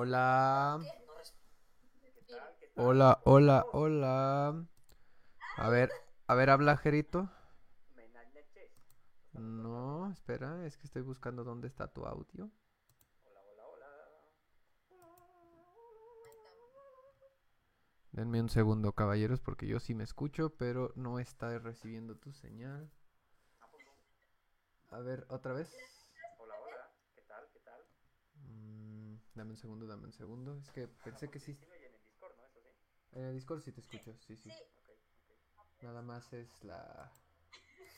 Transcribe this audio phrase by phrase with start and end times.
[0.00, 0.78] Hola.
[2.76, 4.64] Hola, hola, hola.
[5.56, 5.90] A ver,
[6.28, 7.28] a ver, habla Jerito.
[9.32, 12.48] No, espera, es que estoy buscando dónde está tu audio.
[18.12, 22.88] Denme un segundo, caballeros, porque yo sí me escucho, pero no está recibiendo tu señal.
[24.90, 25.68] A ver, otra vez.
[26.38, 27.44] Hola, hola, ¿qué tal?
[27.52, 27.82] ¿Qué tal?
[28.46, 30.58] Mm, dame un segundo, dame un segundo.
[30.58, 31.52] Es que pensé que sí.
[31.52, 32.46] En Discord, ¿no?
[32.46, 32.70] Eso sí.
[33.12, 34.50] En el Discord sí te escucho, sí, sí.
[35.80, 37.12] Nada más es la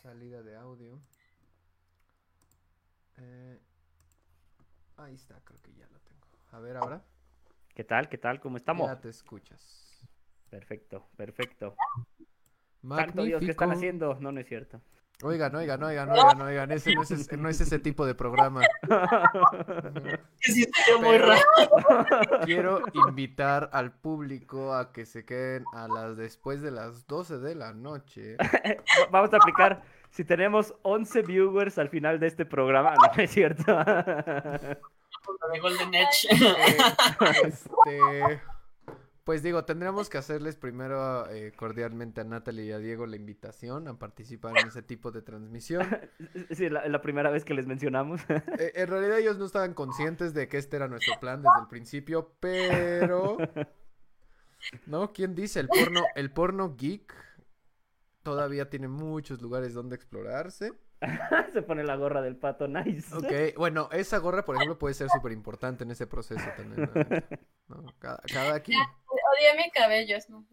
[0.03, 1.01] salida de audio.
[3.17, 3.59] Eh,
[4.99, 6.27] ahí está, creo que ya lo tengo.
[6.53, 7.03] A ver ahora.
[7.75, 8.09] ¿Qué tal?
[8.09, 8.41] ¿Qué tal?
[8.41, 8.87] ¿Cómo estamos?
[8.89, 10.07] Ya te escuchas.
[10.51, 11.75] Perfecto, perfecto.
[12.83, 13.73] Santo Dios, ¿qué están Magnífico.
[13.73, 14.15] haciendo?
[14.21, 14.83] No, no es cierto.
[15.23, 16.71] Oigan, oigan, oigan, oigan, oigan.
[16.71, 18.63] Ese no es, ese- no es ese tipo de programa.
[20.43, 20.67] Que sí
[21.03, 21.41] muy raro.
[22.47, 27.55] Quiero invitar al público a que se queden a las después de las 12 de
[27.55, 28.37] la noche.
[28.39, 29.83] Va- Vamos a aplicar.
[30.11, 33.63] Si tenemos 11 viewers al final de este programa, no, es cierto.
[35.63, 36.27] Golden Edge.
[36.33, 36.77] Eh,
[37.45, 38.41] este,
[39.25, 43.87] pues digo, tendremos que hacerles primero eh, cordialmente a Natalie y a Diego la invitación
[43.89, 45.87] a participar en ese tipo de transmisión.
[46.51, 48.21] Sí, la, la primera vez que les mencionamos.
[48.59, 51.69] Eh, en realidad ellos no estaban conscientes de que este era nuestro plan desde el
[51.69, 53.39] principio, pero...
[54.87, 55.13] ¿No?
[55.13, 55.61] ¿Quién dice?
[55.61, 57.15] El porno, el porno geek
[58.23, 60.73] todavía tiene muchos lugares donde explorarse.
[61.53, 63.15] Se pone la gorra del pato, nice.
[63.15, 66.91] Ok, bueno, esa gorra, por ejemplo, puede ser súper importante en ese proceso también.
[67.69, 67.83] ¿no?
[67.83, 67.95] ¿No?
[67.99, 68.79] Cada, cada quien.
[68.81, 70.17] Odié mi cabello.
[70.17, 70.47] es no-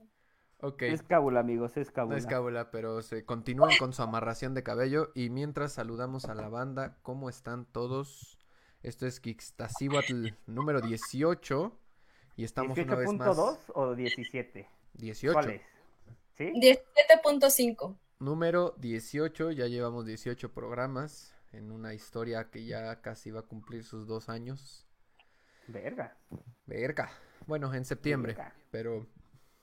[0.59, 2.17] Ok, Es cábula, amigos, es no cábula.
[2.17, 5.11] es cábula, pero se continúan con su amarración de cabello.
[5.13, 8.39] Y mientras saludamos a la banda, ¿cómo están todos?
[8.81, 11.77] Esto es Kixtasíhuatl número 18.
[12.37, 13.37] Y estamos una vez más.
[13.37, 14.67] ¿18.2 o 17?
[14.93, 15.33] 18.
[15.33, 15.61] ¿Cuál es?
[16.37, 16.45] ¿Sí?
[16.53, 17.95] 17.5.
[18.19, 23.83] Número 18, ya llevamos 18 programas en una historia que ya casi va a cumplir
[23.83, 24.87] sus dos años.
[25.67, 26.17] Verga.
[26.65, 27.11] Verga.
[27.45, 28.55] Bueno, en septiembre, Verga.
[28.71, 29.05] pero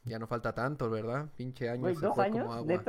[0.04, 1.30] ya no falta tanto, ¿verdad?
[1.36, 2.44] Pinche año Güey, ¿dos años?
[2.46, 2.84] como agua.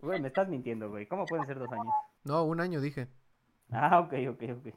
[0.00, 1.06] Güey, me estás mintiendo, güey.
[1.06, 1.94] ¿Cómo pueden ser dos años?
[2.24, 3.08] No, un año dije.
[3.70, 4.74] Ah, ok, ok, ok.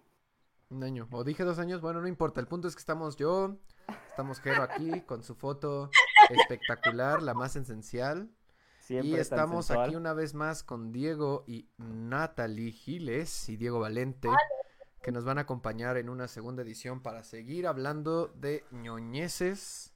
[0.69, 1.07] Un año.
[1.11, 2.39] O dije dos años, bueno, no importa.
[2.39, 3.57] El punto es que estamos yo,
[4.09, 5.89] estamos Jero aquí con su foto
[6.29, 8.29] espectacular, la más esencial.
[8.87, 14.29] Siempre Y estamos aquí una vez más con Diego y Natalie Giles y Diego Valente,
[15.03, 19.93] que nos van a acompañar en una segunda edición para seguir hablando de ñoñeces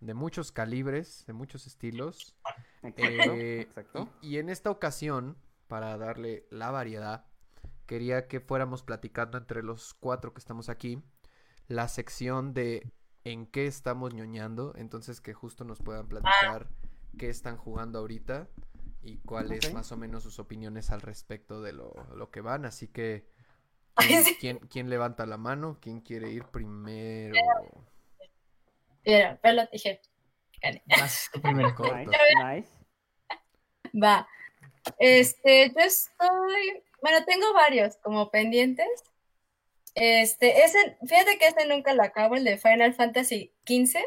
[0.00, 2.34] de muchos calibres, de muchos estilos.
[2.82, 4.08] Exacto, Eh, exacto.
[4.22, 5.36] Y, y en esta ocasión,
[5.68, 7.26] para darle la variedad,
[7.84, 11.02] quería que fuéramos platicando entre los cuatro que estamos aquí
[11.68, 12.90] la sección de
[13.24, 16.70] en qué estamos ñoñando, entonces que justo nos puedan platicar
[17.18, 18.48] qué están jugando ahorita
[19.02, 22.88] y cuáles más o menos sus opiniones al respecto de lo, lo que van, así
[22.88, 23.26] que
[23.96, 25.78] ¿quién, quién- quién levanta la mano?
[25.80, 27.34] ¿Quién quiere ir primero?
[31.74, 32.10] Corto.
[32.44, 32.68] Nice, nice.
[34.00, 34.28] Va.
[34.98, 36.82] Este, yo estoy.
[37.02, 38.86] Bueno, tengo varios como pendientes.
[39.94, 43.98] Este, ese, fíjate que ese nunca lo acabo, el de Final Fantasy XV.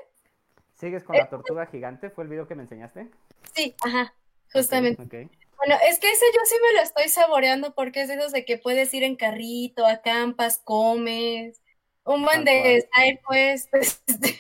[0.76, 2.10] ¿Sigues con la tortuga gigante?
[2.10, 3.10] ¿Fue el video que me enseñaste?
[3.54, 4.14] Sí, ajá,
[4.52, 5.30] justamente.
[5.58, 8.44] Bueno, es que ese yo sí me lo estoy saboreando porque es de esos de
[8.44, 11.62] que puedes ir en carrito, acampas, comes,
[12.04, 14.40] un buen de side quest, este,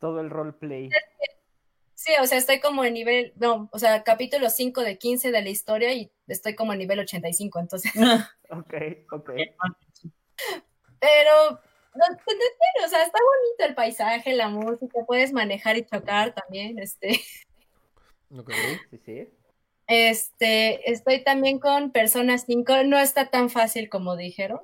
[0.00, 0.90] Todo el roleplay.
[1.94, 5.42] Sí, o sea, estoy como en nivel, no, o sea, capítulo 5 de 15 de
[5.42, 7.92] la historia y estoy como en nivel 85, entonces,
[8.50, 8.74] Ok,
[9.12, 9.30] ok.
[11.00, 11.60] pero,
[11.94, 16.78] no, te o sea, está bonito el paisaje, la música, puedes manejar y chocar también,
[16.78, 17.20] este,
[18.36, 18.50] Ok.
[18.90, 19.28] Sí, sí.
[19.86, 24.60] este, estoy también con Persona 5, no está tan fácil como dijeron,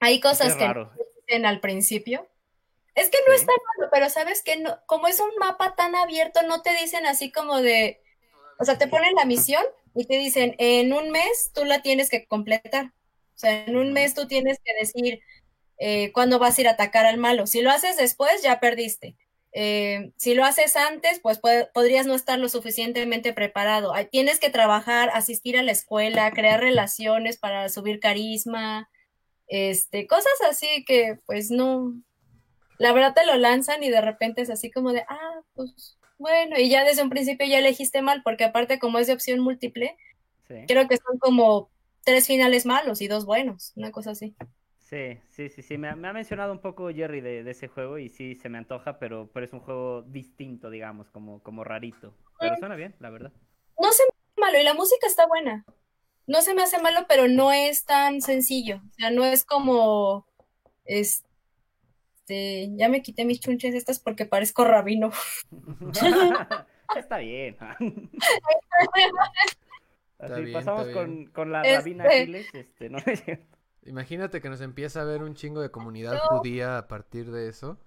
[0.00, 0.90] hay cosas que no
[1.26, 2.26] dicen al principio,
[2.94, 3.40] es que no Sí.
[3.40, 7.06] está malo, pero sabes que no, como es un mapa tan abierto, no te dicen
[7.06, 8.02] así como de,
[8.58, 12.10] o sea, te ponen la misión y te dicen, en un mes tú la tienes
[12.10, 12.86] que completar.
[13.36, 15.20] O sea, en un mes tú tienes que decir
[15.82, 17.46] eh, cuándo vas a ir a atacar al malo.
[17.48, 19.16] Si lo haces después, ya perdiste.
[19.52, 23.92] Eh, si lo haces antes, pues puede- podrías no estar lo suficientemente preparado.
[24.12, 28.88] Tienes que trabajar, asistir a la escuela, crear relaciones para subir carisma,
[29.48, 31.94] este, cosas así que pues no,
[32.78, 36.56] la verdad te lo lanzan y de repente es así como de, ah, pues bueno,
[36.58, 39.96] y ya desde un principio ya elegiste mal, porque aparte como es de opción múltiple,
[40.46, 40.54] Sí.
[40.68, 41.70] creo que son como
[42.04, 44.34] tres finales malos y dos buenos, una cosa así.
[44.90, 45.78] Sí, sí, sí, sí.
[45.78, 48.48] Me ha, me ha mencionado un poco Jerry de, de ese juego y sí, se
[48.48, 52.12] me antoja, pero, pero es un juego distinto, digamos, como, como rarito.
[52.40, 53.32] Pero suena bien, la verdad.
[53.78, 55.64] No se me hace malo y la música está buena.
[56.26, 58.80] No se me hace malo, pero no es tan sencillo.
[58.88, 60.26] O sea, no es como
[60.84, 61.24] este.
[62.76, 65.12] Ya me quité mis chunches estas porque parezco rabino.
[66.96, 67.56] Está bien.
[70.18, 71.30] Está Así bien, pasamos está con, bien.
[71.30, 73.49] con la Este- rabina este, no es cierto.
[73.86, 76.38] Imagínate que nos empieza a ver un chingo de comunidad No.
[76.38, 77.78] judía a partir de eso.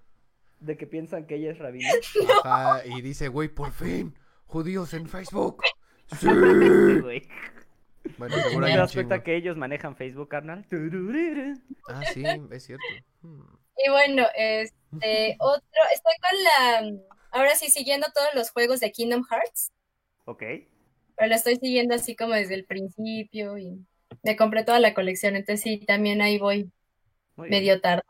[0.59, 1.89] de que piensan que ella es rabina.
[2.45, 5.61] Ajá, y dice, güey, por fin, judíos en Facebook.
[6.19, 6.27] Sí.
[6.27, 7.29] Sí.
[8.17, 9.23] Bueno, ¿No seguro te das cuenta chingo.
[9.23, 10.65] que ellos manejan Facebook, carnal?
[11.87, 12.83] Ah, sí, es cierto.
[13.21, 13.41] Hmm.
[13.83, 19.23] Y bueno, este, otro, estoy con la, ahora sí siguiendo todos los juegos de Kingdom
[19.29, 19.71] Hearts,
[20.25, 20.43] Ok.
[21.15, 23.83] pero lo estoy siguiendo así como desde el principio y
[24.23, 26.71] me compré toda la colección, entonces sí, también ahí voy
[27.35, 28.03] Muy medio tarde.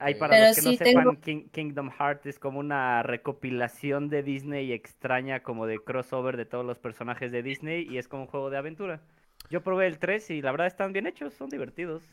[0.00, 0.18] Ahí Ok.
[0.20, 4.08] para Pero los que no sí sepan, tengo- King- Kingdom Hearts es como una recopilación
[4.08, 8.22] de Disney extraña, como de crossover de todos los personajes de Disney y es como
[8.24, 9.00] un juego de aventura.
[9.50, 12.04] Yo probé el 3 y la verdad están bien hechos, son divertidos.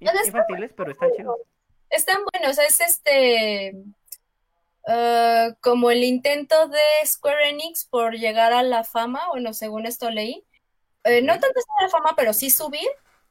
[0.00, 1.36] Está Infantiles, pero están chidos.
[1.90, 3.74] Están buenos, es este,
[4.86, 10.08] ah, como el intento de Square Enix por llegar a la fama, bueno, según esto
[10.10, 10.44] leí,
[11.08, 12.88] Eh, no tanto estar a la fama, pero sí subir,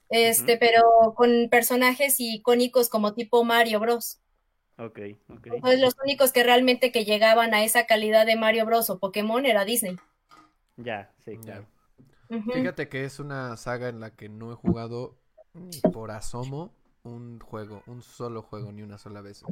[0.10, 4.20] este, pero con personajes icónicos como tipo Mario Bros.
[4.78, 5.48] Ok, ok.
[5.48, 8.90] Entonces los únicos que realmente que llegaban a esa calidad de Mario Bros.
[8.90, 9.98] o Pokémon era Disney.
[10.76, 11.42] Ya, sí, Ya.
[11.42, 11.68] claro.
[12.54, 15.18] Fíjate que es una saga en la que no he jugado
[15.54, 19.44] ni por asomo un juego, un solo juego, ni una sola vez.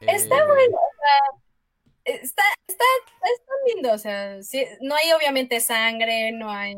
[0.00, 2.84] Está Eh, bueno, o sea, está, está,
[3.34, 6.76] está lindo, o sea, sí, no hay obviamente sangre, no hay,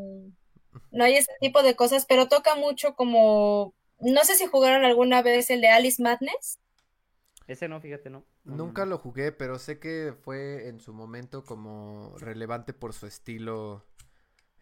[0.92, 5.22] no hay ese tipo de cosas, pero toca mucho como, no sé si jugaron alguna
[5.22, 6.58] vez el de Alice Madness.
[7.46, 8.24] Ese no, fíjate, no.
[8.44, 13.86] Nunca lo jugué, pero sé que fue en su momento como relevante por su estilo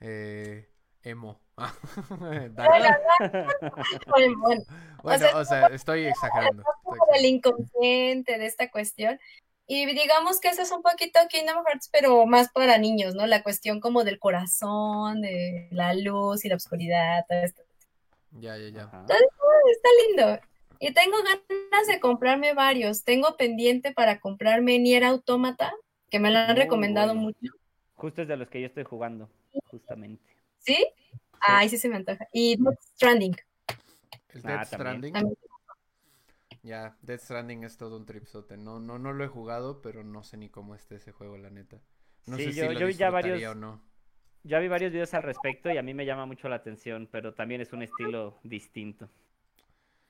[0.00, 0.68] eh,
[1.02, 1.40] emo.
[2.52, 2.98] Dark.
[4.06, 4.64] Bueno, bueno,
[5.02, 6.62] Bueno, sea, o sea, estoy exagerando.
[6.62, 7.26] estoy del exagerando.
[7.26, 9.18] inconsciente de esta cuestión.
[9.70, 13.26] Y digamos que eso es un poquito Kingdom Hearts, pero más para niños, ¿no?
[13.26, 17.62] La cuestión como del corazón, de la luz y la oscuridad, todo esto.
[18.32, 18.82] Ya, ya, ya.
[18.84, 19.04] Ajá.
[19.70, 20.40] Está lindo.
[20.80, 23.04] Y tengo ganas de comprarme varios.
[23.04, 25.72] Tengo pendiente para comprarme Nier Automata,
[26.08, 27.20] que me lo han Muy recomendado bueno.
[27.22, 27.52] mucho.
[27.94, 29.28] Justo es de los que yo estoy jugando,
[29.70, 30.22] justamente.
[30.60, 30.86] ¿Sí?
[31.40, 32.26] Ay, sí se me antoja.
[32.32, 33.36] Y Death Stranding.
[34.30, 34.66] El Ah, Death.
[34.68, 35.12] Stranding.
[35.12, 35.38] También.
[36.62, 38.56] Ya, Death Stranding es todo un tripsote.
[38.56, 41.50] No, no, no lo he jugado, pero no sé ni cómo esté ese juego, la
[41.50, 41.80] neta.
[42.26, 43.82] No Sí, sé yo- si lo yo vi ya varios- o no.
[44.44, 47.34] Ya vi varios videos al respecto y a mí me llama mucho la atención, pero
[47.34, 49.08] también es un estilo distinto.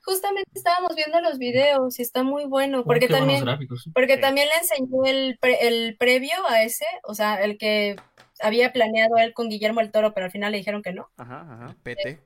[0.01, 3.85] Justamente estábamos viendo los videos y está muy bueno, porque qué también, gráficos.
[3.87, 3.91] ¿eh?
[3.93, 4.21] porque Sí.
[4.21, 7.97] también le enseñé el, pre- el previo a ese, o sea, el que
[8.41, 11.09] había planeado él con Guillermo el Toro, pero al final le dijeron que no.
[11.17, 11.75] Ajá, ajá.
[11.83, 12.21] PT.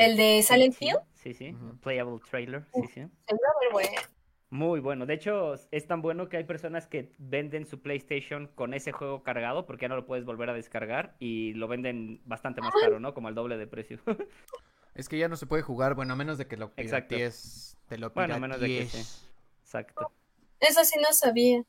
[0.00, 1.54] El de Silent Sí, Hill, Sí, sí.
[1.82, 3.00] Playable trailer, sí, sí.
[3.00, 3.90] ver bueno.
[4.48, 5.06] Muy bueno.
[5.06, 9.22] De hecho, es tan bueno que hay personas que venden su PlayStation con ese juego
[9.22, 12.98] cargado porque ya no lo puedes volver a descargar y lo venden bastante más caro,
[12.98, 13.14] ¿no?
[13.14, 13.98] Como al doble de precio.
[14.92, 17.14] Es que ya no se puede jugar, bueno, a menos de que lo Exacto.
[17.14, 17.76] piratees.
[17.88, 19.26] Te lo Bueno, a menos de que sí.
[19.62, 20.10] Exacto.
[20.58, 21.62] Eso sí no sabía.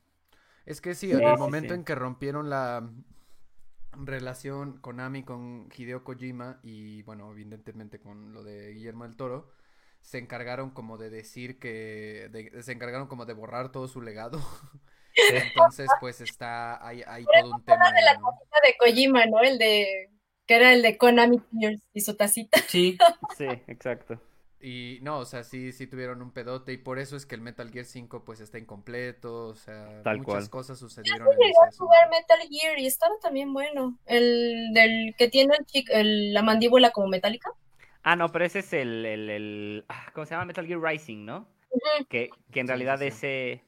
[0.66, 1.78] Es que sí, Sí, en el sí, momento sí.
[1.78, 2.90] en que rompieron la
[3.92, 9.52] relación Konami con Hideo Kojima y bueno, evidentemente con lo de Guillermo del Toro,
[10.00, 14.40] se encargaron como de decir que de- se encargaron como de borrar todo su legado.
[15.16, 18.30] Entonces, pues está hay, hay todo un tema ahí, ¿no?
[18.64, 19.40] de Kojima, ¿no?
[19.40, 20.10] El de,
[20.46, 21.40] que era el de Konami
[21.92, 22.58] y su tacita.
[22.68, 22.96] Sí,
[23.36, 24.20] Sí, exacto.
[24.62, 27.40] Y no, o sea, sí, sí tuvieron un pedote y por eso es que el
[27.42, 30.50] Metal Gear 5 pues está incompleto, o sea, Tal muchas cual.
[30.50, 33.98] cosas Yo sucedieron sí en llegué a jugar Metal Gear y estaba también bueno.
[34.06, 35.54] El del que tiene
[35.90, 37.50] el la mandíbula como metálica.
[38.02, 40.46] Ah, no, pero ese es el, el, el- ah, ¿cómo se llama?
[40.46, 41.48] Metal Gear Rising, ¿no?
[41.70, 42.06] Ujú.
[42.08, 43.18] Que, que en Sí, realidad sí, sí.
[43.18, 43.64] ese,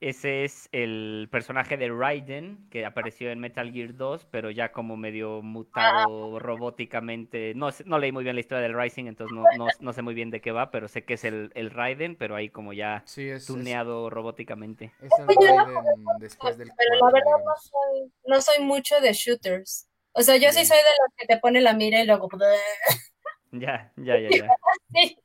[0.00, 4.96] ese es el personaje de Raiden que apareció en Metal Gear 2, pero ya como
[4.96, 7.54] medio mutado robóticamente.
[7.54, 10.02] No, sé- no leí muy bien la historia del Rising, entonces no, no, no sé
[10.02, 12.72] muy bien de qué va, pero sé que es el, el Raiden, pero ahí como
[12.72, 14.92] ya Sí, es, es, tuneado robóticamente.
[15.00, 19.12] es el Raiden después del Pero la 4, verdad no soy, no soy mucho de
[19.12, 19.88] shooters.
[20.12, 22.28] O sea, yo sí soy de los que te pone la mira y luego.
[23.52, 24.56] Ya, ya, ya, ya.
[24.92, 25.16] Sí.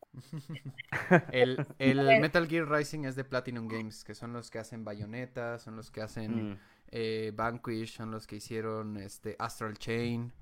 [1.32, 5.58] El, el Metal Gear Rising es de Platinum Games, que son los que hacen Bayonetta,
[5.60, 6.60] son los que hacen Mm.
[6.92, 10.34] eh, Vanquish, son los que hicieron este Astral Chain.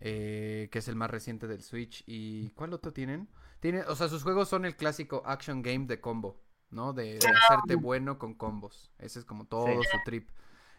[0.00, 2.02] eh, que es el más reciente del Switch.
[2.06, 3.28] ¿Y cuál otro tienen?
[3.60, 6.40] Tiene, o sea, sus juegos son el clásico action game de combo,
[6.70, 6.92] ¿no?
[6.94, 8.90] De, de hacerte bueno con combos.
[8.98, 10.28] Ese es como todo su trip.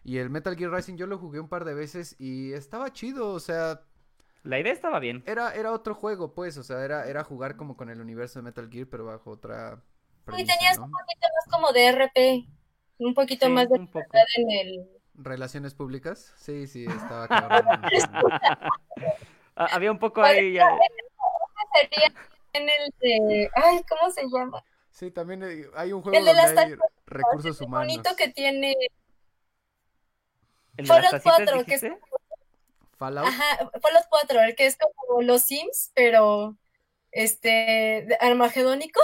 [0.03, 3.29] Y el Metal Gear Rising yo lo jugué un par de veces y estaba chido,
[3.31, 3.81] o sea,
[4.45, 5.23] La idea estaba bien.
[5.25, 8.43] era, era otro juego, pues, o sea, era, era jugar como con el universo de
[8.43, 10.85] Metal Gear, pero bajo otra Y premisa, tenías ¿no?
[10.85, 12.45] un poquito más como de RP,
[12.99, 14.05] un poquito Sí, más de un poco.
[14.05, 14.89] libertad en el...
[15.15, 16.33] ¿Relaciones públicas?
[16.37, 17.81] Sí, sí, estaba cabrón.
[19.55, 20.53] Ah, Había un poco ahí.
[20.53, 20.67] ya-
[21.73, 22.13] Sería
[22.53, 23.49] en el de...
[23.55, 24.63] Ay, ¿cómo se llama?
[24.91, 25.43] Sí, también
[25.75, 26.75] hay un juego El de donde las hay
[27.07, 27.87] recursos humanos.
[27.87, 28.75] bonito que tiene...
[30.77, 31.99] ¿El de las Fallout tacitas 4, que es- dijiste?
[32.97, 33.27] Fallout.
[33.27, 36.55] Ajá, Fallout 4, el que es como los Sims, pero
[37.11, 39.01] este armagedónico.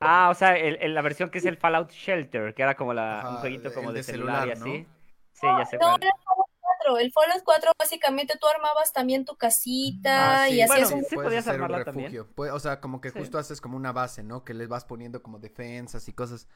[0.00, 2.92] Ah, o sea, el- el- la versión que es el Fallout Shelter, que era como
[2.92, 4.82] la, un jueguito como de, de celular, y celular, así.
[4.82, 4.96] ¿no?
[5.32, 6.02] Sí, ya sé No, cuál.
[6.02, 6.98] era el Fallout 4.
[6.98, 11.04] El Fallout 4 básicamente tú armabas también tu casita Ah, y sí, hacías bueno, un...
[11.04, 12.12] sí podías hacer un armarla también.
[12.12, 12.54] refugio.
[12.54, 13.18] O sea, como que Sí.
[13.18, 14.44] justo haces como una base, ¿no?
[14.44, 16.46] Que le vas poniendo como defensas y cosas.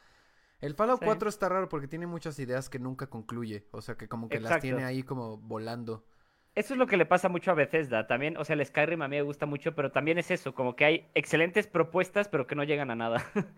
[0.61, 1.07] El Fallout Sí.
[1.07, 3.67] 4 está raro porque tiene muchas ideas que nunca concluye.
[3.71, 6.05] O sea, que como que las tiene ahí como volando.
[6.55, 8.07] Eso es lo que le pasa mucho a Bethesda.
[8.07, 10.75] También, o sea, el Skyrim a mí me gusta mucho, pero también es eso, como
[10.77, 13.25] que hay excelentes propuestas, pero que no llegan a nada.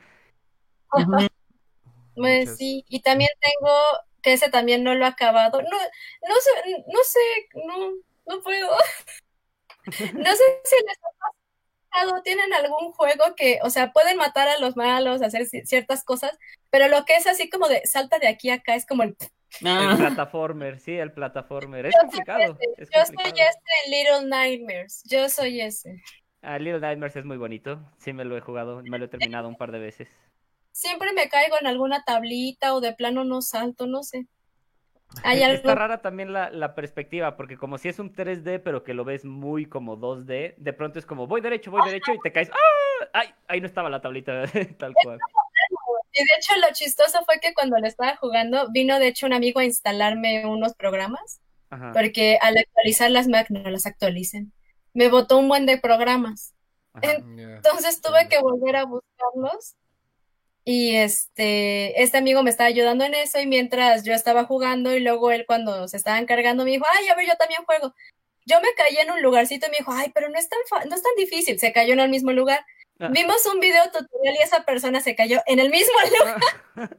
[2.15, 2.59] Pues Muchas.
[2.59, 3.73] sí, y también tengo
[4.21, 5.63] que ese también no lo he acabado.
[5.63, 6.51] No, no sé,
[6.87, 7.21] no sé,
[7.67, 7.93] no,
[8.27, 8.69] no puedo.
[10.15, 11.11] No sé si les ha
[11.91, 16.05] pasado, tienen algún juego que, o sea, pueden matar a los malos, hacer ci- ciertas
[16.05, 16.39] cosas,
[16.71, 19.17] pero lo que es así como de salta de aquí a acá es como el...
[19.61, 21.87] El Ah, plataformer, sí, el plataformer.
[21.87, 22.59] Es Yo soy complicado.
[22.61, 26.03] ese, es yo soy ese en Little Nightmares, yo soy ese.
[26.41, 27.81] Ah, Little Nightmares es muy bonito.
[27.99, 30.09] Sí, me lo he jugado, me lo he terminado un par de veces.
[30.73, 34.27] Siempre me caigo en alguna tablita o de plano no salto, no sé.
[35.23, 38.83] Hay algo Está rara también la, la perspectiva, porque como si es un 3D, pero
[38.83, 42.19] que lo ves muy como 2D, de pronto es como voy derecho, voy derecho y
[42.21, 42.51] te caes.
[42.51, 43.07] ¡Ah!
[43.13, 43.29] ¡Ay!
[43.49, 44.45] Ahí no estaba la tablita,
[44.79, 45.19] tal cual.
[46.15, 49.33] Y de hecho lo chistoso fue que cuando lo estaba jugando, vino de hecho un
[49.33, 51.41] amigo a instalarme unos programas,
[51.71, 54.53] Ajá, porque al actualizar las Mac no las actualicen.
[54.95, 56.55] Me botó un buen de programas.
[56.93, 57.13] ajá.
[57.13, 59.75] Entonces tuve que volver a buscarlos.
[60.65, 65.01] Y este, este amigo me estaba ayudando en eso y mientras yo estaba jugando y
[65.01, 67.95] luego él cuando se estaban cargando me dijo, ay, a ver, yo también juego.
[68.47, 70.85] Yo me caí en un lugarcito y me dijo, ay, pero no es tan, fa-
[70.85, 71.59] no es tan difícil.
[71.59, 72.65] Se cayó en el mismo lugar.
[73.03, 73.09] Ah.
[73.13, 75.93] Vimos un video tutorial y esa persona se cayó en el mismo
[76.77, 76.99] lugar.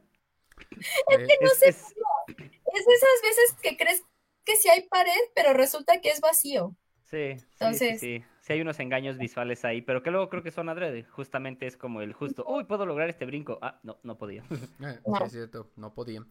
[1.08, 1.94] Es- es-
[2.26, 4.02] Es de esas veces que crees
[4.44, 6.74] que sí hay pared, pero resulta que es vacío.
[7.04, 8.24] Sí, sí, Entonces- sí, sí.
[8.40, 11.04] Sí hay unos engaños visuales ahí, pero que luego creo que son adrede.
[11.04, 13.58] Justamente es como el justo, uy, puedo lograr este brinco.
[13.62, 14.42] Ah, no, no podía.
[14.82, 15.16] eh, No.
[15.16, 16.26] sí, es cierto, no podían.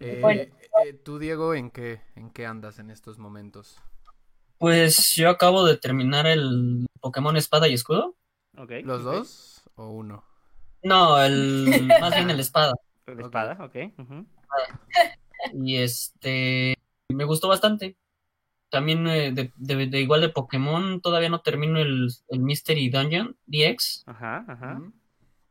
[0.00, 0.42] Eh, Bueno.
[0.42, 3.78] eh, tú, Diego, ¿en qué, ¿en qué andas en estos momentos?
[4.58, 8.16] Pues yo acabo de terminar el Pokémon Espada y Escudo.
[8.56, 8.70] Ok.
[8.84, 10.24] ¿Los dos o uno?
[10.82, 12.72] No, el más bien el Espada.
[13.06, 13.18] Ok.
[13.20, 13.76] espada, ok.
[15.54, 16.76] Y este
[17.08, 17.96] me gustó bastante.
[18.70, 23.36] También eh, de, de- de igual de Pokémon, todavía no termino el, el Mystery Dungeon
[23.46, 24.04] DX.
[24.06, 24.80] Ajá, ajá.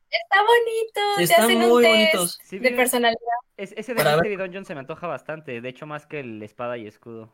[0.09, 2.39] Está bonito, te Están hacen un muy test bonitos.
[2.43, 3.17] Sí, de personalidad.
[3.57, 5.61] es- ese de Para ver- Mystery Dungeon se me antoja bastante.
[5.61, 7.31] De hecho, más que el espada y escudo.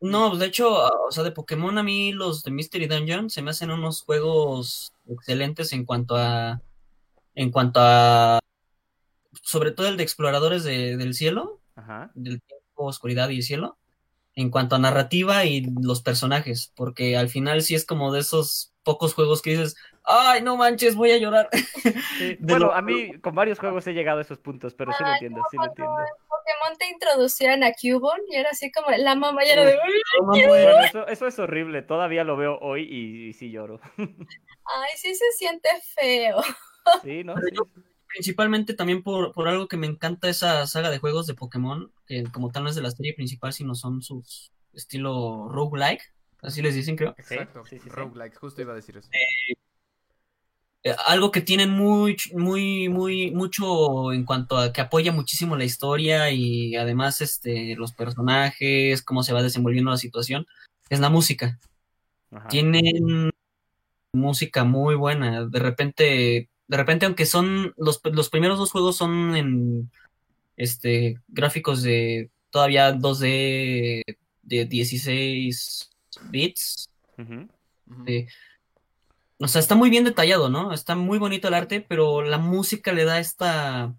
[0.00, 0.70] No, pues, de hecho,
[1.08, 4.92] o sea, de Pokémon a mí los de Mystery Dungeon se me hacen unos juegos
[5.08, 6.60] excelentes en cuanto a
[7.34, 8.38] en cuanto a
[9.42, 12.10] sobre todo el de exploradores de- del cielo, Ajá.
[12.14, 13.78] del tiempo, oscuridad y cielo,
[14.34, 18.72] en cuanto a narrativa y los personajes, porque al final sí es como de esos
[18.86, 21.50] pocos juegos que dices, ay, no manches, voy a llorar.
[21.52, 25.02] Sí, Bueno, lo- a mí con varios juegos he llegado a esos puntos, pero sí
[25.04, 25.92] lo entiendo, sí lo entiendo.
[26.28, 30.02] Pokémon te introducían a Cubone y era así como la mamá ya era de, "Uy,
[30.20, 31.82] No, Bueno, bueno, eso, eso es horrible.
[31.82, 33.80] Todavía lo veo hoy y, y sí lloro.
[33.98, 36.36] ay, sí se siente feo.
[37.02, 37.34] Sí, ¿no?
[37.34, 37.54] Pero Sí.
[37.56, 41.92] yo- principalmente también por, por algo que me encanta esa saga de juegos de Pokémon,
[42.06, 46.00] que como tal no es de la serie principal, sino son sus estilo roguelike,
[46.42, 47.14] así les dicen, creo.
[47.16, 47.90] Exacto, sí, sí, sí.
[47.90, 49.08] roguelike, justo iba a decir eso.
[50.82, 55.64] Eh, algo que tienen muy, muy, muy, mucho en cuanto a que apoya muchísimo la
[55.64, 60.46] historia y además este, los personajes, cómo se va desenvolviendo la situación,
[60.88, 61.58] es la música.
[62.30, 62.48] Ajá.
[62.48, 63.32] Tienen
[64.12, 65.44] música muy buena.
[65.46, 69.90] De repente, de repente, aunque son los, los primeros dos juegos son en
[70.56, 74.04] este gráficos de todavía 2D
[74.42, 75.90] de 16
[76.30, 76.90] bits.
[79.38, 80.72] O sea, está muy bien detallado, ¿no?
[80.72, 83.94] Está muy bonito el arte, pero la música le da esta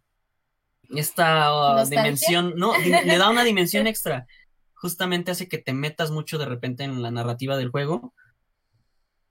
[0.90, 2.02] esta uh, ¿Nostalgia?
[2.04, 4.26] dimensión, no, le da una dimensión extra.
[4.74, 8.14] justamente hace que te metas mucho de repente en la narrativa del juego.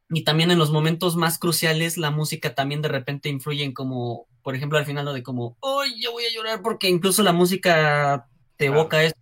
[0.09, 4.27] Y también en los momentos más cruciales, la música también de repente influye en como,
[4.42, 6.62] por ejemplo, al final lo de como, ¡ay, yo voy a llorar!
[6.62, 8.81] Porque incluso la música te Claro.
[8.81, 9.14] evoca eso.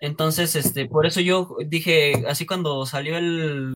[0.00, 3.74] Entonces, este, por eso yo dije, así cuando salió el...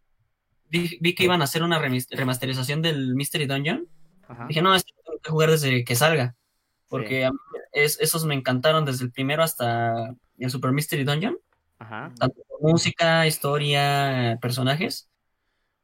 [0.68, 3.86] Vi, vi que iban a hacer una remasterización del Mystery Dungeon.
[4.28, 4.46] Ajá.
[4.48, 6.34] Dije, no, este lo tengo que jugar desde que salga.
[6.88, 7.22] Porque Sí.
[7.24, 7.38] a mí
[7.72, 11.38] es- esos me encantaron desde el primero hasta el Super Mystery Dungeon.
[11.78, 12.12] Ajá.
[12.18, 15.08] Tanto música, historia, personajes.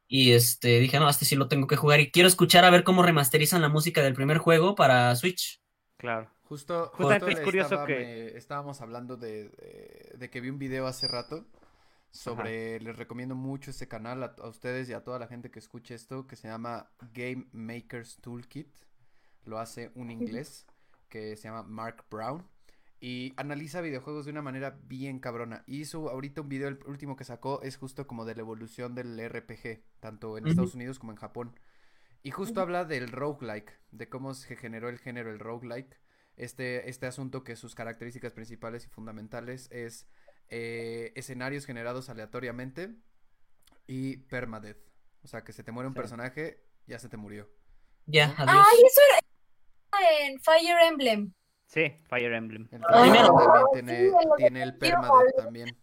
[0.07, 1.99] Y este, dije, no, este sí lo tengo que jugar.
[1.99, 5.61] Y quiero escuchar a ver cómo remasterizan la música del primer juego para Switch.
[5.97, 6.31] Claro.
[6.49, 10.59] Justo, justo es curioso estaba- que- me- estábamos hablando de, de- de que vi un
[10.59, 11.45] video hace rato
[12.11, 15.59] sobre, les recomiendo mucho este canal a, a ustedes y a toda la gente que
[15.59, 18.67] escuche esto, que se llama Game Makers Toolkit.
[19.45, 20.65] Lo hace un inglés
[21.07, 22.45] que se llama Mark Brown
[22.99, 25.63] y analiza videojuegos de una manera bien cabrona.
[25.67, 29.17] Hizo ahorita un video, el último que sacó es justo como de la evolución del
[29.19, 30.45] RPG, tanto en.
[30.47, 31.55] Estados Unidos como en Japón.
[32.23, 35.95] Y justo habla del roguelike, de cómo se generó el género el roguelike.
[36.39, 40.07] Este, este asunto que sus características principales y fundamentales es
[40.47, 42.95] eh, escenarios generados aleatoriamente
[43.87, 44.77] y permadeath.
[45.21, 45.99] O sea, que se te muere un Sí.
[45.99, 47.47] personaje, ya se te murió.
[48.05, 48.65] Ya, adiós.
[48.71, 51.33] Ay, eso era en Fire Emblem.
[51.67, 52.67] Sí, Fire Emblem.
[52.71, 53.35] El Ah, Fire Primero.
[53.35, 55.77] también sí, tiene, tiene el permadeath también.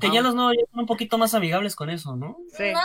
[0.00, 2.38] Que ya los nuevos ya son un poquito más amigables con eso, ¿no?
[2.56, 2.72] Sí.
[2.72, 2.80] No,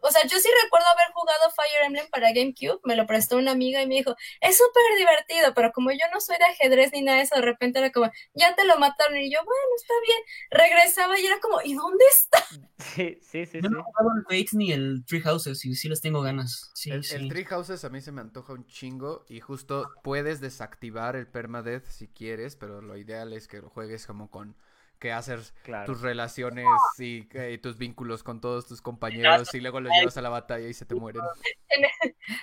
[0.00, 3.52] O sea, yo sí recuerdo haber jugado Fire Emblem para GameCube, me lo prestó una
[3.52, 7.02] amiga y me dijo, es súper divertido, pero como yo no soy de ajedrez ni
[7.02, 9.94] nada de eso, de repente era como, ya te lo mataron y yo, bueno, está
[10.06, 10.18] bien.
[10.50, 12.44] Regresaba y era como, ¿y dónde está?
[12.78, 13.74] Sí, sí, sí, Yo sí.
[13.74, 16.70] no he jugado el Fates ni el Tree Houses y sí les tengo ganas.
[16.74, 17.14] Sí, el, sí.
[17.16, 21.26] el Tree Houses a mí se me antoja un chingo y justo puedes desactivar el
[21.26, 24.56] permadeath si quieres, pero lo ideal es que lo juegues como con
[24.98, 25.86] que haces Claro.
[25.86, 26.66] tus relaciones
[26.98, 30.68] y, eh, tus vínculos con todos tus compañeros y luego los llevas a la batalla
[30.68, 31.22] y se te mueren.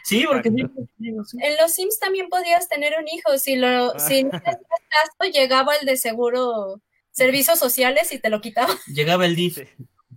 [0.04, 0.50] Sí, porque.
[0.50, 5.32] En los Sims también podías tener un hijo, si lo, si no te hacías caso,
[5.32, 8.74] llegaba el de seguro servicios sociales y te lo quitaba.
[8.88, 9.56] Llegaba el DIF.
[9.58, 9.68] Sí,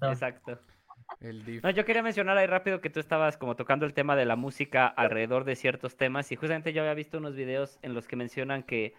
[0.02, 0.58] exacto.
[1.20, 1.62] El div.
[1.62, 4.36] No, yo quería mencionar ahí rápido que tú estabas como tocando el tema de la
[4.36, 8.16] música alrededor de ciertos temas y justamente yo había visto unos videos en los que
[8.16, 8.94] mencionan que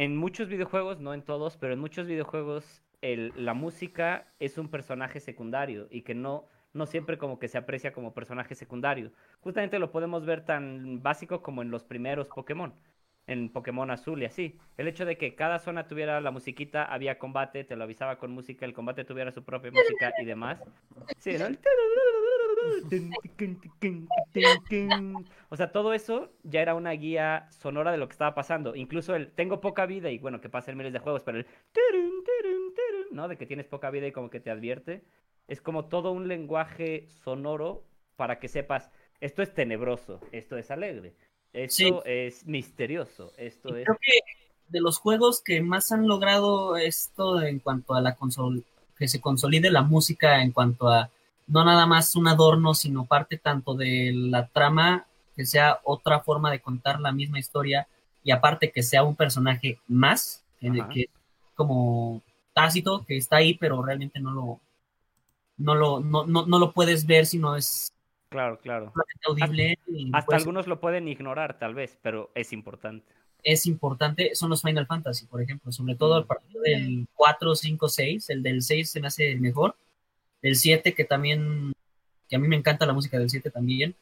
[0.00, 4.70] en muchos videojuegos, no en todos, pero en muchos videojuegos el- la música es un
[4.70, 9.12] personaje secundario y que no, no siempre como que se aprecia como personaje secundario.
[9.40, 12.72] Justamente lo podemos ver tan básico como en los primeros Pokémon,
[13.26, 14.58] en Pokémon Azul y así.
[14.78, 18.32] El hecho de que cada zona tuviera la musiquita, había combate, te lo avisaba con
[18.32, 20.62] música, el combate tuviera su propia música y demás.
[21.18, 21.44] Sí, ¿no?
[25.48, 28.76] O sea, todo eso ya era una guía sonora de lo que estaba pasando.
[28.76, 31.46] Incluso el tengo poca vida y bueno, que pasa en miles de juegos, pero el
[33.10, 33.28] ¿no?
[33.28, 35.02] De que tienes poca vida y como que te advierte.
[35.48, 37.84] Es como todo un lenguaje sonoro
[38.16, 41.14] para que sepas, esto es tenebroso, esto es alegre,
[41.52, 41.92] esto Sí.
[42.04, 43.84] es misterioso, esto es...
[43.84, 44.18] Creo que
[44.68, 48.64] de los juegos que más han logrado esto en cuanto a la consol
[48.96, 51.10] que se consolide la música en cuanto a
[51.50, 56.50] no nada más un adorno, sino parte tanto de la trama, que sea otra forma
[56.50, 57.86] de contar la misma historia
[58.22, 61.06] y aparte que sea un personaje más, en el que
[61.54, 64.60] como tácito, que está ahí, pero realmente no lo
[65.56, 67.92] no lo, no, no, no lo puedes ver si no es
[68.30, 68.92] Claro, claro.
[69.26, 69.76] audible.
[69.88, 73.04] y Hasta pues, algunos lo pueden ignorar, tal vez, pero es importante.
[73.42, 76.22] es importante son los Final Fantasy, por ejemplo, sobre todo Mm.
[76.22, 79.74] a partir del 4, 5, 6, el del 6 se me hace el mejor,
[80.42, 81.72] el 7 que también,
[82.28, 83.94] que a mí me encanta la música del 7 también,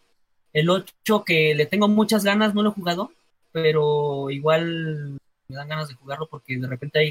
[0.52, 3.12] el 8 que le tengo muchas ganas, no lo he jugado,
[3.52, 7.08] pero igual me dan ganas de jugarlo porque de repente hay,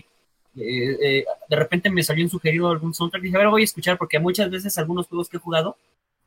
[0.56, 3.62] eh, eh, de repente me salió un sugerido algún soundtrack y dije, a ver, voy
[3.62, 5.78] a escuchar porque muchas veces algunos juegos que he jugado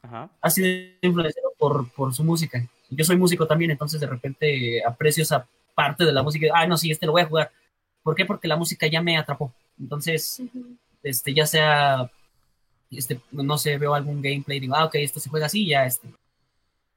[0.03, 0.31] Ajá.
[0.41, 0.69] ha sido
[1.03, 2.65] influenciado por, por su música.
[2.91, 6.49] Yo soy músico también, entonces de repente aprecio esa parte de la música.
[6.55, 7.53] Ah, no, sí, este lo voy a jugar.
[8.03, 8.25] ¿Por qué?
[8.25, 9.53] Porque la música ya me atrapó.
[9.79, 10.43] Entonces,
[11.03, 12.11] este, ya sea,
[12.91, 16.09] este, no sé, veo algún gameplay, digo, ah, ok, esto se juega así, ya, este,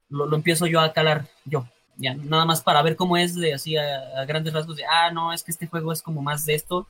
[0.08, 1.66] lo, lo empiezo yo a calar yo.
[1.96, 5.12] Ya, nada más para ver cómo es de así a, a grandes rasgos de, ah,
[5.12, 6.88] no, es que este juego es como más de esto.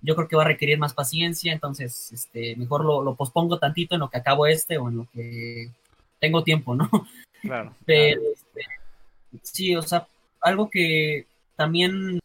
[0.00, 3.94] Yo creo que va a requerir más paciencia, entonces, este, mejor lo, lo pospongo tantito
[3.94, 5.70] en lo que acabo este o en lo que
[6.20, 6.88] tengo tiempo, ¿no?
[7.42, 7.74] Claro.
[7.84, 8.60] Pero, este,
[9.42, 10.06] sí, o sea,
[10.40, 12.20] algo que también,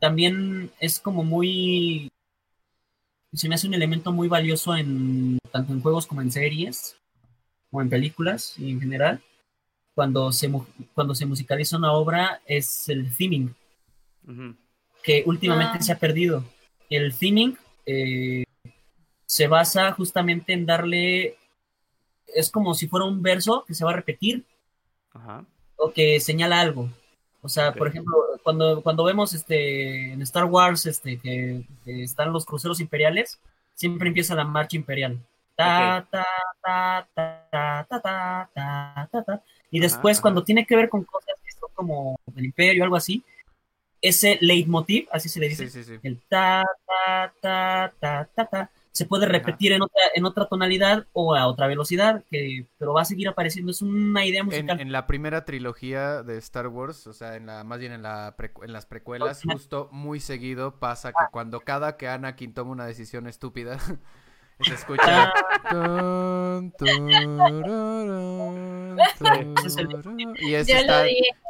[0.00, 2.10] también es como muy,
[3.32, 6.96] se me hace un elemento muy valioso en, tanto en juegos como en series,
[7.70, 9.22] o en películas y en general,
[9.94, 10.64] cuando se, mu-
[10.94, 13.54] cuando se musicaliza una obra, es el theming,
[15.02, 15.82] que últimamente Ah.
[15.82, 16.44] se ha perdido.
[16.90, 17.54] El theming
[17.86, 18.44] eh,
[19.26, 21.36] se basa justamente en darle,
[22.34, 24.44] es como si fuera un verso que se va a repetir
[25.12, 25.44] Ajá.
[25.76, 26.90] o que señala algo.
[27.48, 32.44] O sea, por ejemplo, cuando, cuando vemos este, en Star Wars este, que, están los
[32.44, 33.40] cruceros imperiales,
[33.72, 35.18] siempre empieza la marcha imperial.
[35.56, 36.24] Ta, okay.
[36.60, 42.82] ta, ta, y después, cuando tiene que ver con cosas que son como el imperio,
[42.82, 43.24] o algo así,
[44.02, 49.26] ese leitmotiv, así se le dice, el ta, ta, ta, ta, ta, ta, se puede
[49.26, 53.28] repetir en otra, en otra tonalidad o a otra velocidad, que, pero va a seguir
[53.28, 53.70] apareciendo.
[53.70, 54.80] Es una idea En, musical.
[54.80, 58.36] en la primera trilogía de Star Wars, o sea, en la, más bien en, la
[58.36, 59.52] precu- en las precuelas, Ajá.
[59.54, 63.78] justo muy seguido pasa que cuando cada que Anakin toma una decisión estúpida,
[64.60, 65.32] se escucha...
[65.70, 66.72] tururún,
[70.40, 71.04] y es está-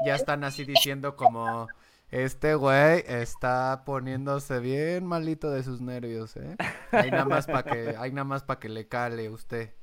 [0.06, 1.68] ya están así diciendo como...
[2.10, 6.56] Este güey está poniéndose bien malito de sus nervios, ¿eh?
[6.90, 9.74] Hay nada más para que, hay nada más para que le cale usted.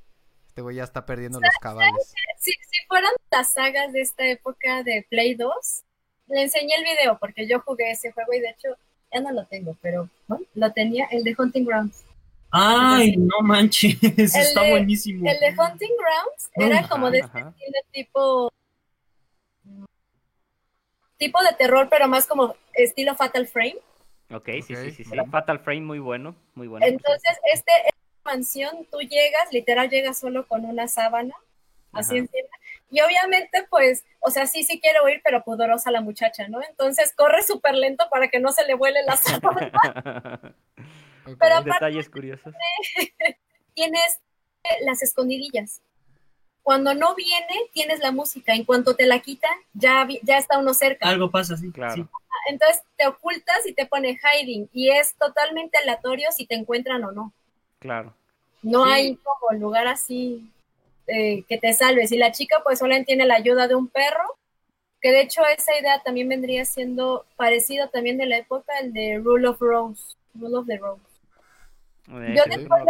[0.48, 2.14] Este güey ya está perdiendo los cabales.
[2.40, 5.52] Si, si fueran las sagas de esta época de Play 2,
[6.28, 8.70] le enseñé el video porque yo jugué ese juego y de hecho
[9.14, 10.40] ya no lo tengo, pero ¿no?
[10.56, 12.04] lo tenía, el de Hunting Grounds.
[12.50, 15.30] Ay, no manches, está de- buenísimo.
[15.30, 18.52] El de Hunting Grounds era Ajá, como de este estilo tipo
[21.18, 23.78] tipo de terror, pero más como estilo Fatal Frame.
[24.32, 25.04] Ok, sí, Ok, sí, sí, sí.
[25.06, 25.18] sí.
[25.32, 26.86] Fatal Frame muy bueno, muy bueno.
[26.86, 31.34] Entonces, este esta mansión, tú llegas, literal llegas solo con una sábana,
[31.92, 32.50] así encima.
[32.90, 36.60] Y obviamente, pues, o sea, sí, sí quiero ir, pero pudorosa la muchacha, ¿no?
[36.64, 39.72] Entonces corre súper lento para que no se le vuele la sábana.
[41.28, 41.38] Ok.
[41.40, 42.54] Pero aparte- Detalles curiosos.
[43.74, 44.22] tienes
[44.64, 45.82] eh, las escondidillas.
[46.66, 48.56] Cuando no viene, tienes la música.
[48.56, 51.08] En cuanto te la quitan, ya, ya está uno cerca.
[51.08, 51.72] Algo pasa así.
[51.72, 51.94] Claro.
[51.94, 52.06] sí.
[52.50, 54.68] Entonces te ocultas y te pone hiding.
[54.74, 57.32] Y es totalmente aleatorio si te encuentran o no.
[57.78, 58.16] Claro.
[58.64, 58.92] No Sí.
[58.92, 60.52] hay como lugar así
[61.06, 62.12] eh, que te salves.
[62.12, 64.24] Y la chica pues solo tiene la ayuda de un perro,
[65.02, 69.22] que de hecho esa idea también vendría siendo parecida también de la época, el de
[69.24, 70.16] Rule of Rose.
[70.34, 71.04] Rule of the Rose.
[72.08, 72.86] Yo te no lo.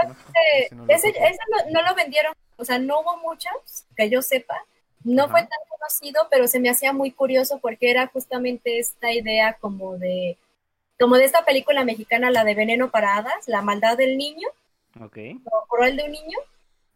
[0.88, 4.56] Ese, ese no, no lo vendieron, o sea, no hubo muchos, que yo sepa.
[5.04, 5.32] No Ajá.
[5.32, 9.98] fue tan conocido, pero se me hacía muy curioso porque era justamente esta idea como
[9.98, 10.38] de,
[11.00, 14.48] como de esta película mexicana, la de Veneno para Hadas, La maldad del niño,
[15.02, 15.18] Ok.
[15.46, 16.38] o cruel de un niño.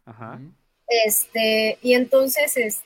[0.06, 0.40] Ajá.
[0.88, 2.80] Este, y entonces es,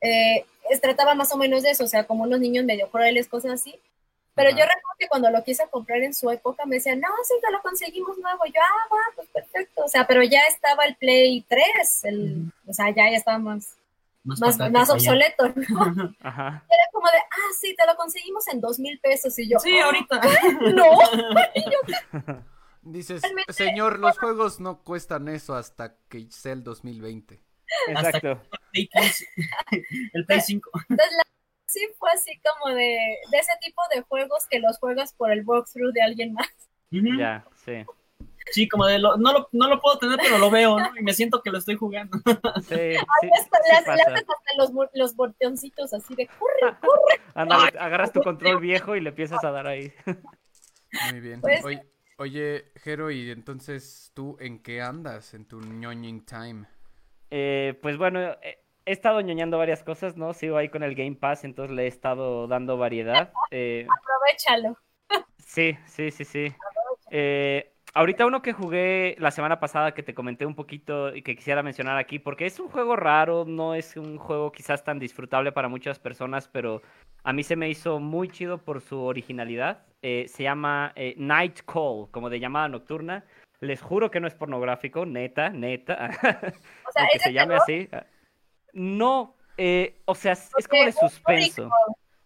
[0.00, 3.28] eh, es- trataba más o menos de eso, o sea, como unos niños medio crueles,
[3.28, 3.78] cosas así.
[4.38, 4.58] Pero Ajá.
[4.58, 7.52] yo recuerdo que cuando lo quise comprar en su época me decían, no, sí, te
[7.52, 8.44] lo conseguimos nuevo.
[8.46, 9.84] Yo, ah, va, pues perfecto.
[9.84, 13.74] O sea, pero ya estaba el Play 3, el, o sea, ya, ya estaba más,
[14.24, 15.48] Más, obsoleto.
[15.48, 16.14] ¿no?
[16.22, 16.64] Ajá.
[16.70, 19.38] Era como de, ah, sí, te lo conseguimos en dos mil pesos.
[19.38, 20.20] Y yo, Sí, "Ah, ahorita.
[20.74, 20.98] no.
[22.82, 27.40] Dices, Realmente- señor, los juegos no cuestan eso hasta que sea el 2020.
[27.88, 28.40] Exacto.
[28.72, 29.26] Play 3,
[30.14, 30.70] el Play 5.
[30.88, 31.22] Entonces, la-
[31.68, 32.98] sí fue así como de,
[33.30, 36.48] de ese tipo de juegos que los juegas por el walkthrough de alguien más.
[36.90, 37.84] Ya, sí.
[38.50, 40.96] Sí, como de lo, no, lo, no lo puedo tener, pero lo veo, ¿no?
[40.98, 42.16] Y me siento que lo estoy jugando.
[42.62, 43.92] Sí, sí, Hasta- sí le, le pasa.
[43.92, 47.20] haces hasta los, los botoncitos así de corre, corre.
[47.78, 49.92] Agarras tu control viejo y le empiezas a dar ahí.
[51.10, 51.40] Muy bien.
[51.42, 51.82] Pues- Oye,
[52.16, 56.64] oye, Jero, y entonces, ¿tú en qué andas en tu ñoñing time?
[57.30, 60.32] Eh, pues bueno, eh, he estado ñoñando varias cosas, ¿no?
[60.32, 63.32] Sigo ahí con el Game Pass, entonces le he estado dando variedad.
[63.50, 64.78] Eh, Aprovechalo.
[65.38, 66.52] sí, sí, sí, sí.
[67.10, 71.36] Eh, ahorita uno que jugué la semana pasada que te comenté un poquito y que
[71.36, 75.52] quisiera mencionar aquí, porque es un juego raro, no es un juego quizás tan disfrutable
[75.52, 76.80] para muchas personas, pero
[77.24, 79.84] a mí se me hizo muy chido por su originalidad.
[80.00, 83.24] Eh, se llama eh, Night Call, como de llamada nocturna.
[83.60, 86.10] Les juro que no es pornográfico, neta, neta.
[86.86, 87.88] O sea, es se de llame terror, así.
[88.72, 91.70] No, eh, o sea, es como de suspenso.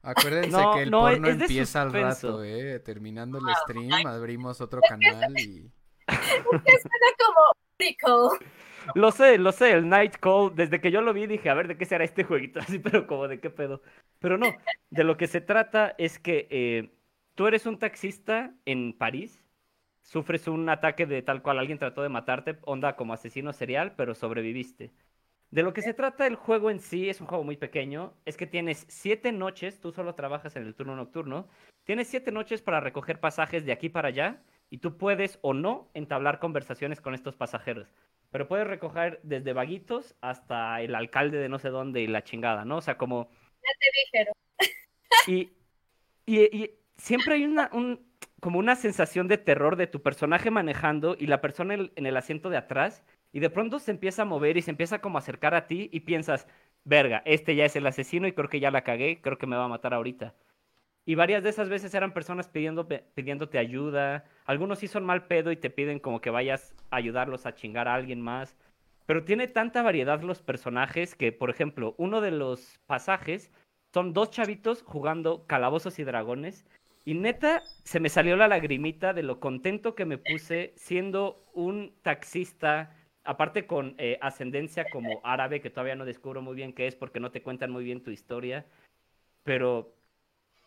[0.02, 2.81] Acuérdense No, que el no, porno empieza al rato, ¿eh?
[2.81, 5.70] Terminando el stream, abrimos otro canal y...
[6.09, 7.40] Suena como
[7.78, 8.38] rico.
[8.94, 11.68] Lo sé, lo sé, el Night Call, desde que yo lo vi dije, a ver,
[11.68, 12.59] ¿de qué será este jueguito?
[12.61, 13.81] Así, pero como de qué pedo.
[14.18, 14.46] Pero no,
[14.90, 16.92] de lo que se trata es que eh,
[17.37, 19.44] tú eres un taxista en París,
[20.02, 24.14] sufres un ataque de tal cual alguien trató de matarte, onda como asesino serial, pero
[24.14, 24.92] sobreviviste.
[25.53, 28.38] De lo que se trata el juego en sí, es un juego muy pequeño, es
[28.38, 31.47] que tienes siete noches, tú solo trabajas en el turno nocturno,
[31.85, 35.91] tienes siete noches para recoger pasajes de aquí para allá y tú puedes o no
[35.93, 37.93] entablar conversaciones con estos pasajeros.
[38.31, 42.65] Pero puedes recoger desde vaguitos hasta el alcalde de no sé dónde y la chingada,
[42.65, 42.79] ¿no?
[42.79, 43.29] O sea, como...
[43.62, 44.35] Ya te dijeron.
[45.27, 45.53] Y,
[46.25, 48.11] y, y siempre hay una, un...
[48.41, 52.17] como una sensación de terror de tu personaje manejando y la persona en, en el
[52.17, 55.21] asiento de atrás y de pronto se empieza a mover y se empieza como a
[55.21, 56.47] acercar a ti y piensas,
[56.85, 59.57] verga, este ya es el asesino y creo que ya la cagué, creo que me
[59.57, 60.35] va a matar ahorita.
[61.05, 64.25] Y varias de esas veces eran personas pidiendo, pidiéndote ayuda.
[64.45, 67.88] Algunos sí son mal pedo y te piden como que vayas a ayudarlos a chingar
[67.88, 68.57] a alguien más.
[69.07, 73.51] Pero tiene tanta variedad los personajes que, por ejemplo, uno de los pasajes
[73.92, 76.64] son dos chavitos jugando calabozos y dragones.
[77.05, 81.92] Y neta, se me salió la lagrimita de lo contento que me puse siendo un
[82.03, 86.96] taxista, aparte con eh, ascendencia como árabe, que todavía no descubro muy bien qué es
[86.96, 88.66] porque no te cuentan muy bien tu historia.
[89.44, 89.94] Pero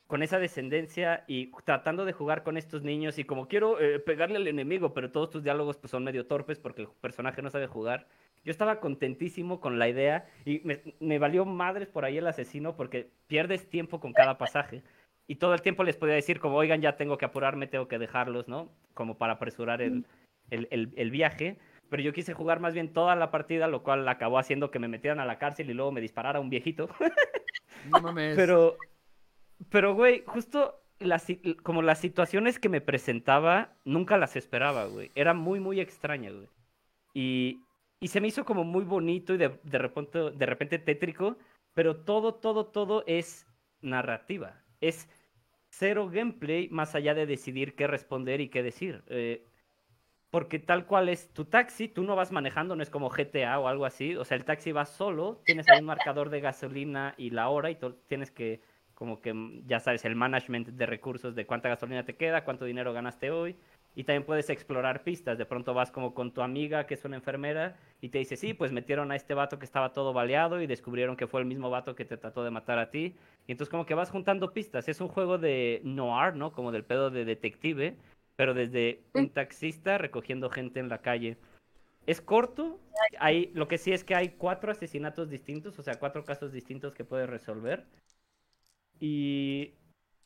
[0.08, 4.38] con esa descendencia y tratando de jugar con estos niños y como quiero eh, pegarle
[4.38, 7.68] al enemigo, pero todos tus diálogos pues, son medio torpes porque el personaje no sabe
[7.68, 8.08] jugar.
[8.44, 10.62] Yo estaba contentísimo con la idea y
[11.00, 14.84] me, valió madres por ahí el asesino porque pierdes tiempo con cada pasaje.
[15.28, 17.98] Y todo el tiempo les podía decir como, oigan, ya tengo que apurarme, tengo que
[17.98, 18.70] dejarlos, ¿no?
[18.94, 20.06] Como para apresurar el,
[20.52, 21.58] el, el, viaje.
[21.90, 24.88] Pero yo quise jugar más bien toda la partida, lo cual acabó haciendo que me
[24.88, 26.90] metieran a la cárcel y luego me disparara un viejito.
[27.92, 28.36] No mames.
[28.36, 28.78] Pero,
[29.70, 31.28] pero, güey, justo las,
[31.62, 35.12] como las situaciones que me presentaba, nunca las esperaba, güey.
[35.14, 36.48] Era muy, muy extraña, güey.
[37.14, 37.62] Y,
[38.00, 41.38] y se me hizo como muy bonito y de, de, repente, de repente tétrico,
[41.74, 43.46] pero todo, todo, todo es
[43.82, 44.64] narrativa.
[44.82, 45.08] Es
[45.70, 49.04] cero gameplay más allá de decidir qué responder y qué decir.
[49.08, 49.46] Eh,
[50.36, 53.70] porque tal cual es tu taxi, tú no vas manejando, no es como GTA o
[53.70, 54.18] algo así.
[54.18, 57.72] O sea, el taxi va solo, tienes ahí un marcador de gasolina y la hora
[57.72, 57.78] y
[58.10, 58.60] tienes que
[58.96, 59.34] como que,
[59.66, 63.56] ya sabes, el management de recursos de cuánta gasolina te queda, cuánto dinero ganaste hoy.
[63.96, 65.38] Y también puedes explorar pistas.
[65.38, 68.54] De pronto vas como con tu amiga que es una enfermera y te dice, sí,
[68.54, 71.70] pues metieron a este vato que estaba todo baleado y descubrieron que fue el mismo
[71.70, 73.16] vato que te trató de matar a ti.
[73.48, 74.90] Y entonces como que vas juntando pistas.
[74.90, 76.52] Es un juego de noir, ¿no?
[76.52, 77.96] Como del pedo de detective,
[78.36, 81.38] pero desde un taxista recogiendo gente en la calle.
[82.06, 82.80] Es corto.
[83.20, 86.94] Hay, lo que sí es que hay cuatro asesinatos distintos, o sea, cuatro casos distintos
[86.94, 87.88] que puedes resolver.
[89.00, 89.74] Y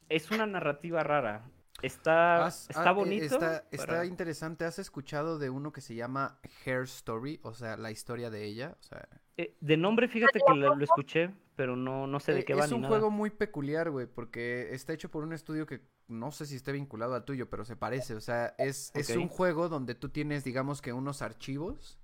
[0.09, 1.49] es una narrativa rara.
[1.81, 3.39] Está, está ah, eh, bonito.
[3.71, 4.65] Está, interesante.
[4.65, 7.39] ¿Has escuchado de uno que se llama Hair Story?
[7.43, 8.75] O sea, la historia de ella.
[8.79, 9.07] O sea...
[9.37, 12.63] Eh, de nombre, fíjate que lo, escuché, pero no, no sé de eh, qué va.
[12.63, 16.45] Es un juego muy peculiar, güey, porque está hecho por un estudio que no sé
[16.45, 18.15] si esté vinculado al tuyo, pero se parece.
[18.15, 21.99] O sea, es, es un juego donde tú tienes, digamos que unos archivos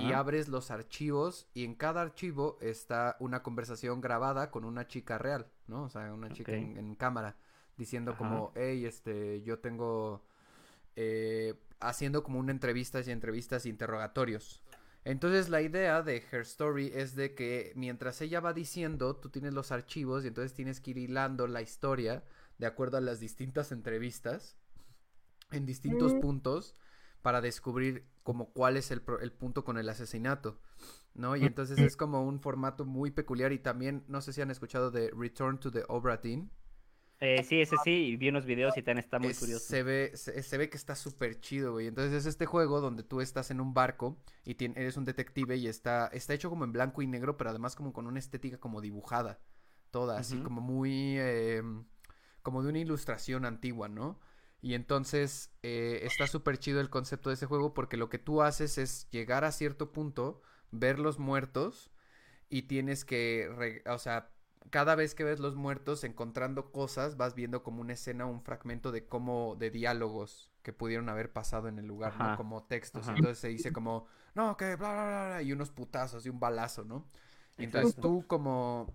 [0.00, 5.18] y abres los archivos y en cada archivo está una conversación grabada con una chica
[5.18, 5.84] real, ¿no?
[5.84, 7.36] O sea, una chica en, cámara
[7.76, 10.24] diciendo como, hey, este, yo tengo,
[10.96, 14.64] eh, haciendo como una entrevistas y entrevistas e interrogatorios.
[15.04, 19.54] Entonces la idea de Her Story es de que mientras ella va diciendo, tú tienes
[19.54, 22.22] los archivos y entonces tienes que ir hilando la historia
[22.58, 24.56] de acuerdo a las distintas entrevistas
[25.50, 26.20] en distintos mm.
[26.20, 26.74] puntos
[27.22, 30.60] para descubrir como cuál es el, el punto con el asesinato,
[31.14, 31.36] ¿no?
[31.36, 34.90] Y entonces es como un formato muy peculiar y también, no sé si han escuchado
[34.90, 36.50] de Return to the Obra Dinn.
[37.22, 39.66] Eh, sí, ese sí, y vi unos videos y también está muy curioso.
[39.66, 41.86] Se ve, se, ve que está súper chido, güey.
[41.86, 45.66] Entonces es este juego donde tú estás en un barco y eres un detective y
[45.66, 48.80] está, está hecho como en blanco y negro, pero además como con una estética como
[48.80, 49.38] dibujada,
[49.90, 51.84] toda, así como muy, em,
[52.40, 54.18] como de una ilustración antigua, ¿no?
[54.62, 58.40] Y entonces eh, está súper chido el concepto de ese juego porque lo que tú
[58.40, 61.90] haces es llegar a cierto punto, ver los muertos
[62.48, 64.30] y tienes que, o sea,
[64.68, 68.92] cada vez que ves los muertos encontrando cosas, vas viendo como una escena, un fragmento
[68.92, 72.36] de cómo, de diálogos que pudieron haber pasado en el lugar, ¿no?
[72.36, 73.08] Como textos.
[73.08, 76.38] Entonces se dice como, no, que bla, bla, bla, bla, y unos putazos y un
[76.38, 77.08] balazo, ¿no?
[77.56, 78.94] Y entonces tú como,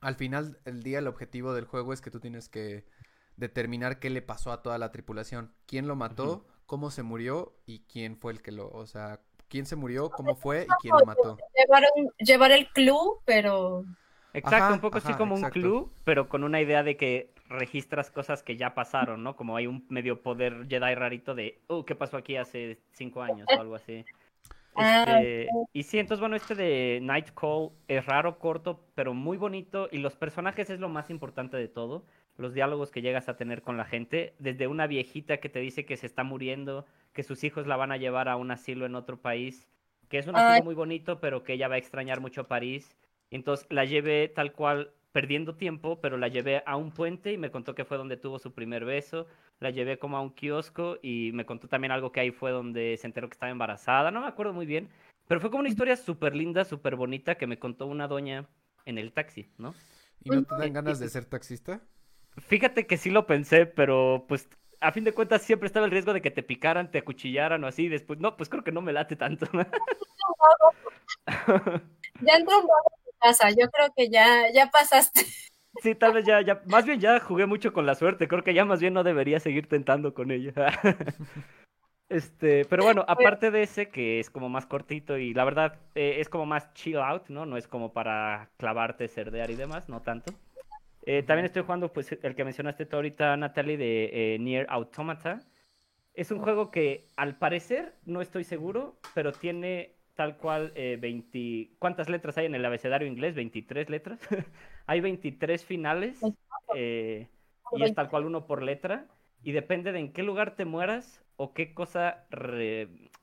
[0.00, 2.86] al final el día el objetivo del juego es que tú tienes que
[3.36, 5.52] determinar qué le pasó a toda la tripulación.
[5.66, 6.46] ¿Quién lo mató?
[6.66, 7.58] ¿Cómo se murió?
[7.66, 10.10] ¿Y quién fue el que lo, o sea, quién se murió?
[10.10, 10.62] ¿Cómo fue?
[10.62, 11.36] ¿Y quién lo mató?
[12.18, 13.84] Llevar, el clue, pero...
[14.32, 18.42] Exacto, un poco así como un clue, pero con una idea de que registras cosas
[18.42, 19.36] que ya pasaron, ¿no?
[19.36, 23.46] Como hay un medio poder Jedi rarito de, oh, ¿qué pasó aquí hace cinco años
[23.54, 24.04] o algo así?
[24.74, 29.36] Ah, este, y sí, entonces bueno, este de Night Call es raro, corto, pero muy
[29.36, 33.36] bonito y los personajes es lo más importante de todo los diálogos que llegas a
[33.36, 37.22] tener con la gente, desde una viejita que te dice que se está muriendo, que
[37.22, 39.68] sus hijos la van a llevar a un asilo en otro país,
[40.08, 42.96] que es un asilo muy bonito, pero que ella va a extrañar mucho a París.
[43.36, 47.50] Entonces la llevé tal cual perdiendo tiempo, pero la llevé a un puente y me
[47.50, 49.26] contó que fue donde tuvo su primer beso.
[49.60, 52.96] La llevé como a un kiosco y me contó también algo que ahí fue donde
[52.98, 54.10] se enteró que estaba embarazada.
[54.10, 54.88] No me acuerdo muy bien,
[55.28, 58.48] pero fue como una historia súper linda, súper bonita que me contó una doña
[58.84, 59.74] en el taxi, ¿no?
[60.24, 61.80] ¿Y no te dan ganas de ser taxista?
[62.38, 64.48] Fíjate que sí lo pensé, pero pues
[64.80, 67.66] a fin de cuentas siempre estaba el riesgo de que te picaran, te acuchillaran o
[67.66, 67.88] así.
[67.88, 69.46] Después, no, pues creo que no me late tanto.
[72.20, 72.66] ya entró un
[73.22, 75.22] casa, yo creo que ya, ya pasaste.
[75.82, 78.28] Sí, tal vez ya, ya, más bien ya jugué mucho con la suerte.
[78.28, 80.52] Creo que ya más bien no debería seguir tentando con ella.
[82.08, 86.16] Este, pero bueno, aparte de ese que es como más cortito y la verdad eh,
[86.18, 87.46] es como más chill out, ¿no?
[87.46, 90.34] No es como para clavarte, cerdear y demás, no tanto.
[91.06, 95.40] Eh, también estoy jugando, pues, el que mencionaste tú ahorita, Natalie, de eh, Nier Automata.
[96.14, 101.70] Es un juego que, al parecer, no estoy seguro, pero tiene tal cual 20...
[101.78, 103.34] ¿Cuántas letras hay en el abecedario inglés?
[103.36, 104.20] ¿23 letras?
[104.86, 106.20] hay 23 finales
[106.74, 109.06] y es tal cual uno por letra.
[109.42, 112.26] Y depende de en qué lugar te mueras, o qué cosa,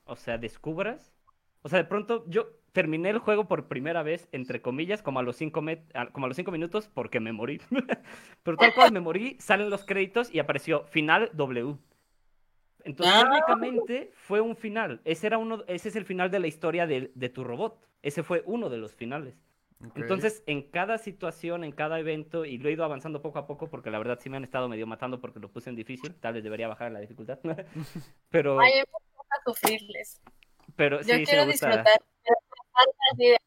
[0.04, 1.14] o sea, descubras.
[1.62, 5.22] O sea, de pronto yo terminé el juego por primera vez, entre comillas, como a
[5.22, 5.62] los cinco,
[6.12, 7.60] como a los cinco minutos, porque me morí.
[8.42, 11.76] Pero tal cual me morí, salen los créditos y apareció final W.
[12.90, 13.22] Entonces, ah.
[13.22, 15.00] técnicamente fue un final.
[15.04, 17.80] Ese, era uno, ese es el final de la historia de, de tu robot.
[18.02, 19.34] Ese fue uno de los finales.
[19.94, 23.70] Entonces, en cada situación, en cada evento, y lo he ido avanzando poco a poco,
[23.70, 26.34] porque la verdad sí me han estado medio matando porque lo puse en difícil, tal
[26.34, 27.38] vez debería bajar la dificultad.
[28.28, 28.60] pero...
[28.60, 30.20] Ay, me gusta sufrirles.
[30.76, 31.66] Pero sí, quiero sí me gusta...
[31.68, 32.00] disfrutar.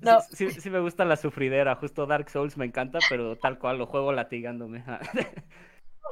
[0.00, 0.18] No.
[0.22, 3.86] Sí, sí, me gusta la sufridera, justo Dark Souls me encanta, pero tal cual lo
[3.86, 4.82] juego latigándome.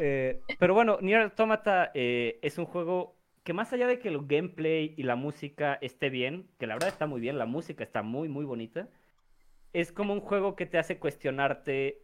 [0.01, 4.27] eh, pero bueno, Nier Automata eh, es un juego que más allá de que el
[4.27, 8.03] gameplay y la música esté bien, que la verdad está muy bien, la música está
[8.03, 8.89] muy, muy bonita,
[9.73, 12.03] es como un juego que te hace cuestionarte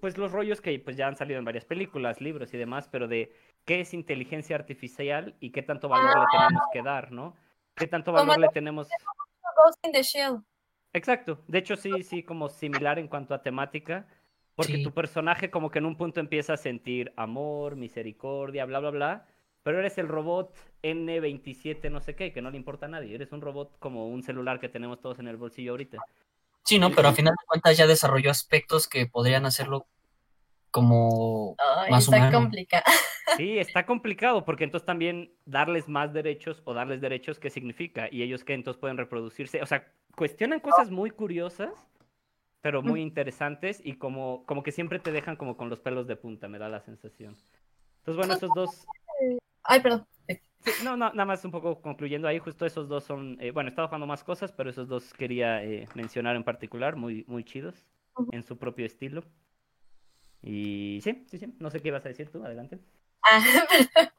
[0.00, 3.06] pues los rollos que pues ya han salido en varias películas, libros y demás, pero
[3.06, 3.32] de
[3.64, 7.36] qué es inteligencia artificial y qué tanto valor le tenemos que dar, ¿no?
[7.76, 8.88] ¿Qué tanto valor le tenemos?
[9.56, 10.42] Ghost in the Shell.
[10.92, 11.42] Exacto.
[11.46, 14.06] De hecho, sí, sí, como similar en cuanto a temática.
[14.66, 18.90] Porque tu personaje como que en un punto empieza a sentir amor, misericordia, bla, bla,
[18.90, 19.26] bla.
[19.62, 23.14] Pero eres el robot N27 no sé qué, que no le importa a nadie.
[23.14, 25.98] Eres un robot como un celular que tenemos todos en el bolsillo ahorita.
[26.64, 29.86] Sí, no, pero a final de cuentas ya desarrolló aspectos que podrían hacerlo
[30.70, 31.56] como
[31.90, 32.84] más está complicado.
[33.36, 38.08] Sí, está complicado porque entonces también darles más derechos o darles derechos, ¿qué significa?
[38.10, 39.86] Y ellos que entonces pueden reproducirse, o sea,
[40.16, 41.70] cuestionan cosas muy curiosas,
[42.60, 46.16] pero muy interesantes y como, como que siempre te dejan como con los pelos de
[46.16, 47.36] punta, me da la sensación.
[47.98, 48.86] Entonces, bueno, esos dos...
[49.62, 50.06] Ay, perdón
[50.84, 53.88] no, nada más un poco concluyendo ahí, justo esos dos son, eh, bueno, he estado
[53.88, 57.86] jugando más cosas, pero esos dos quería eh, mencionar en particular, muy, muy chidos,
[58.32, 59.24] en su propio estilo.
[60.42, 62.78] Y sí, sí, sí, no sé qué ibas a decir tú, adelante.
[63.22, 63.40] Ah,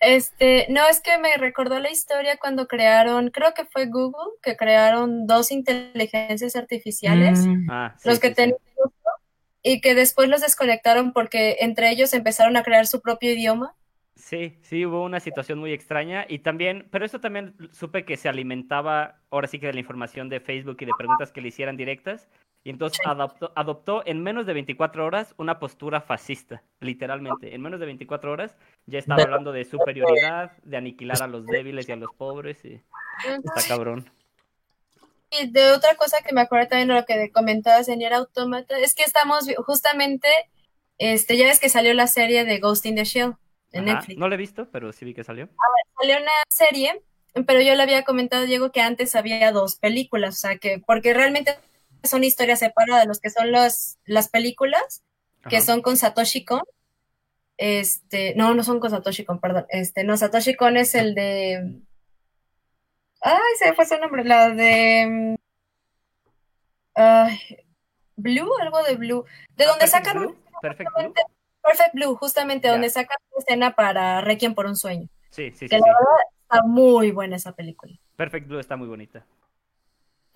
[0.00, 4.56] este, no, es que me recordó la historia cuando crearon, creo que fue Google, que
[4.56, 7.70] crearon dos inteligencias artificiales, mm.
[7.70, 8.58] ah, los que tenían
[9.62, 13.74] y que después los desconectaron porque entre ellos empezaron a crear su propio idioma
[14.18, 18.28] Sí, sí, hubo una situación muy extraña y también, pero eso también supe que se
[18.28, 21.76] alimentaba ahora sí que de la información de Facebook y de preguntas que le hicieran
[21.76, 22.28] directas
[22.64, 27.54] y entonces adoptó, adoptó en menos de 24 horas una postura fascista, literalmente.
[27.54, 28.56] En menos de 24 horas
[28.86, 32.82] ya estaba hablando de superioridad, de aniquilar a los débiles y a los pobres y
[33.24, 34.10] está cabrón.
[35.30, 38.94] Y de otra cosa que me acuerdo también de lo que comentabas, señor Automata, es
[38.94, 40.28] que estamos justamente,
[40.96, 43.36] este, ya ves que salió la serie de Ghost in the Shell
[44.16, 45.48] no lo he visto, pero sí vi que salió.
[45.98, 47.02] salió una serie,
[47.46, 51.14] pero yo le había comentado, Diego, que antes había dos películas, o sea, que porque
[51.14, 51.56] realmente
[52.02, 55.02] son historias separadas, los que son los, las películas,
[55.48, 56.62] que son con Satoshi Kon.
[57.56, 59.66] Este, no, no son con Satoshi Kon, perdón.
[59.70, 61.80] Este, no, Satoshi Kon es el de.
[63.20, 65.36] Ay, se fue su nombre, la de.
[66.94, 67.38] Ay,
[68.16, 69.24] Blue, algo de Blue.
[69.56, 70.36] De donde sacan.
[70.60, 70.92] Perfecto.
[71.62, 75.08] Perfect Blue, justamente donde saca la escena para Requiem por un sueño.
[75.30, 75.80] Sí, sí, que sí.
[75.80, 77.92] la verdad está muy buena esa película.
[78.16, 79.26] Perfect Blue está muy bonita.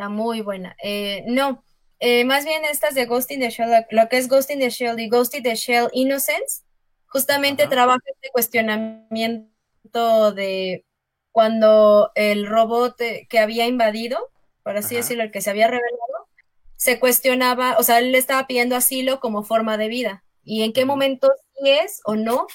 [0.02, 0.74] Está muy buena.
[0.82, 1.62] Eh, no,
[2.00, 4.68] eh, más bien estas de Ghost in the Shell, lo que es Ghost in the
[4.68, 6.64] Shell y Ghost in the Shell Innocence,
[7.06, 10.84] justamente trabaja este cuestionamiento de
[11.30, 14.18] cuando el robot eh, que había invadido,
[14.64, 16.26] por así decirlo, el que se había revelado,
[16.74, 20.72] se cuestionaba, o sea, él le estaba pidiendo asilo como forma de vida y en
[20.72, 22.48] qué momento sí es o no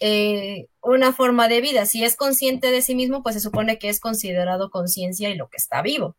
[0.00, 1.86] eh, una forma de vida.
[1.86, 5.48] Si es consciente de sí mismo, pues se supone que es considerado conciencia y lo
[5.48, 6.16] que está vivo.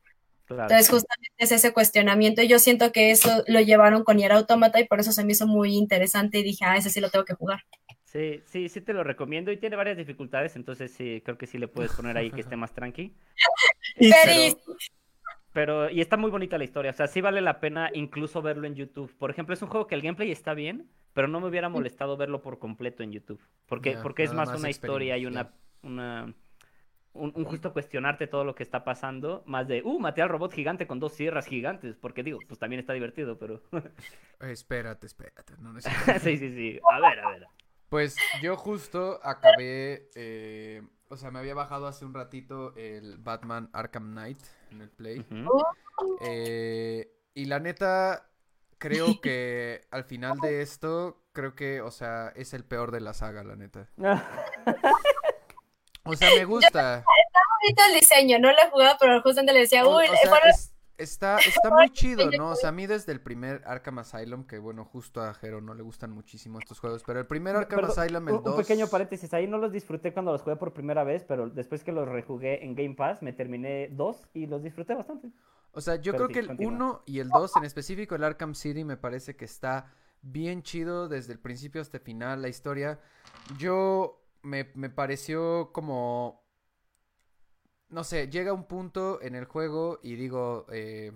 [0.51, 2.41] Entonces, justamente es ese cuestionamiento.
[2.41, 5.31] Y yo siento que eso lo llevaron con Nier Automata y por eso se me
[5.31, 7.61] hizo muy interesante y dije, ah, ese sí lo tengo que jugar.
[8.05, 11.57] Sí, sí, sí te lo recomiendo y tiene varias dificultades, entonces sí, creo que sí
[11.57, 13.15] le puedes poner ahí que esté más tranqui.
[13.97, 14.57] Pero,
[15.53, 18.67] pero, y está muy bonita la historia, o sea, sí vale la pena incluso verlo
[18.67, 19.13] en YouTube.
[19.17, 22.15] Por ejemplo, es un juego que el gameplay está bien, pero no me hubiera molestado
[22.15, 23.41] verlo por completo en YouTube.
[23.65, 26.33] Porque, porque es más más una historia y una, una
[27.13, 30.53] un, un justo cuestionarte todo lo que está pasando, más de, uh, maté al robot
[30.53, 33.61] gigante con dos sierras gigantes, porque digo, pues también está divertido, pero...
[34.39, 35.53] Espérate, espérate.
[35.59, 36.79] No necesito- sí, sí, sí.
[36.91, 37.47] A ver, a ver.
[37.89, 43.69] Pues yo justo acabé, eh, o sea, me había bajado hace un ratito el Batman
[43.73, 44.39] Arkham Knight
[44.71, 45.25] en el Play.
[46.21, 48.29] Eh, y la neta,
[48.77, 53.13] creo que al final de esto, creo que, o sea, es el peor de la
[53.13, 53.89] saga, la neta.
[56.03, 57.03] O sea, me gusta.
[57.61, 60.37] bonito el diseño, no lo he jugado, pero justamente le decía, O, uy, o sea,
[60.49, 62.49] es- está, está muy chido, ¿no?
[62.49, 65.73] O sea, a mí desde el primer Arkham Asylum, que bueno, justo a Jero no
[65.73, 68.55] le gustan muchísimo estos juegos, pero el primer Arkham Perdón, Asylum, el un, 2...
[68.55, 71.83] un pequeño paréntesis, ahí no los disfruté cuando los jugué por primera vez, pero después
[71.83, 75.29] que los rejugué en Game Pass, me terminé dos y los disfruté bastante.
[75.73, 76.73] O sea, yo Pero creo sí, que el continúa.
[76.73, 81.07] 1 y el 2, en específico el Arkham City, me parece que está bien chido
[81.07, 82.99] desde el principio hasta el final, la historia.
[83.57, 86.41] Yo me, me pareció como...
[87.89, 90.65] No sé, llega un punto en el juego y digo...
[90.71, 91.11] eh,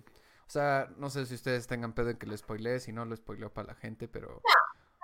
[0.48, 3.16] o sea, no sé si ustedes tengan pedo en que lo spoileé, si no lo
[3.16, 4.44] spoileo para la gente, pero...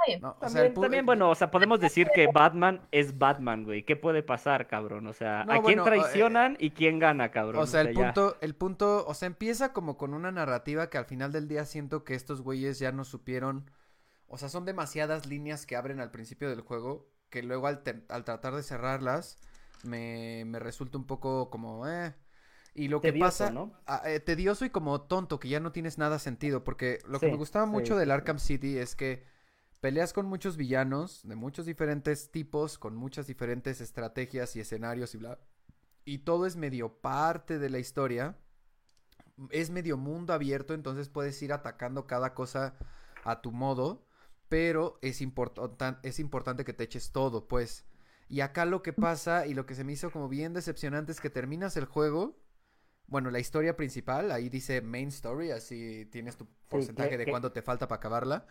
[0.06, 0.22] bien.
[0.22, 3.18] No, o sea, el También, pu- también, bueno, o sea, podemos decir que Batman es
[3.18, 3.84] Batman, güey.
[3.84, 5.08] ¿Qué puede pasar, cabrón?
[5.08, 7.64] O sea, No, ¿a quién bueno, eh, traicionan y quién gana, cabrón?
[7.64, 8.04] O sea, el ya.
[8.04, 11.66] punto, el punto, o sea, empieza como con una narrativa que al final del día
[11.66, 13.72] siento que estos güeyes ya no supieron,
[14.28, 18.54] o sea, son demasiadas líneas que abren al principio del juego que luego al, tratar
[18.54, 19.40] de cerrarlas
[19.84, 22.14] me, me resulta un poco como, eh.
[22.74, 23.74] Y lo que pasa, ¿no?
[23.86, 27.28] ah, eh, tedioso y como tonto, que ya no tienes nada sentido, porque lo que
[27.28, 28.12] me gustaba sí, mucho sí, del.
[28.12, 29.26] Arkham City es que
[29.82, 35.18] peleas con muchos villanos de muchos diferentes tipos, con muchas diferentes estrategias y escenarios y
[35.18, 35.40] bla.
[36.06, 38.38] Y todo es medio parte de la historia.
[39.50, 42.76] Es medio mundo abierto, entonces puedes ir atacando cada cosa
[43.24, 44.06] a tu modo,
[44.52, 47.86] pero es, importan- es importante que te eches todo, pues.
[48.28, 51.22] Y acá lo que pasa y lo que se me hizo como bien decepcionante es
[51.22, 52.36] que terminas el juego.
[53.08, 57.62] Bueno, la historia principal, ahí dice main story, así tienes tu porcentaje de cuánto te
[57.62, 58.46] falta para acabarla.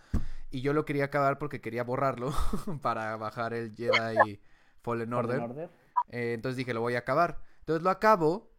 [0.51, 2.33] Y yo lo quería acabar porque quería borrarlo
[2.81, 4.41] para bajar el Jedi
[4.81, 5.37] Fallen Order.
[5.41, 5.71] Fallen Order.
[6.09, 7.43] Eh, entonces dije, lo voy a acabar.
[7.59, 8.50] Entonces lo acabo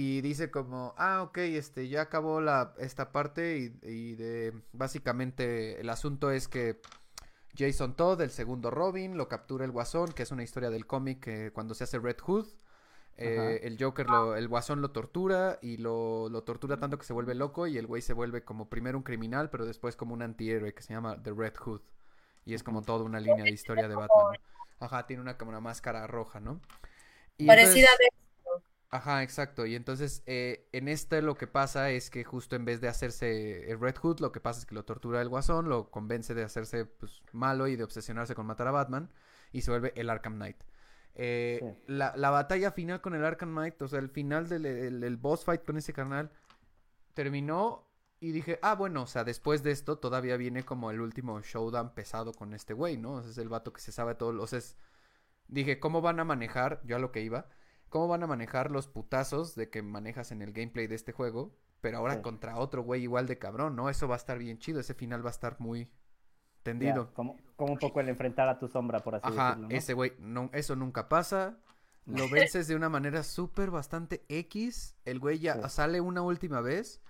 [0.00, 5.80] y dice como, ah, ok, este, ya acabó la, esta parte y, y de, básicamente
[5.80, 6.80] el asunto es que
[7.58, 11.26] Jason Todd, el segundo Robin, lo captura el Guasón, que es una historia del cómic
[11.26, 12.46] eh, cuando se hace Red Hood.
[13.16, 17.12] Eh, el Joker, lo, el Guasón lo tortura y lo, lo tortura tanto que se
[17.12, 20.22] vuelve loco y el güey se vuelve como primero un criminal, pero después como un
[20.22, 21.80] antihéroe que se llama The Red Hood.
[22.44, 24.36] Y es como toda una línea de historia de Batman.
[24.78, 24.86] ¿no?
[24.86, 26.60] Ajá, tiene una como una máscara roja, ¿no?
[27.36, 28.27] Y parecida entonces- de
[28.90, 29.66] Ajá, exacto.
[29.66, 33.70] Y entonces eh, en este lo que pasa es que justo en vez de hacerse
[33.70, 36.42] el Red Hood, lo que pasa es que lo tortura el Guasón, lo convence de
[36.42, 39.10] hacerse pues, malo y de obsesionarse con matar a Batman
[39.52, 40.62] y se vuelve el Arkham Knight.
[41.14, 41.82] Eh, Sí.
[41.92, 45.16] la, la batalla final con el Arkham Knight, o sea, el final del el- el
[45.18, 46.30] boss fight con ese carnal
[47.14, 47.84] terminó
[48.20, 51.94] y dije, ah, bueno, o sea, después de esto todavía viene como el último showdown
[51.94, 53.14] pesado con este güey, ¿no?
[53.14, 54.76] O sea, es el vato que se sabe todo, o sea, es-
[55.48, 56.80] dije, ¿cómo van a manejar?
[56.84, 57.48] Yo a lo que iba.
[57.88, 61.56] ¿Cómo van a manejar los putazos de que manejas en el gameplay de este juego?
[61.80, 62.22] Pero ahora Sí.
[62.22, 63.88] contra otro güey igual de cabrón, ¿no?
[63.88, 64.80] Eso va a estar bien chido.
[64.80, 65.90] Ese final va a estar muy Ya,
[66.62, 67.14] tendido.
[67.14, 69.68] como, como un poco el enfrentar a tu sombra, por así Ajá, decirlo.
[69.70, 69.76] ¿no?
[69.76, 71.58] ese güey, no, eso nunca pasa.
[72.04, 74.96] Lo vences de una manera súper bastante X.
[75.04, 75.68] El güey ya Sí.
[75.68, 77.02] sale una última vez.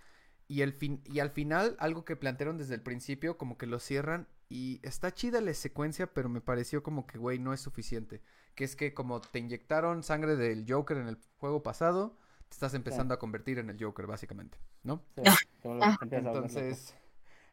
[0.48, 3.78] Y, el fin y al final, algo que plantearon desde el principio, como que lo
[3.80, 4.28] cierran.
[4.48, 8.22] Y está chida la secuencia, pero me pareció como que, güey, no es suficiente.
[8.58, 12.74] Que es que como te inyectaron sangre del Joker en el juego pasado, te estás
[12.74, 15.04] empezando a convertir en el Joker, básicamente, ¿no?
[15.14, 15.22] Sí,
[15.80, 15.96] Ah.
[15.98, 16.72] te empiezas a volver loco.
[16.72, 16.94] Entonces,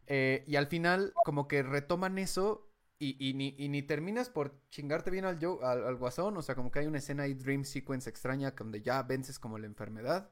[0.07, 4.59] eh, y al final, como que retoman eso y, y ni, y ni terminas por
[4.69, 6.37] chingarte bien al, yo, al, al guasón.
[6.37, 9.59] O sea, como que hay una escena ahí, Dream Sequence extraña, donde ya vences como
[9.59, 10.31] la enfermedad.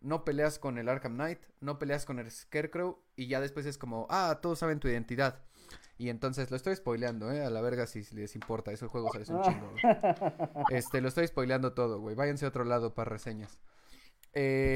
[0.00, 3.78] No peleas con el Arkham Knight, no peleas con el Scarecrow, y ya después es
[3.78, 5.42] como, ah, todos saben tu identidad.
[5.96, 7.44] Y entonces lo estoy spoileando, ¿eh?
[7.44, 9.70] A la verga si les importa, ese juego sale un chingo.
[9.70, 10.64] güey.
[10.70, 12.16] Este, lo estoy spoileando todo, güey.
[12.16, 13.60] Váyanse a otro lado para reseñas.
[14.32, 14.74] Eh,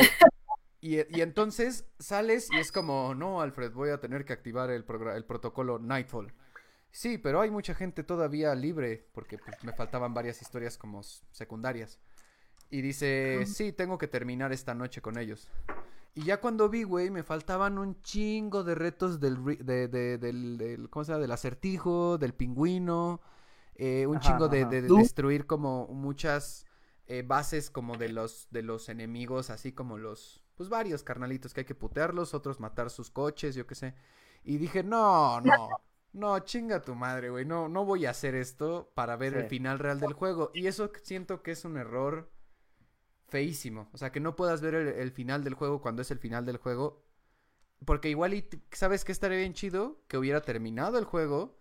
[0.80, 4.84] y, y entonces sales y es como, no, Alfred, voy a tener que activar el,
[5.14, 6.32] el protocolo Nightfall.
[6.90, 11.98] Sí, pero hay mucha gente todavía libre, porque pues, me faltaban varias historias como secundarias.
[12.70, 15.48] Y dice, sí, tengo que terminar esta noche con ellos.
[16.14, 20.18] Y ya cuando vi, güey, me faltaban un chingo de retos del, ri- de- de-
[20.18, 21.22] del, del- ¿cómo se llama?
[21.22, 23.20] Del acertijo, del pingüino,
[23.76, 24.66] eh, un Ajá, chingo de, ajá.
[24.66, 26.66] de- destruir como muchas
[27.06, 31.60] eh, bases como de los, de los enemigos, así como los, pues varios carnalitos que
[31.60, 33.94] hay que putearlos, otros matar sus coches, yo qué sé.
[34.44, 35.68] Y dije, no, no,
[36.12, 39.78] no, chinga tu madre, güey, no, no voy a hacer esto para ver el final
[39.78, 40.50] real del juego.
[40.54, 42.30] Y eso siento que es un error
[43.28, 43.88] feísimo.
[43.92, 46.58] O sea, que no puedas ver el, final del juego cuando es el final del
[46.58, 47.04] juego.
[47.84, 50.02] Porque igual, ¿sabes qué estaría bien chido?
[50.08, 51.58] Que hubiera terminado el juego.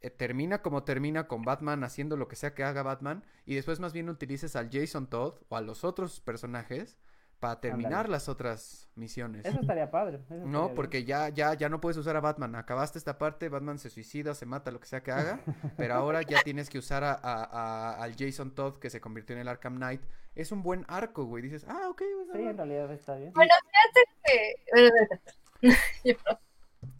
[0.00, 3.24] eh, termina como termina con Batman haciendo lo que sea que haga Batman.
[3.46, 6.98] Y después más bien utilices al Jason Todd o a los otros personajes
[7.42, 9.44] para terminar las otras misiones.
[9.44, 10.14] Eso estaría padre.
[10.14, 10.74] eso estaría No, bien.
[10.76, 12.54] porque ya, ya, ya no puedes usar a Batman.
[12.54, 15.40] Acabaste esta parte, Batman se suicida, se mata, lo que sea que haga.
[15.76, 19.34] pero ahora ya tienes que usar a, a- a- al Jason Todd que se convirtió
[19.34, 20.02] en el Arkham Knight.
[20.36, 21.42] Es un buen arco, güey.
[21.42, 21.98] Dices, ah, ok.
[21.98, 23.32] pues, Sí, en realidad está bien.
[23.32, 25.18] Bueno, fíjate
[25.60, 25.76] que.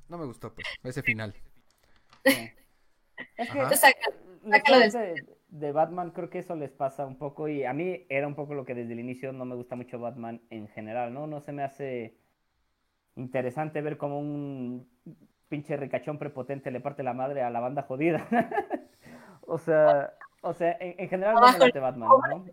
[0.09, 1.35] No me gustó, pues, ese final.
[2.25, 2.51] Sí.
[3.37, 3.75] Es que Ajá.
[3.77, 4.13] Saca-
[4.51, 8.27] sácalo de- de, Batman creo que eso les pasa un poco y a mí era
[8.27, 11.27] un poco lo que desde el inicio no me gusta mucho Batman en general, ¿no?
[11.27, 12.17] No se me hace
[13.17, 14.89] interesante ver como un
[15.49, 18.27] pinche ricachón prepotente le parte la madre a la banda jodida.
[19.47, 22.45] o sea, o sea, en, en general no me late Batman, ¿no?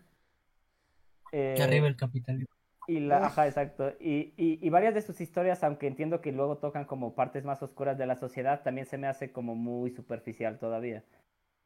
[1.32, 2.54] Eh, Arriba el capitalismo.
[2.88, 3.93] y la, ajá, exacto.
[4.00, 7.62] Y, y, y varias de sus historias, aunque entiendo que luego tocan como partes más
[7.64, 11.04] oscuras de la sociedad, también se me hace como muy superficial todavía.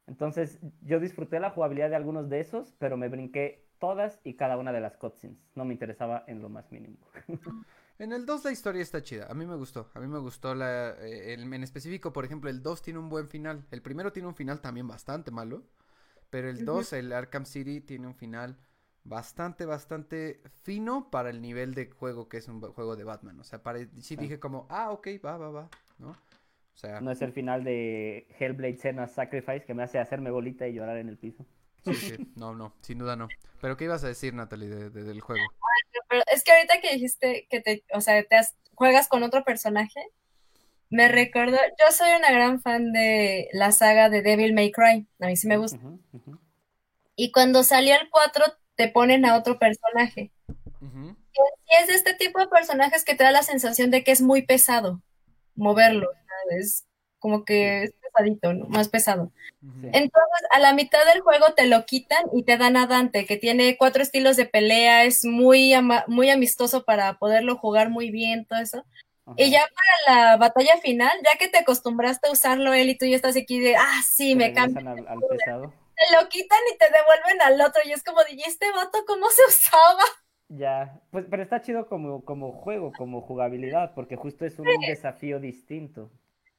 [0.07, 4.57] Entonces, yo disfruté la jugabilidad de algunos de esos, pero me brinqué todas y cada
[4.57, 5.37] una de las cutscenes.
[5.55, 6.97] No me interesaba en lo más mínimo.
[7.99, 9.27] En el 2 la historia está chida.
[9.29, 9.89] A mí me gustó.
[9.93, 10.91] A mí me gustó la.
[10.99, 13.65] eh, el- en específico, por ejemplo, el 2 tiene un buen final.
[13.71, 15.63] El primero tiene un final también bastante malo.
[16.29, 18.57] Pero el 2, el Arkham City, tiene un final
[19.03, 23.39] bastante, bastante fino para el nivel de juego que es un juego de Batman.
[23.39, 24.17] O sea, para, sí Sí.
[24.17, 25.69] dije como, ah, ok, va, va, va.
[25.99, 26.15] ¿No?
[26.73, 30.67] O sea, No es el final de Hellblade Senna Sacrifice que me hace hacerme bolita
[30.67, 31.45] y llorar en el piso.
[31.85, 32.27] sí, sí.
[32.35, 33.27] No, no, sin duda no.
[33.61, 35.43] Pero, ¿qué ibas a decir, Natalie, de- de- del juego?
[36.09, 39.43] Pero es que ahorita que dijiste que te, o sea, te has- juegas con otro
[39.43, 39.99] personaje,
[40.89, 45.27] me recordó, yo soy una gran fan de la saga de Devil May Cry, a
[45.27, 45.79] mí sí me gusta.
[47.15, 48.43] Y cuando salió el 4
[48.75, 50.31] te ponen a otro personaje.
[50.81, 54.21] Y es de este tipo de personajes que te da la sensación de que es
[54.21, 55.01] muy pesado
[55.55, 56.09] moverlo,
[56.49, 56.85] ¿sabes?
[57.19, 58.65] Como que es pesadito, ¿no?
[58.67, 59.31] Más pesado.
[59.61, 59.87] Sí.
[59.93, 63.37] Entonces, a la mitad del juego te lo quitan y te dan a Dante, que
[63.37, 68.45] tiene cuatro estilos de pelea, es muy, ama- muy amistoso para poderlo jugar muy bien,
[68.45, 68.85] todo eso.
[69.25, 69.35] Ajá.
[69.37, 69.61] Y ya
[70.07, 73.37] para la batalla final, ya que te acostumbraste a usarlo él y tú ya estás
[73.37, 75.73] aquí de, ah, sí, Te me regresan cambia, al, al pesado.
[75.95, 78.99] te lo quitan y te devuelven al otro y es como de, ¿y este vato
[79.07, 80.03] cómo se usaba?
[80.49, 85.39] Ya, pues, pero está chido como, como juego, como jugabilidad, porque justo es un desafío
[85.39, 86.11] distinto.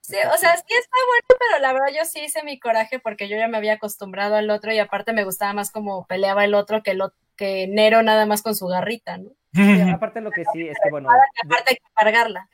[0.06, 3.26] Sí, o sea, sí está bueno, pero la verdad yo sí hice mi coraje porque
[3.26, 6.52] yo ya me había acostumbrado al otro y aparte me gustaba más como peleaba el
[6.54, 9.30] otro que, el, ot- que Nero nada más con su garrita, ¿no?
[9.54, 12.46] Sí, aparte lo que sí es que, bueno, aparte hay que cargarla.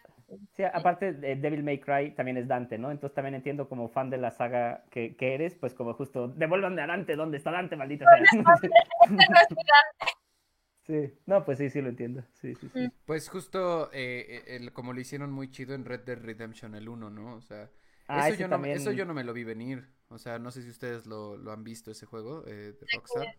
[0.55, 2.93] sí, aparte de Devil May Cry también es Dante, ¿no?
[2.93, 6.83] Entonces también entiendo como fan de la saga que, que eres, pues como justo, devuélvanme
[6.83, 8.41] a Dante, ¿dónde está Dante, maldita sea?
[10.91, 12.91] Sí, no, pues sí, sí lo entiendo, sí, sí, sí.
[13.07, 16.89] Pues justo eh, eh, el- como lo hicieron muy chido en Red Dead Redemption el
[16.89, 17.37] 1, ¿no?
[17.37, 17.71] O sea,
[18.09, 19.87] Ah, eso, yo no, también- eso yo no me lo vi venir.
[20.09, 23.37] O sea, no sé si ustedes lo, lo han visto ese juego eh, de Rockstar.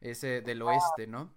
[0.00, 1.34] Ese del oeste, ¿no?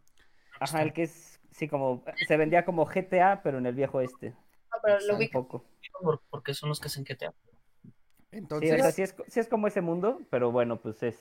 [0.60, 4.30] Ajá, el que es, sí, como, se vendía como GTA, pero en el viejo este,
[4.30, 4.36] No,
[4.84, 5.48] pero lo un ubico.
[5.48, 5.66] poco.
[6.00, 7.32] Por- Porque son los que hacen GTA.
[7.82, 11.20] Sí, Entonces, o sea, sí es, sí es como ese mundo, pero bueno, pues es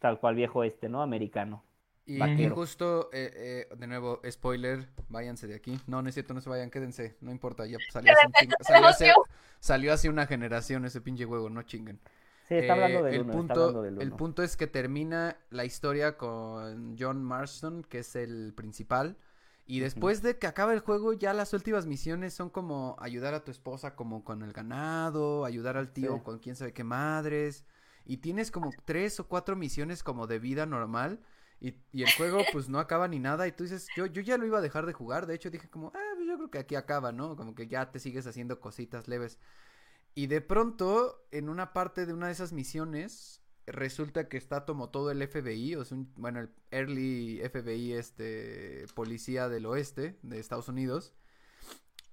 [0.00, 1.02] tal cual viejo este, ¿no?
[1.02, 1.64] Americano.
[2.06, 2.54] Y, vaquero.
[2.54, 5.80] justo, eh, eh, de nuevo, spoiler, váyanse de aquí.
[5.86, 8.86] No, no es cierto, no se vayan, quédense, no importa, ya salió hace, un salió
[8.88, 9.12] hace,
[9.60, 12.00] salió hace una generación ese pinche juego, no chinguen.
[12.48, 14.68] Sí, está hablando Eh, del el uno, está punto, hablando del el punto es que
[14.68, 19.16] termina la historia con John Marston, que es el principal.
[19.68, 23.42] Y después de que acaba el juego, ya las últimas misiones son como ayudar a
[23.42, 26.20] tu esposa como con el ganado, ayudar al tío Sí.
[26.22, 27.64] con quién sabe qué madres.
[28.04, 31.18] Y tienes como tres o cuatro misiones como de vida normal.
[31.60, 33.46] Y, el juego pues no acaba ni nada.
[33.48, 35.26] Y tú dices, yo, yo ya lo iba a dejar de jugar.
[35.26, 37.36] De hecho dije como, ah, pues yo creo que aquí acaba, ¿no?
[37.36, 39.38] Como que ya te sigues haciendo cositas leves.
[40.14, 44.90] Y de pronto, en una parte de una de esas misiones, resulta que está como
[44.90, 50.38] todo el FBI, o sea, un- bueno, el early FBI, este, policía del oeste de
[50.38, 51.14] Estados Unidos,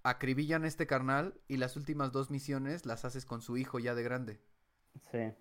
[0.03, 4.03] acribillan este carnal y las últimas dos misiones las haces con su hijo ya de
[4.03, 4.41] grande.
[5.11, 5.33] Sí.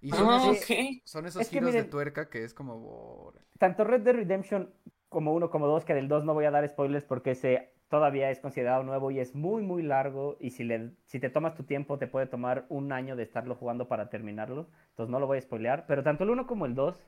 [0.00, 0.66] Y son, Ah, esos,
[1.04, 3.32] son esos Es giros de tuerca que es como...
[3.58, 4.70] Tanto Red Dead Redemption
[5.08, 8.30] como uno como dos, que del 2 no voy a dar spoilers porque ese todavía
[8.30, 10.36] es considerado nuevo y es muy, muy largo.
[10.38, 13.54] Y si, le, si te tomas tu tiempo, te puede tomar un año de estarlo
[13.56, 14.68] jugando para terminarlo.
[14.90, 15.86] Entonces no lo voy a spoilear.
[15.86, 17.02] Pero tanto el 1 como el 2,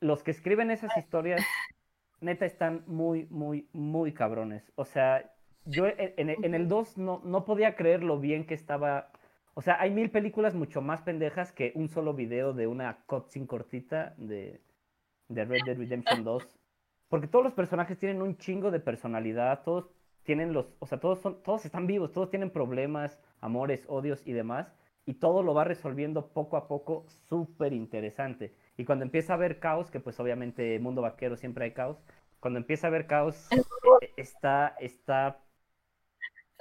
[0.00, 1.42] los que escriben esas historias,
[2.20, 4.70] neta, están muy, muy, muy cabrones.
[4.74, 5.32] O sea,
[5.64, 9.10] yo en, en- en el 2 no, no podía creer lo bien que estaba
[9.54, 13.46] O sea, hay mil películas mucho más pendejas que un solo video de una cutscene
[13.46, 14.60] cortita de,
[15.28, 16.58] de Red Dead Redemption 2.
[17.08, 19.90] Porque todos los personajes tienen un chingo de personalidad, todos
[20.24, 24.32] tienen los, o sea, todos son, todos están vivos, todos tienen problemas, amores, odios y
[24.32, 24.74] demás,
[25.06, 28.54] y todo lo va resolviendo poco a poco, súper interesante.
[28.76, 32.02] Y cuando empieza a haber caos, que pues obviamente mundo vaquero siempre hay caos,
[32.40, 35.38] cuando empieza a haber caos, eh, está, está,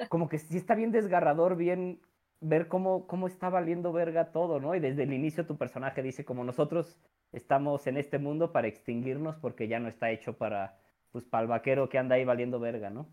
[0.09, 2.01] como que sí está bien desgarrador, bien
[2.43, 4.75] ver cómo, cómo está valiendo verga todo, ¿no?
[4.75, 6.99] Y desde el inicio tu personaje dice como nosotros
[7.31, 10.77] estamos en este mundo para extinguirnos porque ya no está hecho para,
[11.11, 13.07] pues, para el vaquero que anda ahí valiendo verga, ¿no?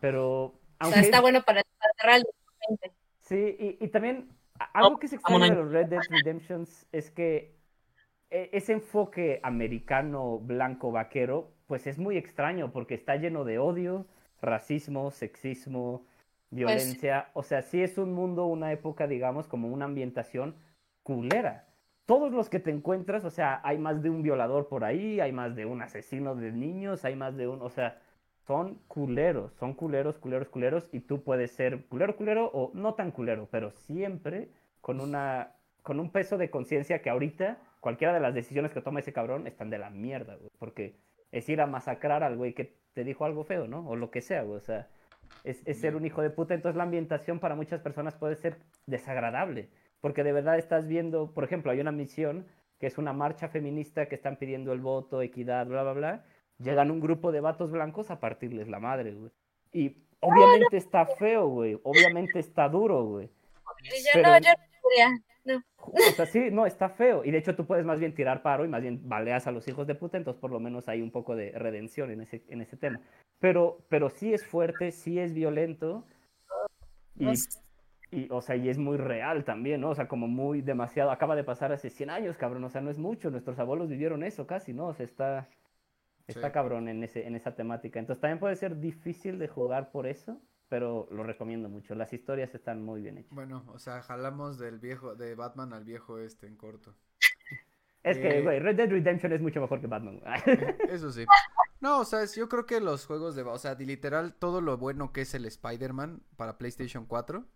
[0.00, 0.60] Pero...
[0.80, 0.98] Aunque...
[0.98, 2.24] O sea, está bueno para el
[3.20, 4.28] Sí, y, y también
[4.72, 7.56] algo que se extraña de los Red Dead Redemptions es que
[8.30, 14.06] e, ese enfoque americano, blanco, vaquero, pues es muy extraño porque está lleno de odio,
[14.42, 16.04] racismo, sexismo,
[16.54, 17.28] pues violencia.
[17.34, 20.54] O sea, sí es un mundo, una época, digamos, como una ambientación
[21.02, 21.66] culera.
[22.06, 25.32] Todos los que te encuentras, o sea, hay más de un violador por ahí, hay
[25.32, 27.98] más de un asesino de niños, hay más de un, o sea,
[28.46, 33.10] son culeros, son culeros, culeros, culeros, y tú puedes ser culero, culero o no tan
[33.10, 34.50] culero, pero siempre
[34.82, 39.00] con una, con un peso de conciencia que ahorita cualquiera de las decisiones que toma
[39.00, 40.96] ese cabrón están de la mierda, porque
[41.32, 43.88] es ir a masacrar al güey que te dijo algo feo, ¿no?
[43.88, 44.88] O lo que sea, o sea,
[45.44, 48.58] es, es ser un hijo de puta, entonces la ambientación para muchas personas puede ser
[48.86, 49.68] desagradable,
[50.00, 52.46] porque de verdad estás viendo, por ejemplo, hay una misión
[52.78, 56.24] que es una marcha feminista que están pidiendo el voto, equidad, bla, bla, bla,
[56.58, 59.30] llegan un grupo de vatos blancos a partirles la madre, güey.
[59.72, 63.30] Y obviamente está feo, güey, obviamente está duro, güey.
[64.14, 65.62] Yo no, yo no no.
[65.76, 67.24] O sea, sí, no, está feo.
[67.24, 69.66] Y de hecho tú puedes más bien tirar paro y más bien baleas a los
[69.68, 72.60] hijos de puta, entonces por lo menos hay un poco de redención en ese, en
[72.62, 73.00] ese tema.
[73.38, 76.04] Pero, pero sí es fuerte, sí es violento.
[77.16, 77.32] Y,
[78.10, 79.90] y, o sea, y es muy real también, ¿no?
[79.90, 81.10] O sea, como muy demasiado.
[81.10, 82.64] Acaba de pasar hace 100 años, cabrón.
[82.64, 83.30] O sea, no es mucho.
[83.30, 84.86] Nuestros abuelos vivieron eso casi, ¿no?
[84.86, 85.48] O sea, está,
[86.26, 87.98] está cabrón en, ese, en esa temática.
[87.98, 90.40] Entonces también puede ser difícil de jugar por eso
[90.74, 91.94] pero lo recomiendo mucho.
[91.94, 93.32] Las historias están muy bien hechas.
[93.32, 96.96] Bueno, o sea, jalamos del viejo, de Batman al viejo este en corto.
[98.02, 100.20] Es que, eh, güey, Red Dead Redemption es mucho mejor que Batman.
[100.90, 101.24] Eso sí.
[101.80, 105.12] No, o sea, yo creo que los juegos de, o sea, literal, todo lo bueno
[105.12, 107.46] que es el Spider-Man para PlayStation 4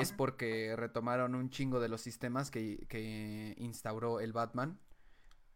[0.00, 4.80] es porque retomaron un chingo de los sistemas que, que instauró el Batman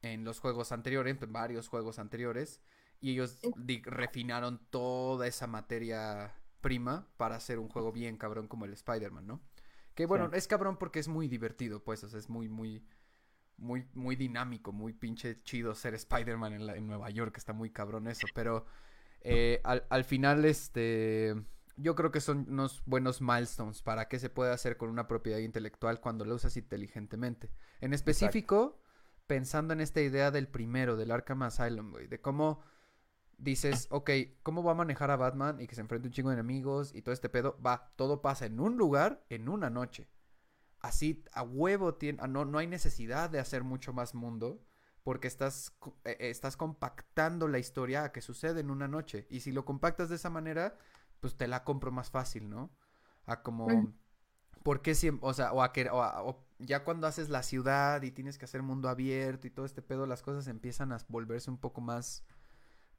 [0.03, 2.61] en los juegos anteriores, en varios juegos anteriores,
[3.01, 3.41] y ellos
[3.85, 6.33] refinaron toda esa materia
[6.63, 9.43] prima para hacer un juego bien cabrón como el Spider-Man, ¿no?
[9.95, 12.83] Que bueno, es cabrón porque es muy divertido, pues, o sea, es muy, muy,
[13.59, 18.09] muy, muy dinámico, muy pinche chido ser Spider-Man en, en, Nueva York, está muy cabrón
[18.09, 18.65] eso, pero
[19.21, 21.35] eh, al, al, final, este,
[21.77, 25.39] yo creo que son unos buenos milestones para qué se puede hacer con una propiedad
[25.39, 27.51] intelectual cuando la usas inteligentemente.
[27.83, 28.81] En específico,
[29.27, 32.63] pensando en esta idea del primero, del Arkham Asylum, güey, de cómo
[33.43, 34.11] dices, ok,
[34.43, 37.03] ¿cómo va a manejar a Batman y que se enfrente un chingo de enemigos y
[37.03, 37.59] todo este pedo?
[37.65, 40.09] Va, todo pasa en un lugar, en una noche.
[40.81, 44.65] Así, a huevo, tiene, ah, no, no hay necesidad de hacer mucho más mundo
[45.03, 49.27] porque estás, eh, eh, estás compactando la historia a que sucede en una noche.
[49.29, 50.77] Y si lo compactas de esa manera,
[51.21, 52.71] pues te la compro más fácil, ¿no?
[53.27, 53.67] A como...
[54.63, 58.13] ¿Por qué siempre, o sea, o a que, o ya cuando haces la ciudad y
[58.13, 61.59] tienes que hacer mundo abierto y todo este pedo, las cosas empiezan a volverse un
[61.59, 62.25] poco más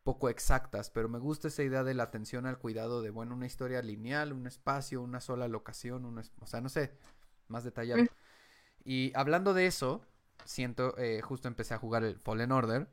[0.04, 3.45] poco exactas, pero me gusta esa idea de la atención al cuidado de, bueno, una
[3.45, 6.91] historia lineal, un espacio, una sola locación, un o sea, no sé,
[7.47, 8.04] más detallado.
[8.04, 8.08] Mm.
[8.86, 10.06] Y hablando de eso,
[10.45, 12.88] siento, eh, justo empecé a jugar el Fallen Order.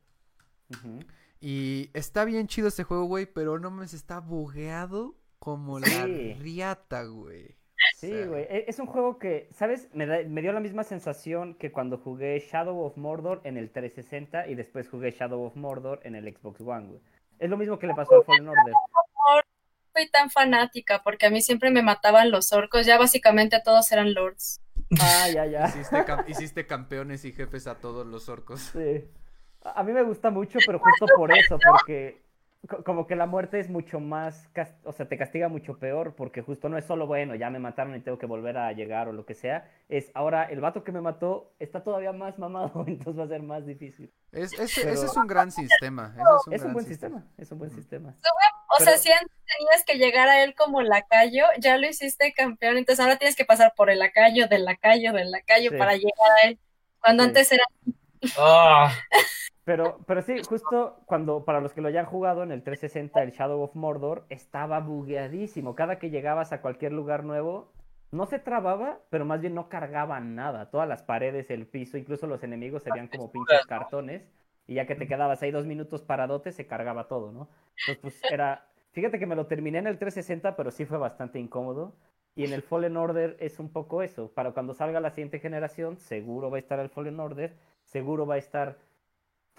[1.41, 6.07] Y está bien chido este juego, güey, pero no me está bugueado como la
[6.39, 7.57] riata, güey.
[8.01, 8.45] Sí, güey.
[8.45, 9.89] E, es un juego que, ¿sabes?
[9.93, 14.49] Me, me, dio la misma sensación que cuando jugué Shadow of Mordor en el 360
[14.49, 17.01] y después jugué Shadow of Mordor en el Xbox One, güey.
[17.39, 18.73] Es lo mismo que le pasó a Fallen Order.
[18.73, 19.43] No
[19.95, 22.87] soy tan fanática porque a mí siempre me mataban los orcos.
[22.87, 24.61] Ya básicamente todos eran lords.
[25.01, 25.69] Ah, ya, ya.
[25.69, 28.61] Hiciste, hiciste campeones y jefes a todos los orcos.
[28.61, 29.05] Sí.
[29.63, 32.23] A mí me gusta mucho, pero justo por eso, porque
[32.85, 34.49] como que la muerte es mucho más,
[34.85, 37.97] o sea, te castiga mucho peor porque justo no es solo, bueno, ya me mataron
[37.97, 40.93] y tengo que volver a llegar o lo que sea, es ahora el vato que
[40.93, 44.13] me mató está todavía más mamado, entonces va a ser más difícil.
[44.33, 46.15] Es, Ese es un gran sistema.
[46.51, 47.25] Es un, buen sistema.
[47.39, 48.15] es un buen sistema.
[48.79, 52.77] O sea, si antes tenías que llegar a él como lacayo, ya lo hiciste campeón,
[52.77, 56.49] entonces ahora tienes que pasar por el lacayo, del lacayo, del lacayo para llegar a
[56.49, 56.59] él,
[57.01, 57.65] cuando antes era...
[58.37, 58.93] Ah.
[59.71, 63.31] Pero, pero sí, justo cuando, para los que lo hayan jugado en el 360, el
[63.31, 65.77] Shadow of Mordor estaba bugueadísimo.
[65.77, 67.71] Cada que llegabas a cualquier lugar nuevo,
[68.11, 70.73] no se trababa, pero más bien no cargaba nada.
[70.73, 74.29] Todas las paredes, el piso, incluso los enemigos se veían como pinches cartones.
[74.67, 77.49] Y ya que te quedabas ahí dos minutos paradote, se cargaba todo, ¿no?
[77.87, 78.67] Entonces, pues era.
[78.91, 81.95] Fíjate que me lo terminé en el 360, pero sí fue bastante incómodo.
[82.35, 84.33] Y en el Fallen Order es un poco eso.
[84.33, 87.55] Para cuando salga la siguiente generación, seguro va a estar el Fallen Order,
[87.85, 88.90] seguro va a estar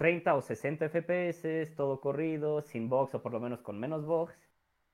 [0.02, 4.34] 30 o 60 FPS, todo corrido, sin box o por lo menos con menos box.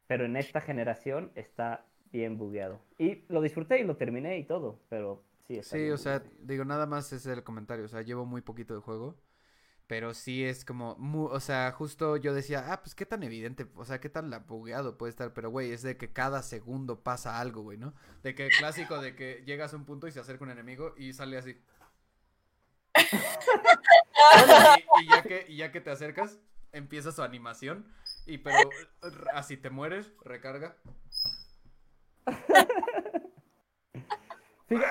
[0.09, 2.81] Pero en esta generación está bien bugueado.
[2.99, 5.57] Y lo disfruté y lo terminé y todo, pero sí.
[5.59, 8.41] Está Sí, bien o sea, digo, nada más es el comentario, o sea, llevo muy
[8.43, 9.17] poquito de juego,
[9.89, 13.69] pero sí es como, mu- o sea, justo yo decía, ah, pues qué tan evidente,
[13.77, 17.03] o sea, qué tan la- bugueado puede estar, pero güey, es de que cada segundo
[17.05, 17.95] pasa algo, güey, ¿no?
[18.23, 21.13] De que clásico de que llegas a un punto y se acerca un enemigo y
[21.15, 21.57] sale así.
[25.03, 26.39] y ya que, y ya que te acercas,
[26.73, 27.87] empieza su animación,
[28.27, 28.71] y pero
[29.35, 30.77] así te mueres, recarga.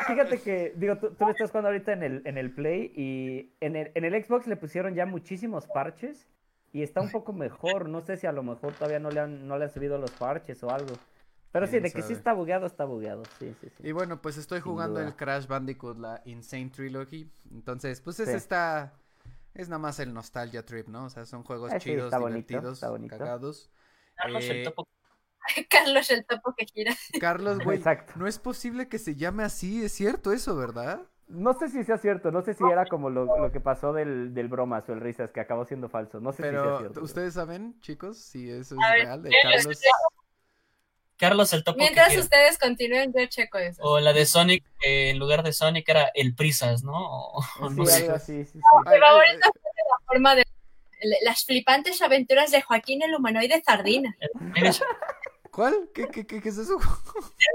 [0.08, 3.54] Fíjate, que, digo, tú, tú lo estás jugando ahorita en el, en el Play y
[3.62, 6.28] en el, en el Xbox le pusieron ya muchísimos parches
[6.74, 7.88] y está un poco mejor.
[7.88, 10.10] No sé si a lo mejor todavía no le han, no le han subido los
[10.12, 10.96] parches o algo.
[11.52, 13.24] Pero sí, ¿Quién de que sí está bugueado, está bugueado.
[13.38, 13.88] Sí, sí, sí.
[13.88, 15.10] Y bueno, pues estoy Sin jugando duda.
[15.10, 17.30] el Crash Bandicoot, la Insane Trilogy.
[17.52, 18.36] Entonces, pues es Sí.
[18.36, 18.94] esta.
[19.58, 21.06] Es nada más el nostalgia trip, ¿no?
[21.06, 23.18] O sea, son juegos Ah, sí, chidos, divertidos, bonito.
[23.18, 23.72] cagados.
[24.16, 24.88] Carlos, el Eh, topo.
[25.70, 26.94] Carlos el topo que gira.
[27.20, 28.14] Carlos, güey, Exacto.
[28.18, 31.02] no es posible que se llame así, es cierto eso, ¿verdad?
[31.28, 34.34] No sé si sea cierto, no sé si era como lo, lo que pasó del,
[34.34, 36.22] del bromas o el risas que acabó siendo falso.
[36.22, 37.02] No sé si sea Pero, cierto.
[37.04, 39.82] ¿ustedes saben, chicos, si eso es A ver, real de ¿qué les Carlos?
[41.18, 41.78] Carlos, el topo.
[41.80, 43.82] Mientras ustedes continúen, yo checo eso.
[43.84, 46.94] O la de Sonic, que en lugar de Sonic era el Prisas, ¿no?
[46.96, 48.04] O- Sí, no sé.
[48.04, 48.60] algo así, sí, sí.
[48.86, 50.46] Ay, favorito ay, ay, La forma de
[51.24, 54.16] las flipantes aventuras de Joaquín el humanoide sardina.
[55.52, 55.90] ¿Cuál?
[55.94, 56.78] ¿Qué, qué, qué, qué es eso?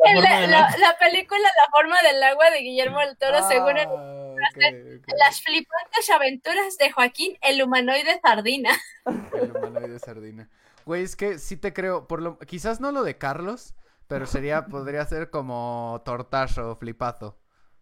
[0.04, 5.14] la película La forma del agua de Guillermo del Toro, según el- Ah, ok, ok.
[5.18, 8.70] las flipantes aventuras de Joaquín el humanoide sardina.
[9.06, 10.50] El humanoide sardina.
[10.86, 13.74] Güey, es que sí te creo, por lo, quizás no lo de Carlos,
[14.08, 17.38] pero sería, podría ser como tortazo o flipazo.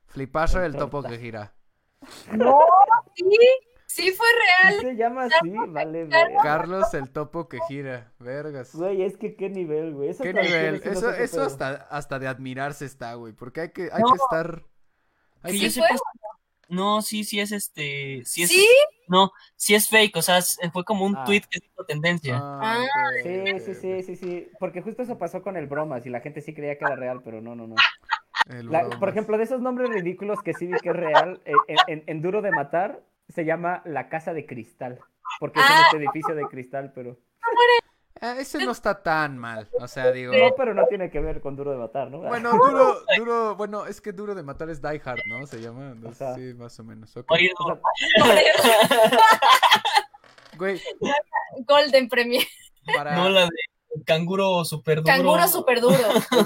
[0.06, 1.54] Flipazo el topo que gira.
[2.32, 2.58] No,
[3.14, 3.24] Sí,
[3.86, 4.26] sí fue
[4.64, 4.80] real.
[4.80, 6.08] se llama así, vale.
[6.42, 8.12] Carlos el topo que gira.
[8.18, 8.74] Vergas.
[8.74, 10.08] Güey, es que qué nivel, güey.
[10.10, 10.80] Esa ¿Qué nivel?
[10.84, 13.32] no Eso, eso hasta, hasta de admirarse está, güey.
[13.32, 14.10] Porque hay que, hay No.
[14.12, 14.62] que estar.
[15.42, 15.88] Hay Que que- yo ¿Sí fue?
[15.88, 16.00] sepa,
[16.70, 18.66] no, sí, sí es este, sí es, ¿Sí?
[19.08, 21.24] no, sí es fake, o sea, es- fue como un Ah.
[21.24, 22.38] tweet que hizo tendencia.
[22.40, 22.84] Ah,
[23.22, 24.48] Sí, sí, sí, sí, sí.
[24.58, 27.20] Porque justo eso pasó con el bromas y la gente sí creía que era real,
[27.24, 27.74] pero no, no, no.
[28.46, 31.76] La- por ejemplo, de esos nombres ridículos que sí vi que es real, eh, en,
[31.88, 34.98] en- en Duro de Matar se llama La Casa de Cristal.
[35.38, 35.82] Porque es en Ah.
[35.86, 37.16] este edificio de cristal, pero.
[38.22, 39.68] Ah, ese no está tan mal.
[39.80, 40.32] O sea, digo.
[40.36, 42.18] No, pero no tiene que ver con Duro de Matar, ¿no?
[42.18, 45.46] Bueno, duro, duro, bueno, es que duro de matar es Die Hard, ¿no?
[45.46, 45.94] Se llama.
[46.36, 47.16] Sí, más o menos.
[47.16, 47.30] ok.
[47.30, 47.80] Oye, O sea,
[50.58, 50.80] Güey,
[51.66, 52.44] Golden Premier.
[52.94, 53.16] para.
[53.16, 55.06] no la de canguro super duro.
[55.16, 55.96] Canguro super duro.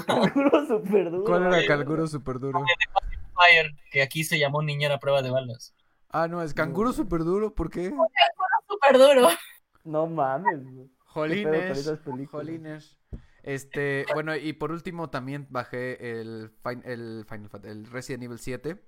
[0.07, 1.23] Canguro super duro.
[1.25, 2.63] ¿Cuál era Canguro super duro?
[3.33, 5.73] Fire, que aquí se llamó niñera a prueba de balas.
[6.09, 7.91] Ah, no, es Canguro super duro, ¿por qué?
[8.69, 9.27] Super duro.
[9.83, 10.89] No mames, güey.
[11.15, 12.29] ¿Qué pedo con Jolines.
[12.29, 12.97] Jolines.
[13.43, 18.39] Este, bueno, y por último también bajé el, fin- el Final Fantasy, el Resident Evil
[18.39, 18.83] 7.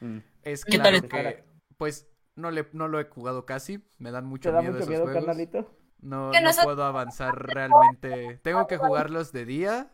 [0.00, 0.18] Mm.
[0.42, 1.44] Es ¿Qué claro tal que,
[1.76, 3.84] pues, no, le, no lo he jugado casi.
[3.98, 5.24] Me dan ¿Te mucho da miedo mucho esos miedo, juegos.
[5.24, 5.76] carnalito?
[6.00, 6.32] No,
[6.64, 8.40] puedo avanzar realmente.
[8.42, 9.92] Tengo que jugarlos de día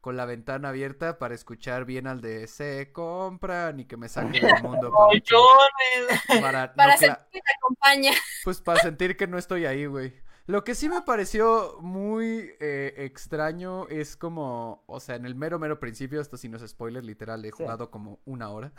[0.00, 4.40] con la ventana abierta para escuchar bien al de se compran y que me saque
[4.40, 4.92] del mundo
[6.42, 8.12] para, para, no sentir que te acompaña.
[8.44, 10.12] pues para sentir que no estoy ahí, güey.
[10.46, 15.58] Lo que sí me pareció muy eh, extraño es como, o sea, en el mero
[15.58, 17.64] mero principio, esto sí no es spoiler, literal, he Sí.
[17.64, 18.72] jugado como una hora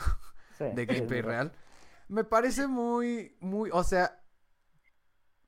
[0.58, 1.54] Sí, de gameplay real.
[2.08, 4.22] Me parece muy, muy, o sea,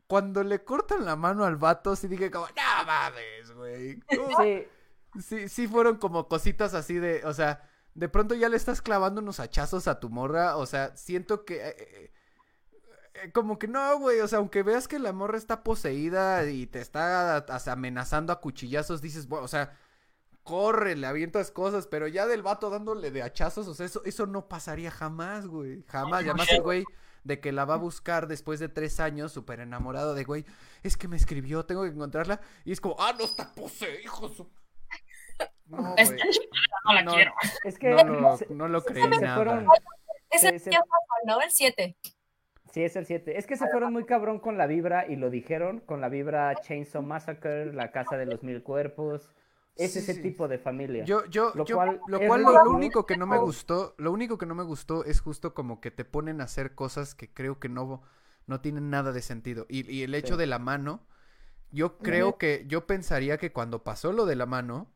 [0.07, 3.99] cuando le cortan la mano al vato, sí dije como, no mames, güey.
[3.99, 4.38] ¿Cómo?".
[4.38, 4.68] Sí,
[5.22, 9.22] Sí, sí fueron como cositas así de, o sea, de pronto ya le estás clavando
[9.22, 11.55] unos hachazos a tu morra, o sea, siento que...
[11.70, 12.11] eh, eh,
[13.34, 16.80] como que no, güey, o sea, aunque veas que la morra está poseída y te
[16.82, 19.78] está amenazando a cuchillazos, dices, bueno, o sea,
[20.43, 24.26] corre, le avientas cosas, pero ya del vato dándole de hachazos, o sea, eso, eso
[24.28, 26.24] no pasaría jamás, güey, jamás.
[26.24, 26.84] Y además el güey
[27.24, 30.45] de que la va a buscar después de tres años, súper enamorado de, güey,
[30.84, 34.30] es que me escribió, tengo que encontrarla, y es como, ah, no está poseído, hijo
[34.30, 34.49] de su...
[35.65, 36.45] No, güey, chica
[36.86, 37.13] no la No.
[37.13, 37.34] quiero.
[37.65, 39.36] es que no lo, se- no lo creí nada.
[39.36, 41.41] fueron- ya fue, ¿no?
[41.41, 41.97] El 7.
[42.78, 43.40] Sí, es el 7.
[43.40, 46.54] Es que se fueron muy cabrón con la vibra y lo dijeron, con la vibra
[46.62, 49.32] Chainsaw Massacre, la casa de los mil cuerpos.
[49.76, 50.22] es Sí, ese sí.
[50.22, 51.04] tipo de familia.
[51.04, 54.12] Yo, yo, Lo yo- cual lo cual lo, lo único que no me gustó, lo
[54.12, 57.32] único que no me gustó es justo como que te ponen a hacer cosas que
[57.34, 58.02] creo que no,
[58.48, 59.66] no tienen nada de sentido.
[59.70, 60.40] Y, y el hecho Sí.
[60.42, 61.02] de la mano,
[61.72, 64.88] yo creo que, yo pensaría que cuando pasó lo de la mano,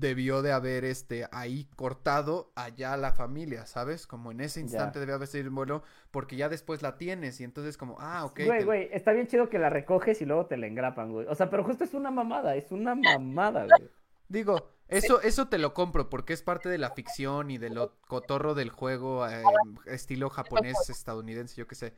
[0.00, 4.06] debió de haber este ahí cortado allá la familia, ¿sabes?
[4.06, 7.76] Como en ese instante debe haber sido bueno, porque ya después la tienes y entonces
[7.76, 8.40] como, ah, ok.
[8.46, 11.26] Güey, te- güey, está bien chido que la recoges y luego te la engrapan, güey.
[11.28, 13.90] O sea, pero justo es una mamada, es una mamada, güey.
[14.28, 18.00] Digo, eso, eso te lo compro porque es parte de la ficción y de lo
[18.08, 19.42] cotorro del juego, eh,
[19.86, 21.94] estilo japonés, estadounidense, yo qué sé.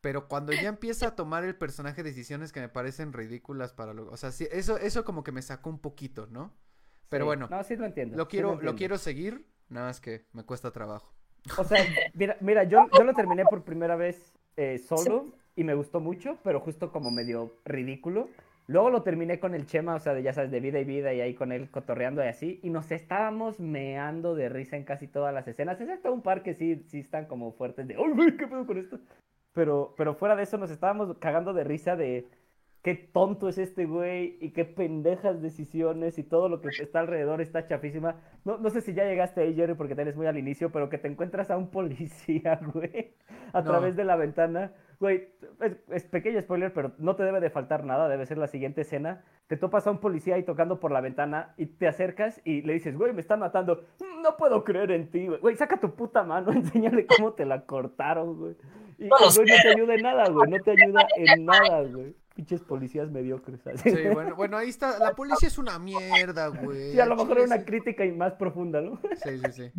[0.00, 4.08] Pero cuando ya empieza a tomar el personaje decisiones que me parecen ridículas para lo...
[4.10, 6.52] O sea, sí, eso, eso como que me sacó un poquito, ¿no?
[7.12, 7.26] Pero Sí.
[7.26, 8.16] bueno, No, sí lo entiendo.
[8.16, 8.76] lo sí quiero, lo entiendo.
[8.76, 11.12] quiero seguir, nada más que me cuesta trabajo.
[11.58, 11.78] O sea,
[12.14, 16.38] mira, mira yo, yo lo terminé por primera vez eh, solo y me gustó mucho,
[16.42, 18.28] pero justo como medio ridículo.
[18.68, 21.12] Luego lo terminé con el Chema, o sea, de, ya sabes, de vida y vida
[21.12, 22.60] y ahí con él cotorreando y así.
[22.62, 25.80] Y nos estábamos meando de risa en casi todas las escenas.
[25.80, 28.98] Excepto un par que sí, sí están como fuertes de, ¡ay, qué pedo con esto!
[29.52, 32.26] Pero, pero fuera de eso nos estábamos cagando de risa de
[32.82, 37.40] qué tonto es este güey y qué pendejas decisiones y todo lo que está alrededor
[37.40, 38.16] está chafísima.
[38.44, 40.98] No, no sé si ya llegaste ahí, Jerry, porque eres muy al inicio, pero que
[40.98, 43.14] te encuentras a un policía, güey,
[43.52, 43.70] a No.
[43.70, 44.72] través de la ventana.
[44.98, 45.28] Güey,
[45.60, 48.82] es, es pequeño spoiler, pero no te debe de faltar nada, debe ser la siguiente
[48.82, 49.24] escena.
[49.48, 52.74] Te topas a un policía ahí tocando por la ventana y te acercas y le
[52.74, 53.84] dices, güey, me están matando.
[54.22, 55.40] No puedo creer en ti, güey.
[55.40, 58.56] Güey, saca tu puta mano, enséñale cómo te la cortaron, güey.
[58.98, 62.14] Y No güey no te ayuda en nada, güey, no te ayuda en nada, güey.
[62.34, 63.60] Pinches policías mediocres.
[63.82, 64.98] Sí, bueno, bueno, ahí está.
[64.98, 66.92] La policía es una mierda, güey.
[66.92, 68.98] Sí, a lo mejor era una crítica y más profunda, ¿no?
[69.22, 69.72] Sí, sí, sí.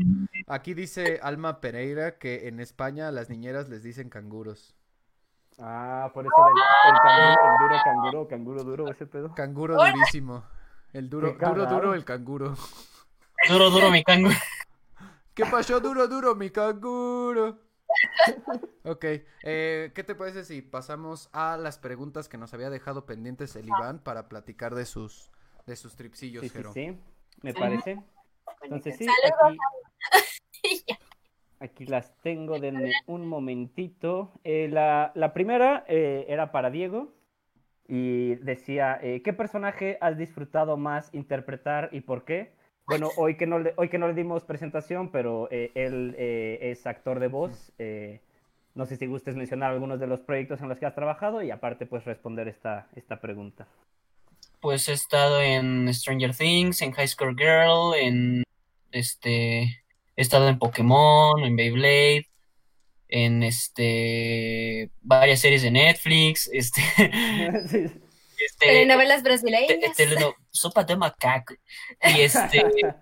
[0.47, 4.75] Aquí dice Alma Pereira que en España a las niñeras les dicen canguros.
[5.59, 9.35] Ah, por eso el, el, canguro, el duro canguro, canguro duro, ese pedo.
[9.35, 10.43] Canguro durísimo.
[10.93, 12.55] El duro, duro, duro, el canguro.
[13.49, 14.29] Duro, duro, mi cango.
[15.33, 17.57] ¿Qué pasó, duro, duro, mi canguro?
[18.85, 19.05] Ok,
[19.43, 23.67] eh, ¿qué te parece si pasamos a las preguntas que nos había dejado pendientes el
[23.67, 25.31] Iván para platicar de sus,
[25.65, 26.73] de sus tripsillos, Sí, sí, Jero?
[26.73, 26.97] sí,
[27.41, 28.01] me parece.
[28.61, 29.57] Entonces sí, aquí,
[31.59, 34.33] aquí las tengo, denme un momentito.
[34.43, 37.13] Eh, la, la primera eh, era para Diego
[37.87, 42.53] y decía, eh, ¿qué personaje has disfrutado más interpretar y por qué?
[42.85, 46.59] Bueno, hoy que no le, hoy que no le dimos presentación, pero eh, él eh,
[46.61, 47.71] es actor de voz.
[47.79, 48.19] eh,
[48.75, 51.51] no sé si gustes mencionar algunos de los proyectos en los que has trabajado y
[51.51, 53.67] aparte pues responder esta, esta pregunta.
[54.59, 58.43] Pues he estado en Stranger Things, en High School Girl, en
[58.91, 62.25] este, he estado en Pokémon, en Beyblade,
[63.09, 66.81] en este, varias series de Netflix, este,
[67.67, 67.85] Sí.
[68.43, 69.95] este, Telenovelas te- brasileñas.
[70.53, 71.53] Sopa de macaco,
[72.15, 72.63] y este,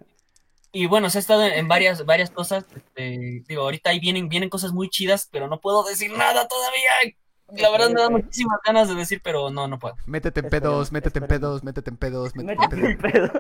[0.72, 4.50] y bueno, se ha estado en, varias, varias cosas, este, digo, ahorita ahí vienen, vienen
[4.50, 7.16] cosas muy chidas, pero no puedo decir nada todavía,
[7.58, 9.96] la verdad me da muchísimas ganas de decir, pero no, no puedo.
[10.06, 13.32] Métete en pedos, métete en pedos, métete en pedos, métete en pedos.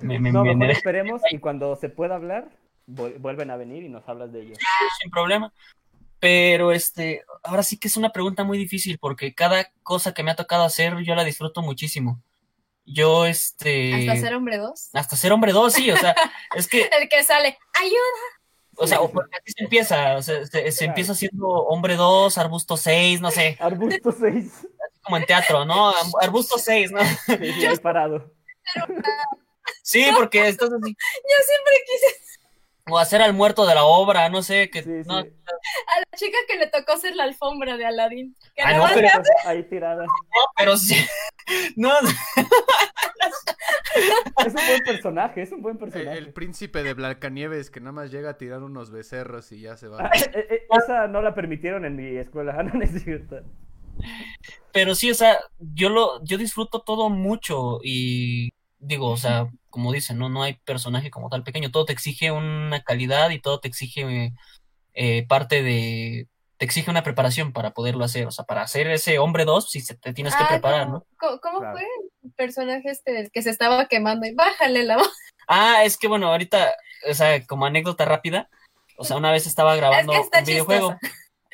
[0.00, 2.48] Me, me- No, me- mejor me- esperemos y cuando se pueda hablar,
[2.86, 4.58] vu- vuelven a venir y nos hablas de ellos.
[5.02, 5.52] sin problema.
[6.20, 10.30] Pero este, ahora sí que es una pregunta muy difícil porque cada cosa que me
[10.30, 12.22] ha tocado hacer yo la disfruto muchísimo.
[12.86, 14.90] Yo, este, Hasta ser hombre dos.
[14.92, 16.14] hasta ser hombre dos, sí, o sea,
[16.54, 18.22] es que, El que sale, ayuda.
[18.76, 22.76] o sea, o porque así se empieza, o sea, se, empieza siendo hombre dos, arbusto
[22.76, 24.52] seis, no sé, Arbusto 6.
[25.02, 25.88] como en teatro, ¿no?
[25.88, 27.00] Ar- Arbusto seis, ¿no?
[27.00, 28.32] ahí parado.
[29.82, 32.06] Sí, porque estás así, Yo siempre quise
[32.88, 35.08] o hacer al muerto de la obra, no sé, que, Sí, sí.
[35.08, 38.36] no, a la chica que le tocó ser la alfombra de Aladdin.
[38.54, 39.08] Que Ah, no, pero-
[39.44, 40.06] Ahí tirada.
[40.56, 40.94] pero sí,
[41.76, 41.90] no,
[44.38, 46.16] Es un buen personaje, es un buen personaje.
[46.18, 49.88] el príncipe de Blancanieves que nada más llega a tirar unos becerros y ya se
[49.88, 49.98] va.
[50.06, 53.40] Ah, eh, eh, esa no la permitieron en mi escuela, no es cierto.
[54.72, 58.50] Pero sí, o sea, yo lo, yo disfruto todo mucho y
[58.86, 62.30] digo, o sea, como dicen, no, no hay personaje como tal pequeño, todo te exige
[62.30, 64.32] una calidad y todo te exige
[64.94, 69.18] eh, parte de, te exige una preparación para poderlo hacer, o sea, para hacer ese
[69.18, 71.06] hombre dos, sí se te tienes que Ah, preparar, ¿cómo, ¿no?
[71.18, 71.78] cómo- cómo Claro.
[71.78, 71.86] fue
[72.24, 74.26] el personaje este que se estaba quemando?
[74.26, 75.10] Y bájale la voz.
[75.48, 76.74] Ah, es que bueno, ahorita,
[77.10, 78.48] o sea, como anécdota rápida,
[78.96, 80.96] o sea, una vez estaba grabando un videojuego,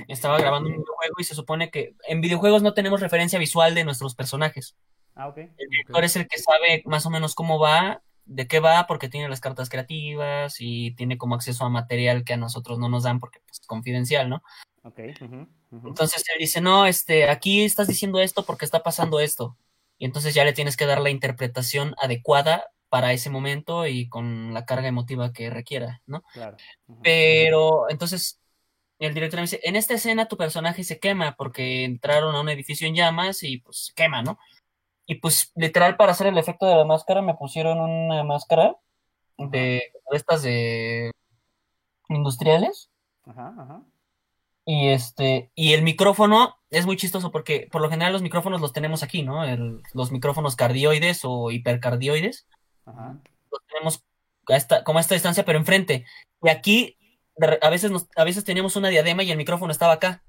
[0.08, 3.84] estaba grabando un videojuego y se supone que en videojuegos no tenemos referencia visual de
[3.84, 4.76] nuestros personajes.
[5.14, 5.38] Ah, ok.
[5.38, 9.08] El director es el que sabe más o menos cómo va, de qué va, porque
[9.08, 13.02] tiene las cartas creativas y tiene como acceso a material que a nosotros no nos
[13.02, 14.42] dan porque pues, es confidencial, ¿no?
[14.82, 15.00] Ok.
[15.84, 19.56] Entonces él dice, no, este, aquí estás diciendo esto porque está pasando esto.
[19.98, 24.52] Y entonces ya le tienes que dar la interpretación adecuada para ese momento y con
[24.52, 26.22] la carga emotiva que requiera, ¿no?
[26.32, 26.56] Claro.
[27.02, 28.40] Pero entonces
[28.98, 32.48] el director me dice, en esta escena tu personaje se quema porque entraron a un
[32.48, 34.38] edificio en llamas y pues se quema, ¿no?
[35.12, 38.76] Y pues literal para hacer el efecto de la máscara me pusieron una máscara
[39.36, 39.58] de,
[40.10, 41.10] de estas de
[42.08, 42.90] industriales
[43.26, 43.82] Ajá, ajá.
[44.64, 48.72] y este y el micrófono es muy chistoso porque por lo general los micrófonos los
[48.72, 49.44] tenemos aquí, ¿no?
[49.44, 52.46] El- los micrófonos cardioides o hipercardioides
[52.86, 53.18] Ajá.
[53.50, 54.02] los tenemos
[54.48, 56.04] a esta, como a esta distancia, pero enfrente.
[56.42, 56.96] Y aquí
[57.60, 60.22] a veces nos, a veces teníamos una diadema y el micrófono estaba acá.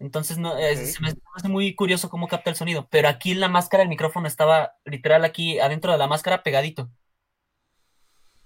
[0.00, 0.84] Entonces no, es- Ok.
[0.96, 2.86] se me hace muy curioso cómo capta el sonido.
[2.90, 6.88] Pero aquí en la máscara el micrófono estaba literal aquí adentro de la máscara pegadito.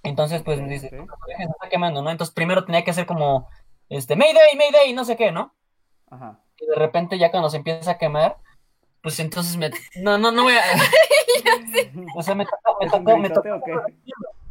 [0.03, 0.93] Entonces, pues Ok, me dice, ok.
[0.93, 2.11] "Tu personaje se está quemando, ¿no?
[2.11, 3.49] Entonces primero tenía que hacer como
[3.89, 5.55] este Mayday, Mayday, no sé qué, ¿no?
[6.11, 6.41] Ajá.
[6.59, 8.37] Y de repente ya cuando se empieza a quemar,
[9.03, 9.71] pues entonces me
[10.03, 10.63] no, no, no voy a
[12.17, 13.49] o sea, me tocó, me ¿Es tocó, me tocó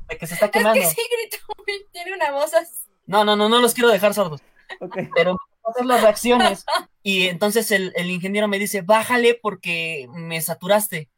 [0.09, 0.79] de que se está Es quemando.
[0.81, 1.37] que sí gritó
[1.91, 2.87] tiene una voz así.
[3.07, 4.41] No, no, no, no los quiero dejar sordos.
[4.79, 4.97] Ok.
[5.15, 6.65] Pero me tocó hacer las reacciones.
[7.03, 11.09] Y entonces el, el ingeniero me dice, bájale porque me saturaste.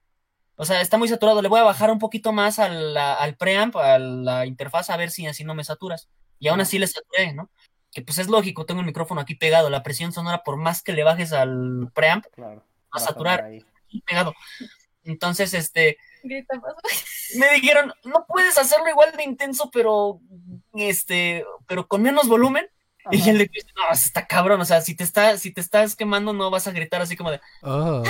[0.56, 1.42] O sea, está muy saturado.
[1.42, 4.96] Le voy a bajar un poquito más a la- al preamp, a la interfaz, a
[4.96, 6.08] ver si así no me saturas.
[6.40, 7.50] Y aún así le saturé, ¿no?
[7.92, 9.70] Que pues es lógico, tengo el micrófono aquí pegado.
[9.70, 12.64] La presión sonora, por más que le bajes al preamp, Claro.
[12.92, 13.46] a Va saturar.
[14.06, 14.34] pegado.
[15.04, 16.76] Entonces, este, Grita más.
[17.36, 20.22] me dijeron, no puedes hacerlo igual de intenso, pero,
[20.76, 22.68] este, pero con menos volumen.
[23.12, 23.32] Y Ajá.
[23.32, 26.34] el de Chris, no, está cabrón, o sea, si te está, si te estás quemando,
[26.34, 28.04] no vas a gritar así como de, Oh.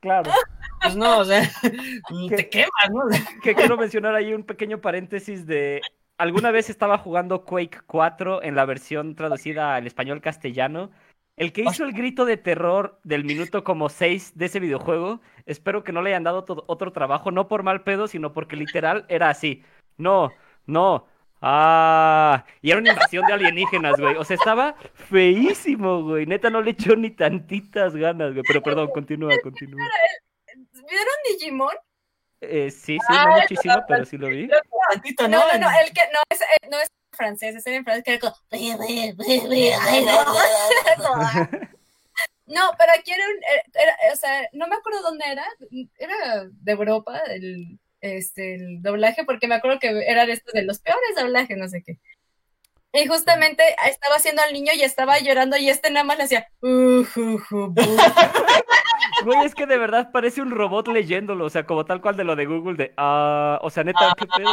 [0.00, 0.32] Claro.
[0.80, 1.48] pues no, o sea,
[2.36, 3.02] te quemas, ¿no?
[3.40, 5.80] que quiero mencionar ahí un pequeño paréntesis de
[6.18, 10.90] alguna vez estaba jugando Quake 4 en la versión traducida al español castellano.
[11.36, 15.82] El que hizo el grito de terror del minuto como 6 de ese videojuego, espero
[15.82, 19.30] que no le hayan dado otro trabajo, no por mal pedo, sino porque literal era
[19.30, 19.64] así.
[19.96, 20.30] No,
[20.66, 21.06] no.
[21.44, 24.14] Ah, y era una invasión de alienígenas, güey.
[24.16, 26.24] O sea, estaba feísimo, güey.
[26.24, 28.44] Neta no le echó ni tantitas ganas, güey.
[28.46, 29.84] Pero perdón, continúa, continúa.
[30.54, 31.74] ¿Vieron Digimon?
[32.40, 34.48] Eh, sí, sí, no muchísimo, pero sí lo vi.
[34.90, 35.52] Tantito, No, ¿no?
[35.52, 38.20] no, no, el que no es, eh, no es francés, es en francés que era
[38.20, 38.36] como...
[42.46, 43.36] No, pero aquí era un,
[43.74, 45.44] era- o sea, no me acuerdo dónde era,
[45.98, 50.62] era de Europa el, este, el doblaje, porque me acuerdo que era de estos de
[50.62, 51.98] los peores doblajes, no sé qué.
[52.92, 56.46] Y justamente estaba haciendo al niño y estaba llorando y este nada más le hacía...
[56.60, 56.68] "Uh,
[57.16, 57.96] uh, uh, bu".
[59.24, 62.24] Güey, es que de verdad parece un robot leyéndolo, o sea, como tal cual de
[62.24, 64.52] lo de Google, de, ah, o sea, neta, qué pedo.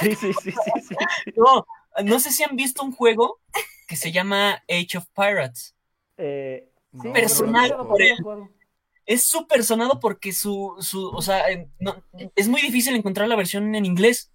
[0.00, 0.94] Sí, sí, sí, sí, sí.
[1.36, 1.66] No,
[2.02, 3.40] no sé si han visto un juego
[3.86, 5.74] que se llama Age of Pirates.
[6.16, 8.16] Eh, No, Personal no por él.
[9.06, 11.44] Es súper sonado porque su, su, o sea,
[11.80, 12.02] no-
[12.36, 14.30] es muy difícil encontrar la versión en inglés,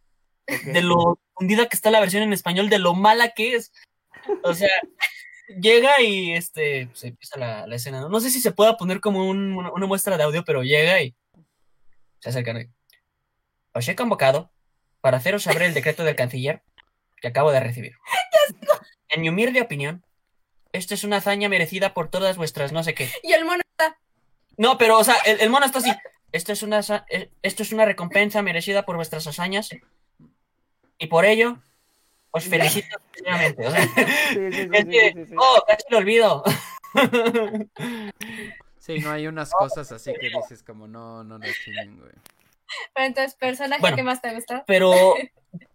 [0.47, 3.71] de lo hundida que está la versión en español, de lo mala que es.
[4.43, 4.69] O sea,
[5.61, 8.01] llega y este, se empieza la, la escena.
[8.01, 8.09] ¿no?
[8.09, 11.01] No sé si se pueda poner como un- una, una muestra de audio, pero llega
[11.01, 11.15] y
[12.19, 12.53] se acerca.
[13.73, 14.51] Os he convocado
[15.01, 16.63] para haceros saber el decreto del canciller
[17.21, 17.93] que acabo de recibir.
[19.09, 20.03] En mi humilde opinión,
[20.73, 23.09] esto es una hazaña merecida por todas vuestras no sé qué.
[23.23, 23.63] Y el mono.
[24.57, 25.91] No, pero, o sea, el, el mono está así.
[26.31, 29.69] Esto es, una, eh, esto es una recompensa merecida por vuestras hazañas.
[30.97, 31.59] Y por ello,
[32.31, 33.67] os felicito sinceramente.
[33.67, 33.93] O sea, Sí,
[34.33, 35.35] sí, sí, es que, sí, sí.
[35.37, 36.43] oh, casi lo olvido.
[38.79, 42.11] Sí, no hay unas cosas así que dices como no, no lo chinguen, güey.
[42.95, 43.97] Pero entonces, personaje Bueno.
[43.97, 44.63] que más te gustó.
[44.65, 44.93] Pero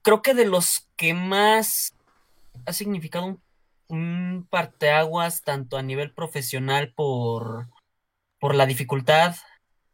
[0.01, 1.95] creo que de los que más
[2.65, 3.43] ha significado un,
[3.89, 7.67] un parteaguas, tanto a nivel profesional por,
[8.43, 9.37] por la dificultad,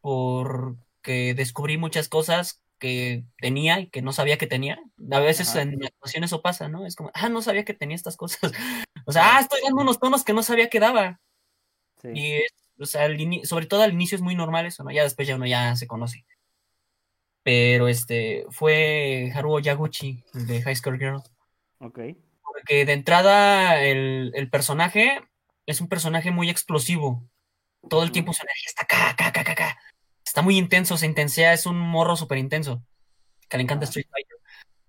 [0.01, 4.79] por que descubrí muchas cosas que tenía y que no sabía que tenía.
[5.11, 5.61] A veces Ajá.
[5.61, 6.87] en actuación eso pasa, ¿no?
[6.87, 8.51] Es como, ah, no sabía que tenía estas cosas.
[9.05, 11.19] O sea, ah, estoy dando unos tonos que no sabía que daba.
[12.01, 12.09] Sí.
[12.13, 13.07] Y o sea,
[13.43, 14.89] sobre todo al inicio es muy normal eso, ¿no?
[14.89, 16.25] Ya después ya uno ya se conoce.
[17.43, 21.21] Pero este fue Haruo Yaguchi, el de High School Girl.
[21.77, 21.99] Ok.
[22.41, 25.21] Porque de entrada el, el personaje
[25.67, 27.23] es un personaje muy explosivo.
[27.87, 29.77] Todo el tiempo su energía está acá, acá, acá, acá.
[30.25, 32.83] Está muy intenso, se intensea, es un morro súper intenso.
[33.47, 33.85] Que le encanta.
[33.85, 34.37] Street Fighter.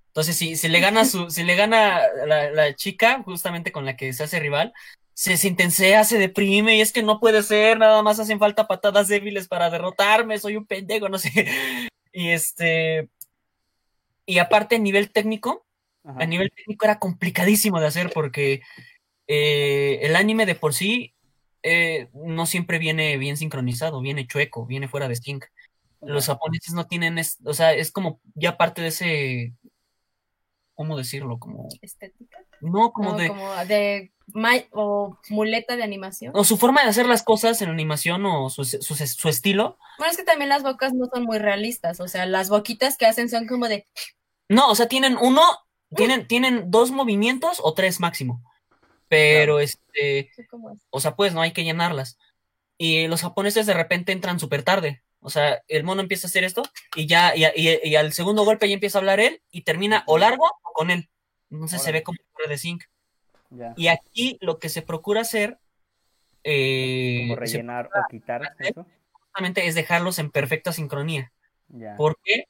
[0.08, 3.96] Entonces, si, si le gana su, si le gana la, la chica, justamente con la
[3.96, 4.72] que se hace rival,
[5.14, 8.66] se, se intensea, se deprime, y es que no puede ser, nada más hacen falta
[8.66, 11.30] patadas débiles para derrotarme, soy un pendejo, no sé.
[12.12, 13.08] Y este.
[14.26, 15.64] Y aparte, a nivel técnico,
[16.02, 16.22] Ajá.
[16.22, 18.62] a nivel técnico era complicadísimo de hacer porque
[19.28, 21.14] eh, el anime de por sí
[21.62, 25.44] eh, no siempre viene bien sincronizado, viene chueco, viene fuera de sync.
[26.02, 29.52] Los japoneses no tienen, es- o sea, es como ya parte de ese,
[30.74, 31.38] ¿cómo decirlo?
[31.38, 32.38] Como, Estética.
[32.60, 34.12] no, como No, de, como de
[34.72, 36.32] o muleta de animación.
[36.34, 39.76] o su forma de hacer las cosas en animación o su, su, su estilo.
[39.98, 43.06] Bueno, es que también las bocas no son muy realistas, o sea, las boquitas que
[43.06, 43.86] hacen son como de
[44.48, 45.42] No, o sea, tienen uno,
[45.94, 48.42] tienen, tienen dos movimientos o tres máximo.
[49.10, 50.80] Pero este, como así.
[50.88, 52.16] o sea, pues no hay que llenarlas.
[52.78, 55.02] Y los japoneses de repente entran súper tarde.
[55.20, 56.62] O sea, el mono empieza a hacer esto
[56.96, 60.02] y ya, y, y- y al segundo golpe ya empieza a hablar él y termina
[60.06, 61.10] o largo o con él.
[61.50, 62.84] Entonces se ve como fuera de sync.
[63.50, 63.74] Ya.
[63.76, 65.58] Y aquí lo que se procura hacer
[66.44, 68.86] eh, Como rellenar o quitar eso.
[69.12, 71.32] justamente es dejarlos en perfecta sincronía.
[71.68, 71.96] Ya.
[71.96, 72.44] ¿Por qué?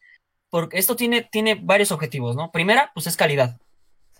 [0.48, 2.52] Porque esto tiene, tiene varios objetivos, ¿no?
[2.52, 3.58] Primera, pues es calidad.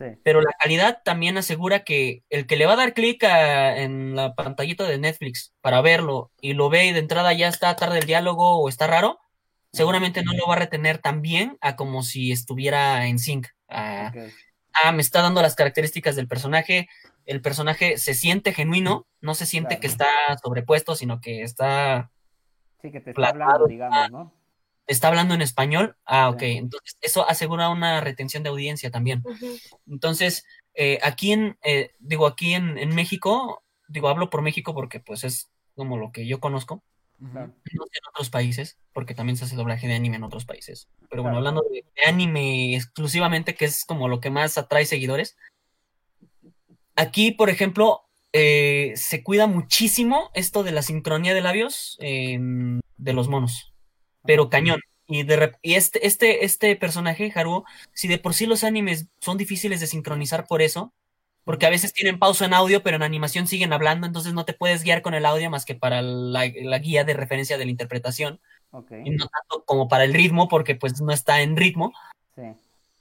[0.01, 0.07] Sí.
[0.25, 4.17] Pero la calidad también asegura que el que le va a dar clic a- en
[4.17, 7.99] la pantallita de Netflix para verlo y lo ve y de entrada ya está tarde
[7.99, 9.19] el diálogo o está raro,
[9.73, 13.49] seguramente no lo va a retener tan bien a como si estuviera en sync.
[13.69, 14.11] Ah,
[14.73, 16.89] ah, me está dando las características del personaje,
[17.27, 19.81] el personaje se siente genuino, no se siente Claro.
[19.83, 20.09] que está
[20.43, 22.11] sobrepuesto, sino que está,
[22.81, 24.33] Sí, que te está hablando, digamos, ¿no?
[24.91, 25.97] Está hablando en español.
[26.05, 29.23] Ah, ok, entonces eso asegura una retención de audiencia también.
[29.89, 30.45] Entonces,
[30.75, 35.25] eh, aquí en, eh, digo, aquí en, en México, digo, hablo por México porque pues
[35.25, 36.83] es como lo que yo conozco,
[37.19, 40.89] no sé en otros países, porque también se hace doblaje de anime en otros países.
[41.11, 41.49] Pero bueno, Claro.
[41.59, 45.37] hablando de, de anime exclusivamente, que es como lo que más atrae seguidores,
[46.97, 48.03] aquí, por ejemplo,
[48.33, 53.70] eh, se cuida muchísimo esto de la sincronía de labios em, de los monos,
[54.25, 54.81] pero cañón.
[55.07, 59.07] Y, de rep- y este, este, este personaje, Haruo, si de por sí los animes
[59.21, 60.93] son difíciles de sincronizar por eso,
[61.43, 64.53] porque a veces tienen pausa en audio, pero en animación siguen hablando, entonces no te
[64.53, 67.73] puedes guiar con el audio más que para la, la guía de referencia de la
[67.73, 68.41] interpretación,
[69.05, 71.93] y no tanto como para el ritmo, porque pues no está en ritmo.
[72.37, 72.43] Sí.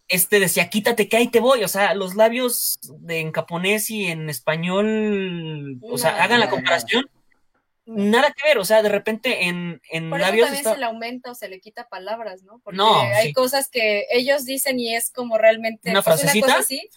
[0.08, 4.08] Este decía, quítate que ahí te voy, o sea, los labios de, en japonés y
[4.08, 7.08] en español, o sea, hagan la comparación,
[7.96, 10.80] nada que ver, o sea, de repente en, en Por eso labios también está- se
[10.80, 12.60] le aumenta o se le quita palabras, ¿no?
[12.64, 13.34] Porque No, hay sí.
[13.34, 16.90] cosas que ellos dicen y es como realmente Una pues, frasecita, cosa así, y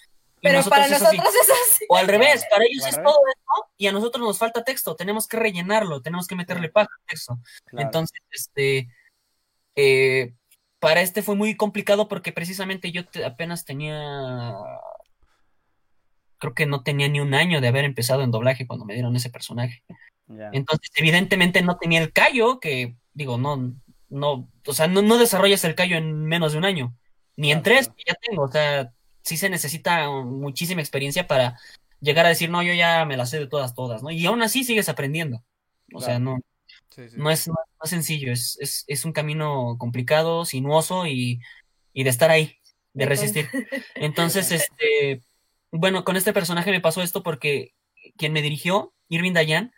[0.43, 1.17] pero nosotros para es así.
[1.17, 1.85] nosotros es así.
[1.89, 5.27] O al revés, para ellos es todo esto y a nosotros nos falta texto, tenemos
[5.29, 7.39] que rellenarlo, tenemos que meterle paja al texto.
[7.67, 7.87] Claro.
[7.87, 8.89] Entonces, este,
[9.77, 10.35] eh,
[10.79, 14.53] para este fue muy complicado porque precisamente yo te- apenas tenía,
[16.39, 19.15] creo que no tenía ni un año de haber empezado en doblaje cuando me dieron
[19.17, 19.83] ese personaje.
[20.29, 23.75] Entonces, evidentemente no tenía el callo, que digo, no,
[24.09, 26.97] no, o sea, no, no desarrollas el callo en menos de un año,
[27.37, 28.93] ni en tres, que ya tengo, o sea,
[29.23, 31.59] sí se necesita muchísima experiencia para
[32.01, 34.11] llegar a decir, no, yo ya me la sé de todas, todas, ¿no?
[34.11, 35.45] Y aún así sigues aprendiendo.
[35.95, 36.39] O sea, no,
[36.95, 37.17] Sí, sí.
[37.17, 41.41] no es, no es sencillo, es, es, es un camino complicado, sinuoso y,
[41.93, 42.59] y de estar ahí,
[42.93, 43.49] De resistir.
[43.95, 45.23] Entonces, este,
[45.71, 47.75] bueno, con este personaje me pasó esto porque
[48.17, 49.73] quien me dirigió, Irving Dayan,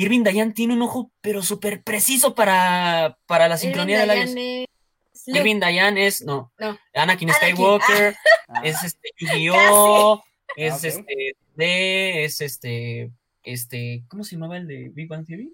[0.00, 4.30] Irving Dayan tiene un ojo, pero súper preciso para, para la sincronía de labios.
[4.34, 5.28] Es.
[5.28, 6.78] Irving Dayan es, no, No.
[6.94, 8.16] Anakin Anakin, Skywalker,
[8.48, 10.22] Ah, es este Yu-Gi-Oh,
[10.56, 13.10] es Ah, este D, es este,
[13.42, 15.52] este, ¿cómo se llamaba el de Big Bang Theory?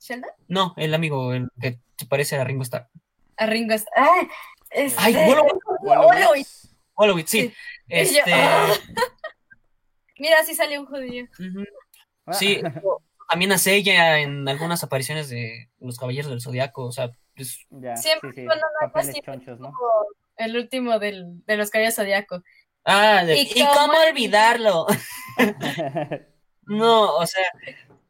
[0.00, 0.30] ¿Sheldon?
[0.48, 2.88] No, el amigo, el que se parece a Ringo Starr.
[3.36, 3.94] A Ringo Starr.
[3.96, 4.28] ¡Ay!
[4.70, 5.00] Este...
[5.00, 5.14] Ay,
[5.82, 6.68] Wolowitz.
[6.96, 7.30] Wolowitz.
[7.30, 7.40] Sí.
[7.48, 7.54] Sí.
[7.88, 8.66] Yo, Este, ah.
[10.18, 11.24] Mira, sí salió un judío.
[11.38, 11.64] ujú.
[12.26, 12.60] ah, Sí,
[13.28, 17.96] también hace ella en algunas apariciones de Los Caballeros del Zodiaco, o sea, es- ya,
[17.96, 19.72] Siempre sí, sí, cuando no hay papeles chonchos, ¿no?
[20.36, 22.42] El último del, de los Caballeros Zodiaco.
[22.84, 24.86] Ah, de- ¿Y ¿y cómo olvidarlo?
[26.68, 27.44] No, o sea,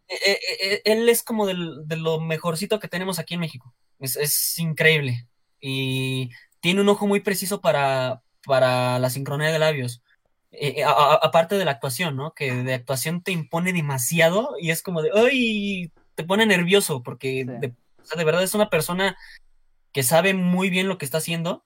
[0.08, 3.74] eh, eh, eh, él es como del- de lo mejorcito que tenemos aquí en México.
[3.98, 5.28] Es, es increíble.
[5.60, 6.30] Y
[6.60, 10.02] tiene un ojo muy preciso para, para la sincronía de labios.
[10.58, 12.32] Eh, aparte de la actuación, ¿no?
[12.32, 15.92] Que de actuación te impone demasiado y es como de, ¡ay!
[16.14, 17.44] Te pone nervioso porque Sí.
[17.44, 19.16] de, o sea, de verdad es una persona
[19.92, 21.64] que sabe muy bien lo que está haciendo.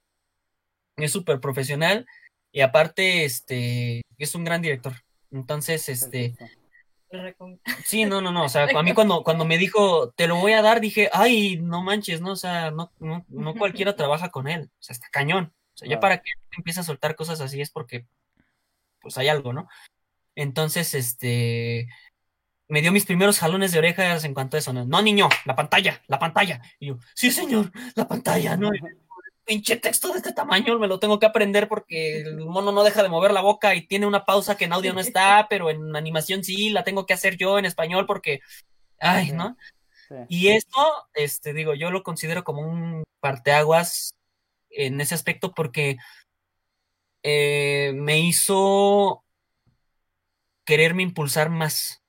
[0.96, 2.06] Es súper profesional
[2.52, 4.94] y aparte, este, es un gran director.
[5.30, 6.34] Entonces, este,
[7.10, 7.58] Perfecto.
[7.84, 8.44] Sí, no, no, no.
[8.44, 11.58] O sea, a mí cuando, cuando me dijo, te lo voy a dar, dije, ay,
[11.60, 14.70] no manches, no, o sea, no, no, no cualquiera trabaja con él.
[14.78, 15.52] O sea, está cañón.
[15.74, 18.06] O sea, ya para que empiece a soltar cosas así es porque,
[19.00, 19.68] pues hay algo, ¿no?
[20.34, 21.88] Entonces, este,
[22.68, 24.84] me dio mis primeros jalones de orejas en cuanto a eso, ¿no?
[24.84, 26.62] No, niño, la pantalla, la pantalla.
[26.78, 28.70] Y yo, sí, señor, la pantalla, ¿no?
[29.50, 33.02] pinche texto de este tamaño me lo tengo que aprender porque el mono no deja
[33.02, 35.96] de mover la boca y tiene una pausa que en audio no está, pero en
[35.96, 38.40] animación sí, la tengo que hacer yo en español porque,
[39.00, 39.32] ay, Sí.
[39.32, 39.56] ¿no?
[40.08, 40.14] Sí.
[40.28, 40.78] Y esto,
[41.14, 44.14] este, digo, yo lo considero como un parteaguas
[44.70, 45.96] en ese aspecto porque
[47.22, 49.24] eh, me hizo
[50.64, 52.02] quererme impulsar más,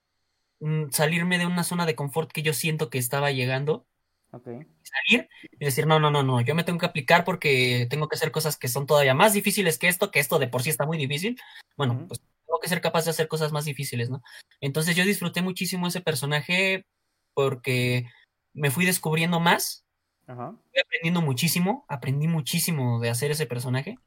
[0.60, 3.88] mm, salirme de una zona de confort que yo siento que estaba llegando,
[4.32, 4.48] Ok.
[4.84, 5.30] salir
[5.60, 8.32] y decir, no, no, no, no, yo me tengo que aplicar porque tengo que hacer
[8.32, 10.98] cosas que son todavía más difíciles que esto, que esto de por sí está muy
[10.98, 11.40] difícil.
[11.78, 14.22] Bueno, pues tengo que ser capaz de hacer cosas más difíciles, ¿no?
[14.60, 16.86] Entonces yo disfruté muchísimo ese personaje
[17.34, 18.06] porque
[18.54, 19.86] me fui descubriendo más,
[20.28, 20.52] Ajá.
[20.72, 23.98] fui aprendiendo muchísimo, aprendí muchísimo de hacer ese personaje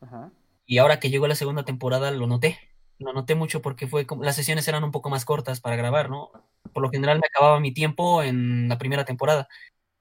[0.00, 0.30] Ajá.
[0.66, 2.58] Y ahora que llegó la segunda temporada lo noté,
[2.98, 6.10] lo noté mucho porque fue como, las sesiones eran un poco más cortas para grabar,
[6.10, 6.30] ¿no?
[6.72, 9.48] Por lo general me acababa mi tiempo en la primera temporada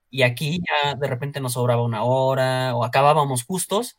[0.10, 3.98] y aquí ya de repente nos sobraba una hora o acabábamos justos,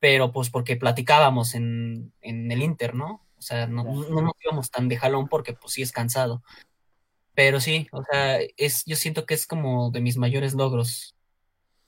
[0.00, 3.24] pero pues porque platicábamos en, en el Inter, ¿no?
[3.36, 6.42] O sea, no, no nos íbamos tan de jalón porque pues sí es cansado.
[7.34, 11.13] Pero sí, o sea, es, yo siento que es como de mis mayores logros.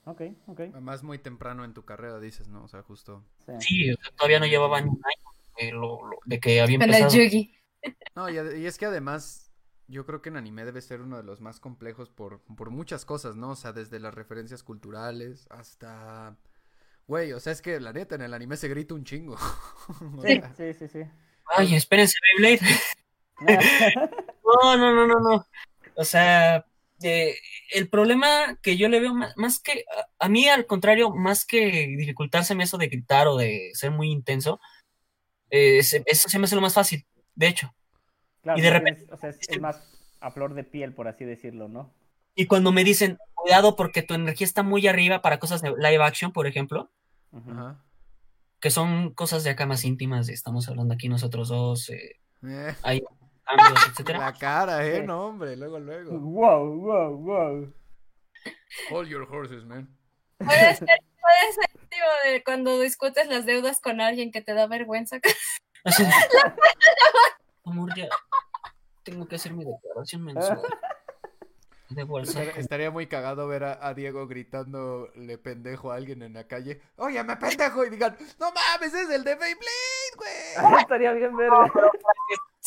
[0.08, 0.60] Ok, ok.
[0.72, 2.62] Además, muy temprano en tu carrera, dices, ¿no?
[2.64, 3.24] O sea, justo.
[3.58, 3.90] Sí.
[3.92, 7.10] O sea, todavía no llevaba ni un año de, lo- lo- de que había empezado.
[7.12, 7.52] Yugi.
[8.14, 9.50] No, y, es que además,
[9.88, 13.04] yo creo que en anime debe ser uno de los más complejos por, por muchas
[13.04, 13.50] cosas, ¿no?
[13.50, 16.36] O sea, desde las referencias culturales hasta.
[17.08, 19.36] Güey, o sea, es que la neta, en el anime se grita un chingo.
[20.56, 21.00] Sí, sí, sí.
[21.56, 22.60] Ay, espérense, Beyblade.
[24.62, 25.46] No, no, no, no, no.
[25.96, 26.64] O sea,
[27.02, 27.36] eh,
[27.72, 29.84] el problema que yo le veo más, más que
[30.18, 34.10] a, a mí al contrario, más que dificultárseme eso de gritar o de ser muy
[34.10, 34.60] intenso,
[35.50, 37.74] eh, se- eso se me hace lo más fácil, de hecho.
[38.42, 39.80] Claro, Y de repente- tienes- o sea, es, es más
[40.20, 41.92] a flor de piel, por así decirlo, ¿no?
[42.34, 46.02] Y cuando me dicen, cuidado porque tu energía está muy arriba para cosas de live
[46.04, 46.90] action, por ejemplo,
[48.60, 53.02] que son cosas de acá más íntimas, estamos hablando aquí nosotros dos, eh, Eh, hay
[53.46, 54.18] cambios, etcétera.
[54.18, 55.02] la cara, ¿eh?
[55.02, 56.18] No, hombre, luego, luego.
[56.18, 57.74] Wow, wow, wow.
[58.90, 59.88] Hold your horses, man.
[60.38, 64.66] Puede ser, puede ser tío, de cuando discutes las deudas con alguien que te da
[64.66, 65.18] vergüenza.
[65.84, 66.04] Así,
[67.64, 68.08] Amor, ya
[69.02, 70.60] tengo que hacer mi declaración mensual
[71.90, 72.40] de bolsa.
[72.40, 76.80] Estaría, estaría muy cagado ver a, a Diego gritándole pendejo a alguien en la calle.
[76.96, 77.84] Oye, me pendejo.
[77.84, 80.80] Y digan, no mames, es el de Beyblade, güey.
[80.80, 81.72] Estaría bien verga.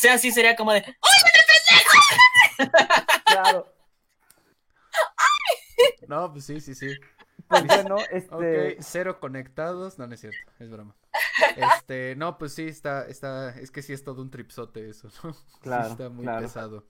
[0.00, 0.82] Sea así, sería como de,
[3.26, 3.72] Claro.
[6.08, 6.88] No, pues sí, sí, sí.
[7.48, 8.72] Pues bueno, este.
[8.72, 9.98] Ok, cero conectados.
[9.98, 10.96] No, no es cierto, es broma.
[11.56, 15.32] Este, no, pues sí, está, está, es que sí es todo un tripsote eso, ¿no?
[15.32, 16.42] Sí Claro, está muy claro.
[16.42, 16.86] pesado.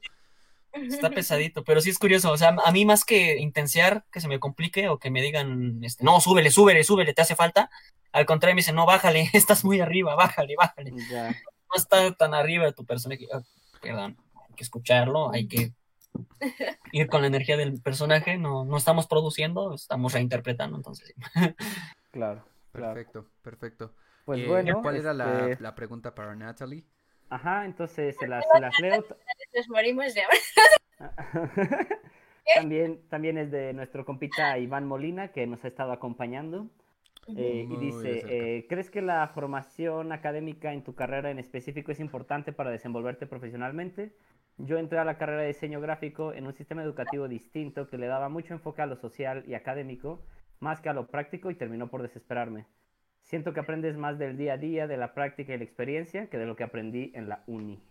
[0.72, 2.32] está pesadito, pero sí es curioso.
[2.32, 5.82] O sea, a mí más que intensear que se me complique o que me digan,
[5.84, 7.70] este, no, súbele, súbele, súbele, te hace falta.
[8.12, 10.92] Al contrario, me dicen, no, bájale, estás muy arriba, bájale, bájale.
[11.10, 11.34] Ya.
[11.70, 13.26] No está tan arriba tu personaje.
[13.32, 13.42] Ah,
[13.80, 14.16] perdón,
[14.48, 15.72] hay que escucharlo, hay que
[16.92, 18.36] ir con la energía del personaje.
[18.38, 21.22] No, no estamos produciendo, estamos reinterpretando, entonces sí.
[22.10, 22.94] Claro, claro.
[22.94, 23.94] Perfecto, perfecto.
[24.24, 24.82] Pues Eh, bueno.
[24.82, 26.84] ¿Cuál era la, este, la pregunta para Natalie?
[27.28, 29.04] Ajá, entonces se las, se las leo.
[29.54, 30.22] Nos morimos de
[32.54, 36.68] también, también es de nuestro compita Iván Molina, que nos ha estado acompañando.
[37.36, 42.00] Eh, y dice, eh, ¿crees que la formación académica en tu carrera en específico es
[42.00, 44.12] importante para desenvolverte profesionalmente?
[44.58, 48.06] Yo entré a la carrera de diseño gráfico en un sistema educativo distinto que le
[48.06, 50.22] daba mucho enfoque a lo social y académico,
[50.58, 52.66] más que a lo práctico y terminó por desesperarme.
[53.22, 56.38] Siento que aprendes más del día a día, de la práctica y la experiencia, que
[56.38, 57.82] de lo que aprendí en la uni.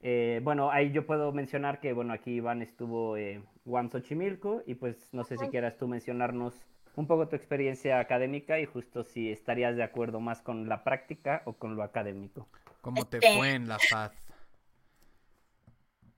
[0.00, 4.74] Eh, bueno, ahí yo puedo mencionar que, bueno, aquí Iván estuvo eh, Juan Xochimilco y
[4.74, 6.64] pues no sé si quieras tú mencionarnos
[6.98, 11.42] un poco tu experiencia académica y justo si estarías de acuerdo más con la práctica
[11.44, 12.48] o con lo académico.
[12.80, 14.10] ¿Cómo te Este- fue en la paz?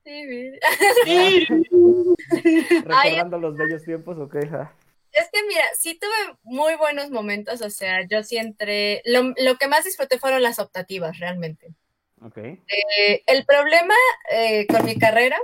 [0.02, 0.58] Sí, mira.
[2.84, 4.38] Recordando los bellos tiempos o qué?
[4.38, 9.56] Es que mira, sí tuve muy buenos momentos, o sea, yo sí entré, lo, lo
[9.56, 11.74] que más disfruté fueron las optativas, realmente.
[12.22, 12.38] Ok.
[12.38, 13.94] Eh, el problema
[14.32, 15.36] eh, con mi carrera,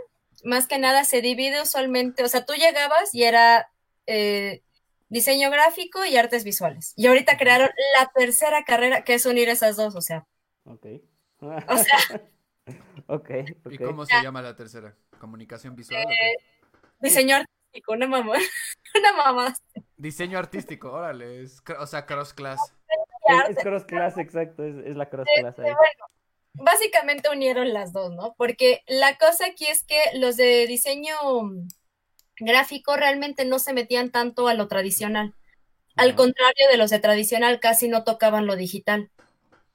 [0.44, 3.70] más que nada, se divide usualmente, o sea, tú llegabas y era
[4.06, 4.62] eh,
[5.08, 6.92] diseño gráfico y artes visuales.
[6.96, 10.26] Y ahorita crearon la tercera carrera, que es unir esas dos, o sea,
[10.64, 10.86] Ok.
[11.40, 12.22] o sea,
[13.06, 13.30] ok,
[13.70, 14.94] ¿Y cómo se llama la tercera?
[15.20, 16.34] ¿Comunicación visual o qué?
[17.00, 18.34] diseño artístico, una mamá,
[18.94, 19.54] una mamá.
[19.96, 22.60] Diseño artístico, órale, es o sea, cross class.
[23.48, 25.72] Es, es cross class, exacto, es, es la cross class ahí.
[26.54, 28.34] Básicamente unieron las dos, ¿no?
[28.38, 31.14] Porque la cosa aquí es que los de diseño
[32.38, 35.34] gráfico realmente no se metían tanto a lo tradicional.
[35.96, 39.10] Al contrario de los de tradicional, casi no tocaban lo digital.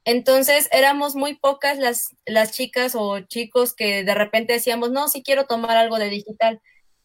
[0.06, 5.24] Entonces éramos muy pocas las, las chicas o chicos que de repente decíamos, no, sí
[5.24, 6.62] quiero tomar algo de digital.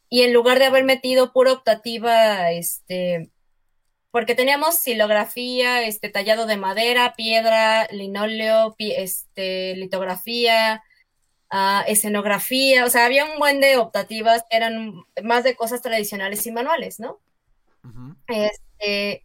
[0.08, 3.30] y en lugar de haber metido pura optativa, este,
[4.12, 10.82] porque teníamos silografía, este, tallado de madera, piedra, linóleo, este, litografía,
[11.50, 16.46] ah, escenografía, o sea, había un buen de optativas que eran más de cosas tradicionales
[16.46, 17.20] y manuales, ¿no?
[18.28, 19.24] Este,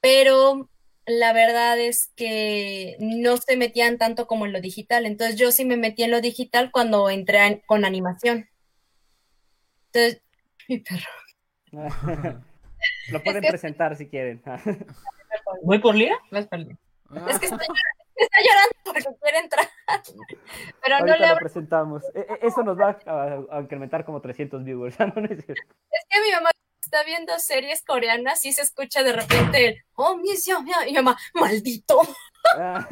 [0.00, 0.68] pero
[1.06, 5.06] la verdad es que no se metían tanto como en lo digital.
[5.06, 8.48] Entonces yo sí me metí en lo digital cuando entré con animación.
[9.92, 10.22] Entonces,
[10.68, 11.10] mi perro.
[13.10, 14.42] Lo pueden que- presentar si quieren.
[15.62, 16.16] ¿Voy por Lía?
[16.32, 17.64] Ah, Es que llorando,
[18.22, 19.68] está llorando porque quiere entrar.
[20.82, 22.02] Pero no le lo presentamos.
[22.14, 24.98] E- e- Eso nos va a, a incrementar como 300 viewers.
[25.00, 25.06] ¿no?
[25.16, 26.50] No es que mi mamá
[26.82, 30.92] está viendo series coreanas y se escucha de repente el, oh, mi Dios, mi mi
[30.94, 32.00] mamá, maldito.
[32.56, 32.86] Ah,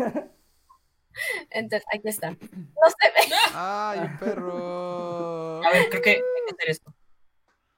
[1.51, 2.31] Entonces, aquí está.
[2.31, 3.35] No se ve.
[3.55, 5.65] ¡Ay, un perro!
[5.65, 6.95] A ver, creo que hay que hacer esto.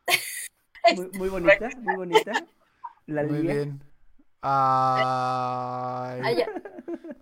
[0.97, 2.33] muy, muy bonita, muy bonita.
[3.07, 3.83] La Muy bien.
[4.43, 6.47] Ay, Ay, ya.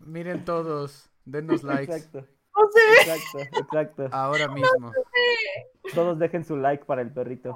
[0.06, 2.20] miren todos, denos likes Exacto,
[2.56, 2.80] No ve.
[3.00, 4.08] exacto, exacto.
[4.12, 4.92] ahora mismo.
[5.94, 7.54] Todos dejen su like para el perrito.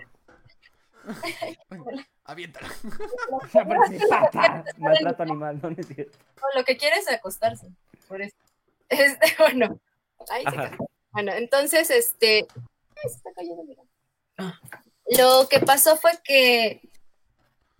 [2.25, 2.69] Aviéntalo.
[4.79, 6.19] Maltrato animal, no, no es cierto.
[6.41, 7.69] No, lo que quiere es acostarse.
[8.09, 8.37] Por eso.
[8.89, 9.79] Este, bueno.
[10.31, 10.77] Ahí se.
[11.11, 12.47] Bueno, entonces, este.
[12.51, 13.83] Ay, se está cayendo, mira.
[14.39, 14.59] Ah.
[15.19, 16.89] Lo que pasó fue que.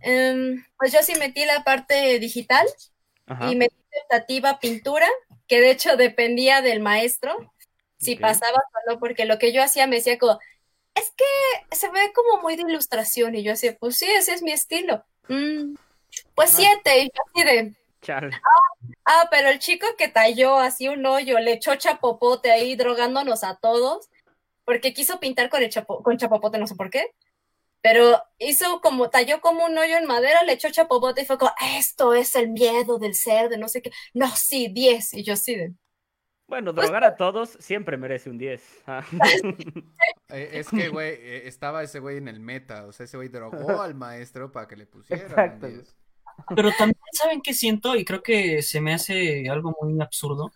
[0.03, 2.67] Em, pues yo sí metí la parte digital
[3.27, 3.51] Ajá.
[3.51, 5.09] y metí tentativa pintura,
[5.49, 7.53] que de hecho dependía del maestro,
[7.99, 8.21] si Ok.
[8.21, 10.39] pasaba o no, porque lo que yo hacía me decía como,
[10.95, 14.43] es que se ve como muy de ilustración, y yo decía, pues sí, ese es
[14.43, 15.05] mi estilo.
[15.29, 15.75] "Mm,
[16.35, 18.31] pues siete, y yo así de, Chale.
[19.05, 23.57] ah, pero el chico que talló así un hoyo, le echó chapopote ahí drogándonos a
[23.57, 24.09] todos,
[24.65, 27.13] porque quiso pintar con el chapo, con chapopote, no sé por qué.
[27.83, 31.51] Pero hizo como, talló como un hoyo en madera, le echó chapopote y fue como,
[31.77, 33.91] esto es el miedo del ser, de no sé qué.
[34.15, 35.15] No, sí, 10.
[35.15, 35.75] Y yo sí de,
[36.47, 38.63] Bueno, drogar a todos siempre merece un 10.
[38.87, 39.05] Ah.
[40.29, 42.87] Eh, es que, güey, eh, estaba ese güey en el meta.
[42.87, 43.53] O sea, ese güey drogó
[43.83, 45.67] al maestro para que le Exacto.
[45.67, 45.97] un 10.
[46.55, 47.97] Pero también, ¿saben qué siento?
[47.97, 50.53] Y creo que se me hace algo muy absurdo.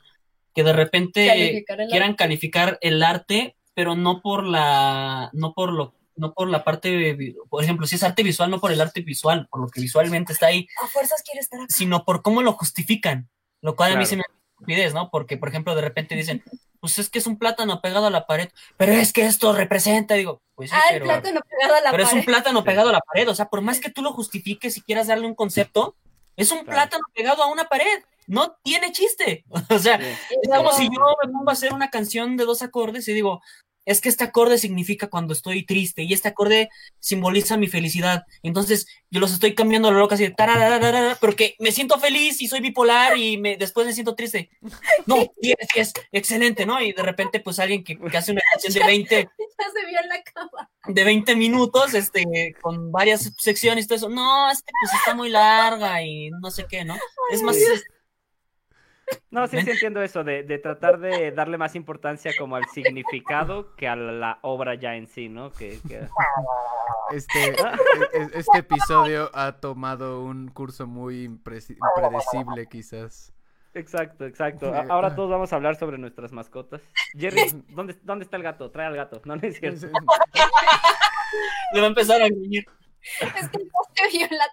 [0.55, 5.95] Que de repente Calificar quieran calificar el arte, pero no por la, no por lo,
[6.17, 7.17] no por la parte,
[7.49, 10.33] por ejemplo, si es arte visual, no por el arte visual, por lo que visualmente
[10.33, 11.67] está ahí, a fuerzas quiere estar acá.
[11.75, 13.29] sino por cómo lo justifican.
[13.63, 15.11] Lo cual a mí se me hace estupidez, ¿no?
[15.11, 16.43] Porque, por ejemplo, de repente dicen,
[16.81, 20.15] pues es que es un plátano pegado a la pared, pero es que esto representa,
[20.15, 22.27] digo, pues sí, Ah, el plátano pegado a la pero es un pared.
[22.27, 25.07] plátano pegado a la pared, o sea, por más que tú lo justifiques y quieras
[25.09, 25.97] darle un concepto,
[26.37, 26.73] es un Claro.
[26.73, 29.45] plátano pegado a una pared, no tiene chiste.
[29.71, 30.05] O sea, Sí.
[30.43, 33.41] Es como si yo me pongo a hacer una canción de dos acordes y digo,
[33.87, 36.69] es que este acorde significa cuando estoy triste y este acorde
[36.99, 38.25] simboliza mi felicidad.
[38.43, 42.43] Entonces yo los estoy cambiando a lo loco así de tararararara, porque me siento feliz
[42.43, 44.51] y soy bipolar y me, después me siento triste.
[45.07, 46.83] No, y es, y es excelente, ¿no?
[46.83, 50.01] Y de repente pues alguien que, que hace una canción de 20, Ya se vio
[50.03, 50.71] en la cama.
[50.89, 55.15] de 20 minutos, este, con varias secciones y todo eso, no, es que pues está
[55.15, 56.97] muy larga y no sé qué, ¿no?
[57.33, 57.57] Es más.
[59.31, 63.75] No, sí, sí entiendo eso, de, de tratar de darle más importancia como al significado
[63.77, 65.51] que a la obra ya en sí, ¿no?
[65.53, 66.07] Que, que-
[67.13, 67.55] Este, e-
[68.15, 73.33] e- este episodio ha tomado un curso muy impredecible, quizás.
[73.75, 74.73] Exacto, exacto.
[74.75, 76.81] A- Ahora todos vamos a hablar sobre nuestras mascotas.
[77.17, 78.71] Jerry, ¿dónde, ¿dónde está el gato?
[78.71, 79.21] Trae al gato.
[79.25, 79.87] No, no es cierto.
[81.73, 82.67] le va a empezar a gruñir.
[83.21, 84.47] Es que ya se vio la...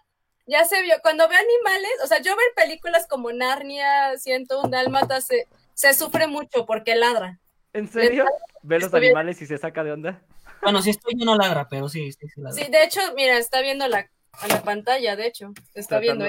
[0.45, 0.95] Ya se vio.
[1.01, 5.93] Cuando veo animales, o sea, yo ver películas como Narnia, Siento un Dálmata, se, se
[5.93, 7.39] sufre mucho porque ladra.
[7.71, 8.25] ¿En serio?
[8.61, 9.11] ¿Ve los Estoy bien.
[9.11, 10.21] animales y se saca de onda?
[10.61, 12.63] Bueno, si estoy yo no ladra, pero sí, sí, sí ladra.
[12.63, 15.53] Sí, de hecho, mira, está viendo la, a la pantalla, de hecho.
[15.73, 16.25] Está viendo.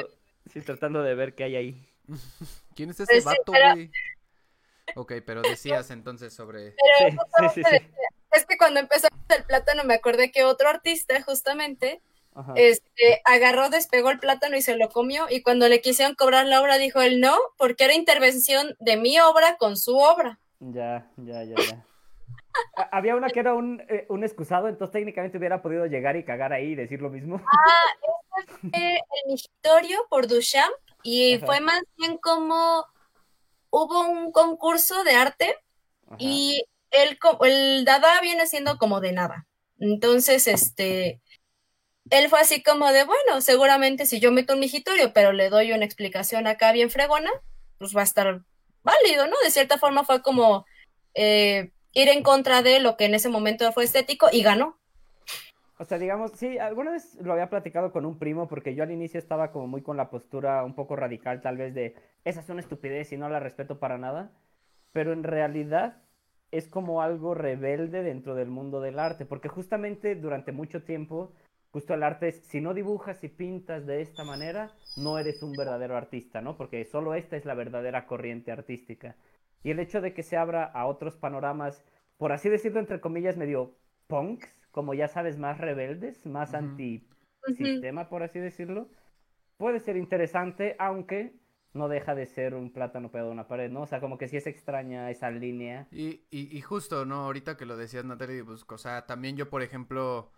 [0.53, 1.89] Sí, tratando de ver qué hay ahí.
[2.74, 3.91] ¿Quién es ese Pues sí, vato, pero-?
[4.97, 6.74] Ok, pero decías entonces sobre...
[7.01, 7.70] Pero sí, sí.
[7.70, 7.86] sí.
[8.32, 12.03] es que cuando empezó el plátano me acordé que otro artista, justamente,
[12.35, 12.52] Ajá.
[12.56, 15.27] este, agarró, despegó el plátano y se lo comió.
[15.31, 19.19] Y cuando le quisieron cobrar la obra, dijo él no, porque era intervención de mi
[19.20, 20.39] obra con su obra.
[20.61, 21.85] Ya, ya, ya, ya.
[22.77, 26.24] Ha- Había una que era un, eh, un excusado, entonces técnicamente hubiera podido llegar y
[26.24, 27.40] cagar ahí y decir lo mismo.
[28.70, 31.47] Fue el migitorio por Duchamp y Ajá.
[31.47, 32.86] fue más bien como
[33.70, 35.56] hubo un concurso de arte
[36.06, 36.16] Ajá.
[36.20, 39.47] y el, el Dada viene siendo como de nada.
[39.81, 41.20] Entonces, este,
[42.11, 45.73] él fue así como de, bueno, seguramente si yo meto un migitorio, pero le doy
[45.73, 47.31] una explicación acá bien fregona,
[47.79, 48.43] pues va a estar
[48.83, 49.37] válido, ¿no?
[49.43, 50.67] De cierta forma fue como
[51.15, 54.79] eh, ir en contra de lo que en ese momento fue estético y ganó.
[55.79, 58.93] O sea, digamos, sí, alguna vez lo había platicado con un primo porque yo al
[58.93, 62.49] inicio estaba como muy con la postura un poco radical tal vez de esa es
[62.49, 64.31] una estupidez y no la respeto para nada,
[64.93, 66.03] pero en realidad
[66.53, 71.33] es como algo rebelde dentro del mundo del arte, porque justamente durante mucho tiempo,
[71.75, 75.57] justo el arte es, si no dibujas y pintas de esta manera, no eres un
[75.57, 76.57] verdadero artista, ¿no?
[76.57, 79.17] Porque solo esta es la verdadera corriente artística.
[79.65, 81.85] Y el hecho de que se abra a otros panoramas,
[82.17, 83.75] por así decirlo, entre comillas, medio
[84.07, 86.59] punks, como ya sabes, más rebeldes, más Ujú.
[86.59, 88.87] anti-sistema, por así decirlo,
[89.57, 91.33] puede ser interesante, aunque
[91.73, 93.83] no deja de ser un plátano pegado a una pared, ¿no?
[93.83, 95.89] O sea, como que sí es extraña esa línea.
[95.91, 97.25] Y, y, y justo, ¿no?
[97.25, 100.31] Ahorita que lo decías, Natalie, pues, o sea, también yo, por ejemplo,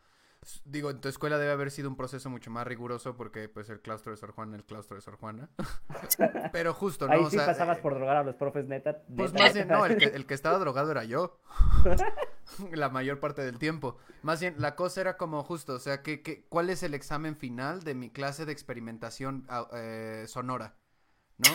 [0.64, 3.81] digo, en tu escuela debe haber sido un proceso mucho más riguroso porque, pues, el
[3.81, 5.48] claustro de Sor Juana, el claustro de Sor Juana.
[6.52, 7.14] Pero justo, ¿no?
[7.14, 9.02] Ahí o sí sea, pasabas eh, por drogar a los profes, neta.
[9.16, 9.44] Pues neta.
[9.44, 11.39] más bien, no, el que, el que estaba drogado era yo.
[12.73, 13.98] La mayor parte del tiempo.
[14.23, 17.36] Más bien, la cosa era como justo, o sea, que, que, ¿cuál es el examen
[17.36, 20.77] final de mi clase de experimentación au- eh, sonora?
[21.39, 21.51] ¿No?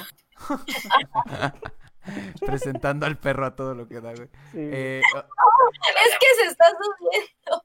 [2.46, 4.28] Presentando al perro a todo lo que da, güey.
[4.52, 4.58] Sí.
[4.60, 7.64] Eh, Es que se está subiendo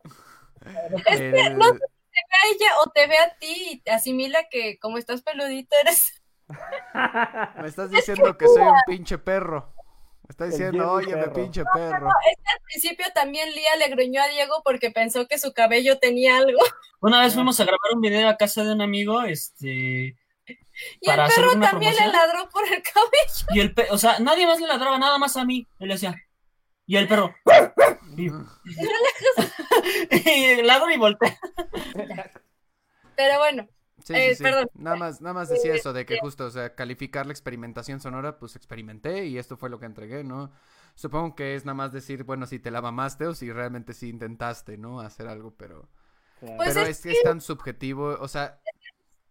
[0.66, 5.76] el- a ella o te ve a ti y te asimila que como estás peludito
[5.82, 6.22] eres.
[7.60, 9.74] me estás diciendo que soy un pinche perro.
[10.22, 11.32] Me estás El diciendo, oye, perro".
[11.34, 12.08] pinche perro.
[12.08, 16.58] Al principio también Lía le gruñó a Diego porque pensó que su cabello tenía algo.
[17.00, 20.16] Una vez fuimos a grabar un video a casa de un amigo, este,
[21.00, 23.46] Y Para el hacer perro una también le ladró por el cabello.
[23.50, 25.66] y el pe- o sea, nadie más le ladraba, nada más a mí.
[25.78, 26.14] Él decía,
[26.86, 27.34] y el perro,
[28.16, 28.30] y,
[30.62, 31.38] ladra y voltea.
[33.16, 33.68] Pero bueno,
[34.06, 34.42] Sí, Eh, sí, sí.
[34.44, 34.70] perdón.
[34.74, 38.38] Nada más, nada más decía eso de que justo, o sea, calificar la experimentación sonora,
[38.38, 40.52] pues experimenté y esto fue lo que entregué, ¿no?
[40.94, 44.08] Supongo que es nada más decir, bueno, si te la mamaste o si realmente sí
[44.08, 45.00] intentaste, ¿no?
[45.00, 45.88] Hacer algo, pero...
[46.38, 46.56] Claro.
[46.56, 48.60] Pues pero es es que es tan subjetivo, o sea,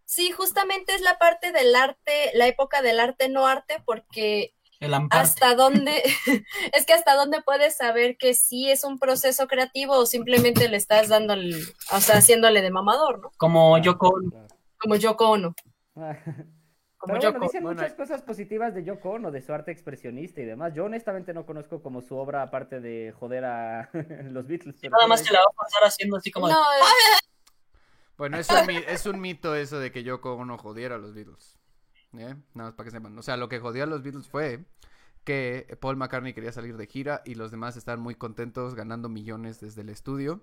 [0.06, 4.94] sí, justamente es la parte del arte, la época del arte no arte, porque El
[4.94, 5.24] amparte.
[5.24, 6.04] hasta dónde,
[6.74, 10.78] es que hasta dónde puedes saber que sí es un proceso creativo o simplemente le
[10.78, 13.32] estás dando, el- o sea, haciéndole de mamador, ¿no?
[13.38, 14.30] Como Claro, Yoko Ono.
[14.32, 14.48] claro.
[14.78, 15.56] Como Yoko Ono.
[15.96, 16.18] Ah.
[16.98, 17.34] Como Pero Yoko.
[17.40, 20.74] bueno, dicen Bueno, muchas cosas positivas de Yoko Ono, de su arte expresionista y demás.
[20.74, 23.90] Yo honestamente no conozco como su obra aparte de joder a
[24.32, 24.78] los Beatles.
[24.82, 26.60] pero Nada más se la va a pasar haciendo así como de, No,
[28.18, 31.58] bueno, es un, es un mito eso de que Yoko Ono jodiera a los Beatles.
[32.20, 32.36] ¿Eh?
[32.54, 33.18] Nada más para que sepan.
[33.18, 34.66] O sea, lo que jodió a los Beatles fue
[35.24, 39.60] que Paul McCartney quería salir de gira y los demás estaban muy contentos ganando millones
[39.60, 40.42] desde el estudio.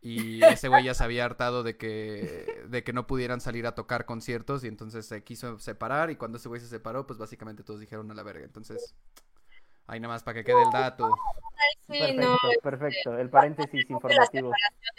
[0.00, 3.74] Y ese güey ya se había hartado de que, de que no pudieran salir a
[3.74, 7.64] tocar conciertos y entonces se quiso separar y cuando ese güey se separó, pues básicamente
[7.64, 8.44] todos dijeron a la verga.
[8.44, 8.94] Entonces,
[9.86, 11.16] ahí nada más para que quede el dato.
[11.88, 13.18] sí, Perfecto, no, perfecto.
[13.18, 14.52] El paréntesis informativo.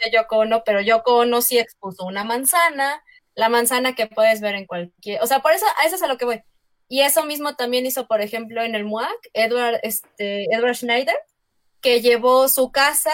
[0.04, 3.02] de Yoko Ono, pero Yoko Ono sí expuso una manzana,
[3.40, 6.08] la manzana que puedes ver en cualquier, o sea, por eso, a eso es a
[6.08, 6.42] lo que voy.
[6.88, 11.16] Y eso mismo también hizo, por ejemplo, en el MUAC, Edward, este, Edward Schneider,
[11.80, 13.12] que llevó su casa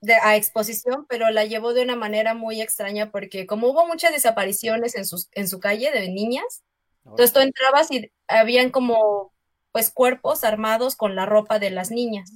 [0.00, 4.10] de, a exposición, pero la llevó de una manera muy extraña porque como hubo muchas
[4.10, 6.64] desapariciones en, sus, en su calle de niñas,
[7.04, 9.32] entonces tú entrabas y habían como
[9.70, 12.32] pues cuerpos armados con la ropa de las niñas.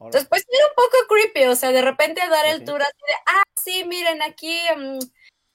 [0.00, 2.64] Entonces, pues era un poco creepy, o sea, de repente dar el sí.
[2.64, 4.98] tour así de, ah, sí, miren, aquí, mm,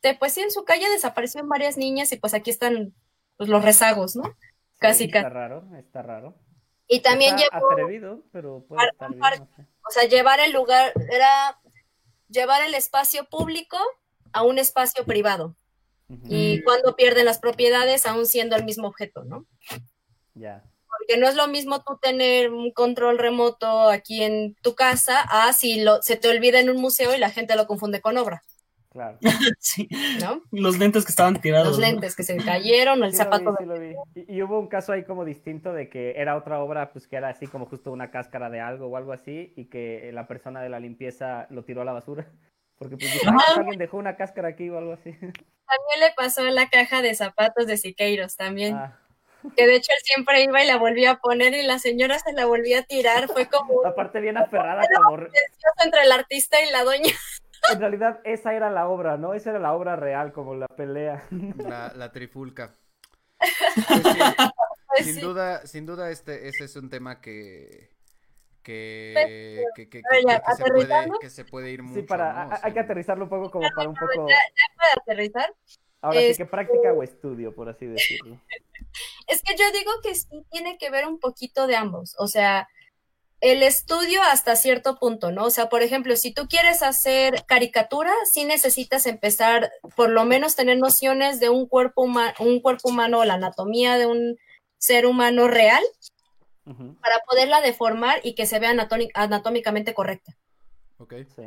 [0.02, 2.94] de, pues sí, en su calle desaparecieron varias niñas y pues aquí están
[3.38, 4.24] pues, los rezagos, ¿no?
[4.24, 4.30] sí,
[4.80, 5.34] casi, Está casi.
[5.34, 6.36] raro, está raro.
[6.88, 9.62] Y también Está llevó, atrevido, pero puede Par- estar bien, par- no sé.
[9.88, 11.60] o sea, llevar el lugar, era
[12.30, 13.78] llevar el espacio público
[14.32, 15.56] a un espacio privado.
[16.28, 19.46] Y cuando pierden las propiedades, aún siendo el mismo objeto, ¿no?
[20.34, 20.64] Ya.
[20.98, 25.54] Porque no es lo mismo tú tener un control remoto aquí en tu casa a
[25.54, 28.42] si lo, se te olvida en un museo y la gente lo confunde con obra,
[28.92, 29.18] Claro.
[29.60, 29.88] sí,
[30.20, 30.42] ¿no?
[30.52, 31.68] los lentes que estaban tirados.
[31.68, 31.86] Los ¿no?
[31.86, 33.96] lentes que se cayeron, el Sí lo zapato vi, sí lo vi.
[34.16, 37.16] Y, y hubo un caso ahí como distinto de que era otra obra, pues que
[37.16, 40.62] era así como justo una cáscara de algo o algo así, y que la persona
[40.62, 42.28] de la limpieza lo tiró a la basura.
[42.80, 45.12] Porque pues dijo, "Ah, alguien dejó una cáscara aquí o algo así.
[45.22, 48.98] También le pasó en la caja de zapatos de Siqueiros también, Ah,
[49.56, 52.34] que de hecho él siempre iba y la volvía a poner y la señora se
[52.34, 55.28] la volvía a tirar, fue como aparte bien aferrada, como
[55.84, 57.14] entre el artista y la doña.
[57.74, 59.34] En realidad esa era la obra, ¿no?
[59.34, 61.24] Esa era la obra real, como la pelea.
[61.58, 62.76] La, la trifulca.
[63.40, 64.20] Pues sí,
[64.88, 65.22] Pues sin sí.
[65.22, 67.90] duda, sin duda este, ese es un tema que
[68.64, 72.52] que, que, que, que- ya, se puede, que se puede ir mucho, Sí, para, ¿no?
[72.54, 75.54] Hay sea, que aterrizarlo un poco como para un poco, Para aterrizar,
[76.02, 78.40] ahora sí Este- que práctica o estudio, por así decirlo.
[79.28, 82.16] Es que yo digo que sí tiene que ver un poquito de ambos.
[82.18, 82.68] O sea,
[83.42, 85.46] el estudio hasta cierto punto, ¿no?
[85.46, 90.56] O sea, por ejemplo, si tú quieres hacer caricatura, sí necesitas empezar, por lo menos
[90.56, 94.38] tener nociones de un cuerpo, huma- un cuerpo humano, la anatomía de un
[94.78, 95.84] ser humano real,
[97.02, 100.38] para poderla deformar y que se vea anatómi- anatómicamente correcta,
[101.00, 101.14] Ok.
[101.36, 101.44] Sí.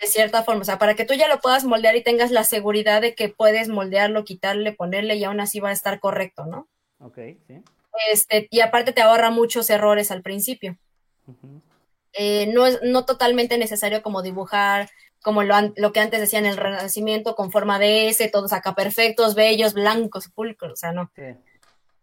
[0.00, 0.60] de cierta forma.
[0.62, 3.28] O sea, para que tú ya lo puedas moldear y tengas la seguridad de que
[3.28, 6.68] puedes moldearlo, quitarle, ponerle y aún así va a estar correcto, ¿no?
[7.00, 7.18] Ok,
[7.48, 7.62] sí.
[8.12, 10.78] Este, y aparte te ahorra muchos errores al principio.
[12.12, 14.90] Eh, no es no totalmente necesario como dibujar
[15.22, 19.34] como lo, lo que antes decían el Renacimiento con forma de S, todos acá perfectos,
[19.34, 21.10] bellos, blancos, pulcros, o sea, no.
[21.14, 21.22] Sí.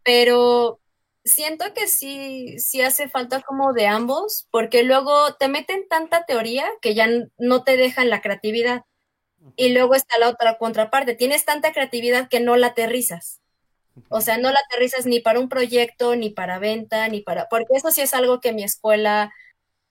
[0.04, 0.80] Pero
[1.24, 6.68] siento que sí, sí hace falta como de ambos, porque luego te meten tanta teoría
[6.82, 8.84] que ya no te dejan la creatividad.
[9.56, 13.40] Y luego está la otra contraparte, tienes tanta creatividad que no la aterrizas.
[14.10, 17.48] O sea, no la aterrizas ni para un proyecto, ni para venta, ni para...
[17.50, 19.34] Porque eso sí es algo que mi escuela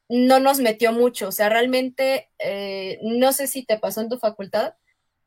[0.09, 1.28] no nos metió mucho.
[1.28, 4.74] O sea, realmente, eh, no sé si te pasó en tu facultad,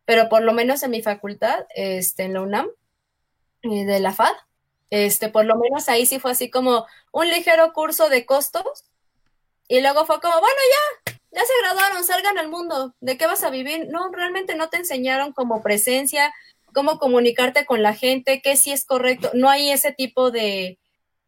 [0.06, 2.68] pero por lo menos en mi facultad, este, en la UNAM,
[3.64, 4.36] eh, de la FAD,
[4.90, 8.86] este, por lo menos ahí sí fue así como un ligero curso de costos.
[9.68, 10.58] Y luego fue como, bueno,
[11.06, 12.96] ya, ya se graduaron, salgan al mundo.
[13.00, 13.88] ¿De qué vas a vivir?
[13.90, 16.34] No, realmente no te enseñaron como presencia,
[16.74, 19.32] cómo comunicarte con la gente, qué sí es correcto.
[19.34, 20.80] No hay ese tipo de,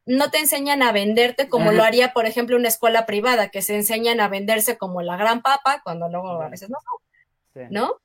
[0.06, 1.74] no te enseñan a venderte como Ajá.
[1.74, 5.42] lo haría, por ejemplo, una escuela privada, que se enseñan a venderse como la gran
[5.42, 7.00] papa, cuando luego a veces no son,
[7.54, 7.68] Sí.
[7.70, 7.96] ¿no?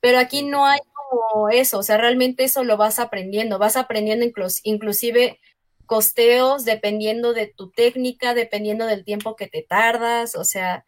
[0.00, 4.24] Pero aquí no hay como eso, o sea, realmente eso lo vas aprendiendo, vas aprendiendo
[4.26, 5.38] inclus- inclusive
[5.86, 10.84] costeos dependiendo de tu técnica, dependiendo del tiempo que te tardas, o sea,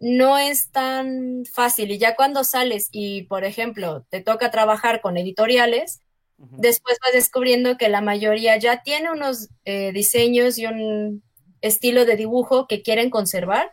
[0.00, 1.90] no es tan fácil.
[1.90, 6.00] Y ya cuando sales y, por ejemplo, te toca trabajar con editoriales,
[6.38, 11.22] después vas descubriendo que la mayoría ya tiene unos eh, diseños y un
[11.62, 13.70] estilo de dibujo que quieren conservar,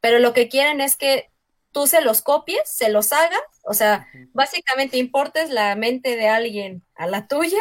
[0.00, 1.30] pero lo que quieren es que
[1.72, 6.84] tú se los copies, se los hagas, o sea, básicamente importes la mente de alguien
[6.94, 7.58] a la tuya,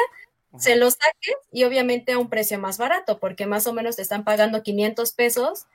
[0.58, 4.02] se los saques y obviamente a un precio más barato, porque más o menos te
[4.02, 5.66] están pagando 500 pesos.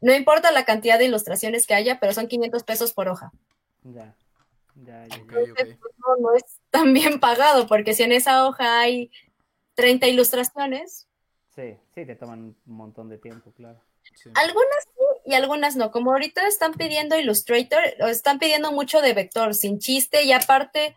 [0.00, 3.32] No importa la cantidad de ilustraciones que haya, pero son 500 pesos por hoja.
[3.84, 4.14] Ya.
[4.76, 5.52] Ya, ya, Ok, ya.
[5.52, 5.68] ok.
[5.98, 9.10] No, no es tan bien pagado, porque si en esa hoja hay
[9.74, 11.06] 30 ilustraciones,
[11.54, 13.78] Sí, sí, te toman un montón de tiempo, claro.
[14.14, 14.30] Sí.
[14.34, 14.90] algunas sí
[15.26, 15.90] y algunas no.
[15.90, 20.96] Como ahorita están pidiendo Illustrator, o están pidiendo mucho de vector, sin chiste, y aparte,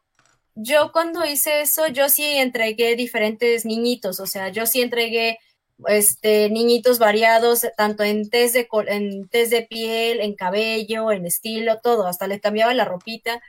[0.56, 5.40] yo cuando hice eso, yo sí entregué diferentes niñitos, o sea, yo sí entregué
[5.88, 11.80] este niñitos variados, tanto en test de, en test de piel, en cabello, en estilo,
[11.82, 13.42] todo, hasta le cambiaba la ropita.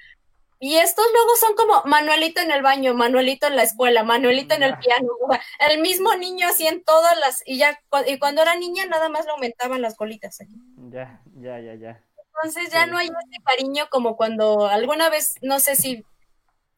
[0.60, 4.62] Y estos luego son como Manuelito en el baño, Manuelito en la escuela, Manuelito en
[4.62, 5.08] el piano,
[5.70, 9.26] el mismo niño así en todas las, y ya, y cuando era niña nada más
[9.26, 10.54] le aumentaban las colitas aquí.
[10.90, 12.02] Ya, ya, ya, ya.
[12.36, 12.90] Entonces ya Sí.
[12.90, 16.02] no hay ese cariño como cuando alguna vez, no sé si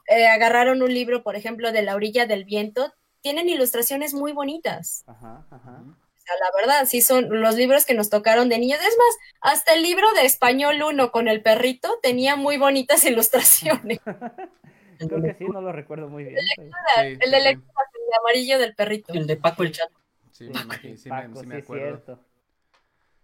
[0.08, 2.92] eh, agarraron un libro, por ejemplo, de La orilla del viento,
[3.26, 5.02] tienen ilustraciones muy bonitas.
[5.08, 5.82] Ajá, ajá.
[5.82, 8.78] O sea, la verdad, sí son los libros que nos tocaron de niños.
[8.78, 13.98] Es más, hasta el libro de español 1 con el perrito tenía muy bonitas ilustraciones.
[15.08, 16.36] Creo que sí, no lo recuerdo muy bien.
[16.38, 16.62] Sí,
[16.98, 17.42] el sí, de sí.
[17.42, 19.12] lecturas, el de amarillo del perrito.
[19.12, 19.96] El de Paco el Chato.
[20.30, 22.20] Sí, Sí, me imagino, sí, me, Paco, sí me sí acuerdo.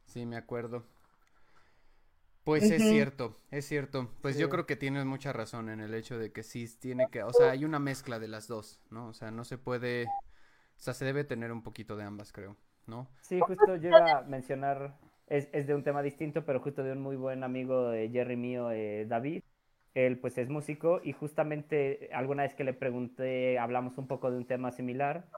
[0.07, 0.85] Sí, me acuerdo.
[2.45, 4.11] Pues es cierto, es cierto.
[4.21, 7.23] Pues yo creo que tienes mucha razón en el hecho de que sí tiene que,
[7.23, 9.09] o sea, hay una mezcla de las dos, ¿no?
[9.09, 12.57] O sea, no se puede, o sea, se debe tener un poquito de ambas, creo,
[12.87, 13.09] ¿no?
[13.21, 14.99] Sí, justo yo iba a mencionar,
[15.29, 18.37] es, es de un tema distinto, pero justo de un muy buen amigo de Jerry
[18.37, 19.43] mío, eh, David.
[19.95, 24.39] Él pues es músico y justamente alguna vez que le pregunté, hablamos un poco de
[24.39, 25.29] un tema similar,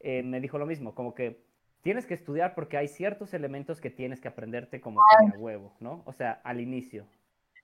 [0.00, 1.40] eh, me dijo lo mismo, como que
[1.82, 5.76] tienes que estudiar porque hay ciertos elementos que tienes que aprenderte como que a huevo,
[5.80, 6.02] ¿no?
[6.06, 7.06] O sea, al inicio.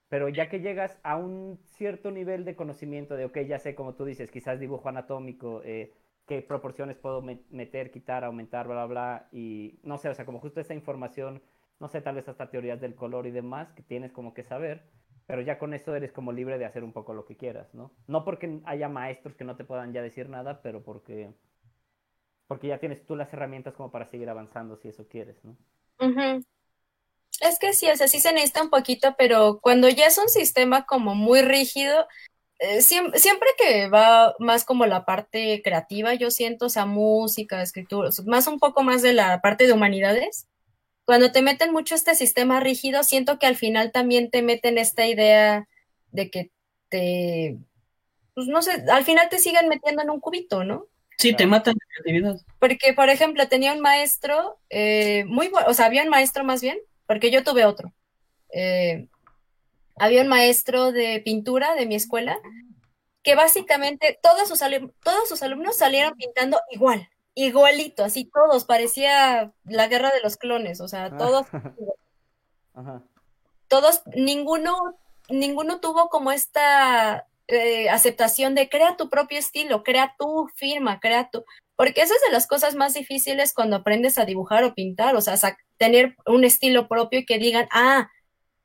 [0.09, 3.95] Pero ya que llegas a un cierto nivel de conocimiento de, ok, ya sé, como
[3.95, 5.93] tú dices, quizás dibujo anatómico, eh,
[6.27, 10.25] qué proporciones puedo me- meter, quitar, aumentar, bla, bla, bla, y no sé, o sea,
[10.25, 11.43] como justo esa información,
[11.81, 14.83] no sé, tal vez hasta teorías del color y demás, que tienes como que saber,
[15.27, 17.93] pero ya con eso eres como libre de hacer un poco lo que quieras, ¿no?
[18.07, 21.35] No porque haya maestros que no te puedan ya decir nada, pero porque,
[22.49, 25.57] porque ya tienes tú las herramientas como para seguir avanzando si eso quieres, ¿no?
[27.41, 30.29] Es que sí, o sea, sí se necesita un poquito, pero cuando ya es un
[30.29, 32.07] sistema como muy rígido,
[32.61, 37.63] eh, siem- siempre, que va más como la parte creativa, yo siento, o sea, música,
[37.63, 40.49] escritura, más un poco más de la parte de humanidades,
[41.07, 45.07] cuando te meten mucho este sistema rígido, siento que al final también te meten esta
[45.09, 45.69] idea
[46.13, 46.53] de que
[46.91, 47.59] te,
[48.35, 50.87] pues no sé, al final te siguen metiendo en un cubito, ¿no?
[51.19, 52.41] Sí, te matan la creatividad.
[52.61, 56.61] Porque, por ejemplo, tenía un maestro eh, muy bueno, o sea, había un maestro más
[56.63, 57.93] bien, porque yo tuve otro.
[58.53, 59.09] Eh,
[59.97, 62.39] había un maestro de pintura de mi escuela
[63.25, 69.53] que básicamente todos sus, alum- todos sus alumnos salieron pintando igual, igualito, así todos, parecía
[69.65, 71.47] la guerra de los clones, o sea, todos,
[72.75, 73.03] Ajá.
[73.67, 74.77] todos, ninguno,
[75.29, 81.29] ninguno tuvo como esta eh, aceptación de crea tu propio estilo, crea tu firma, crea
[81.31, 81.45] tu,
[81.77, 85.21] porque eso es de las cosas más difíciles cuando aprendes a dibujar o pintar, o
[85.21, 85.37] sea,
[85.77, 88.11] tener un estilo propio y que digan, ah,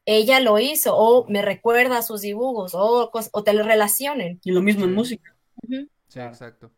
[0.05, 4.41] ella lo hizo, o me recuerda a sus dibujos, o, cos- o te lo relacionen.
[4.43, 5.33] Y lo mismo en música.
[6.09, 6.71] Sí, exacto.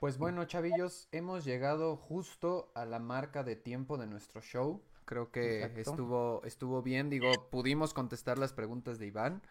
[0.00, 4.80] Pues bueno, chavillos, hemos llegado justo a la marca de tiempo de nuestro show.
[5.04, 5.80] Creo que Exacto.
[5.90, 7.10] estuvo, estuvo bien.
[7.10, 9.42] Digo, pudimos contestar las preguntas de Iván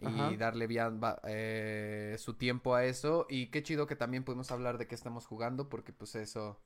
[0.00, 0.30] y Ajá.
[0.36, 3.26] darle bien eh, su tiempo a eso.
[3.28, 6.60] Y qué chido que también pudimos hablar de qué estamos jugando, porque pues eso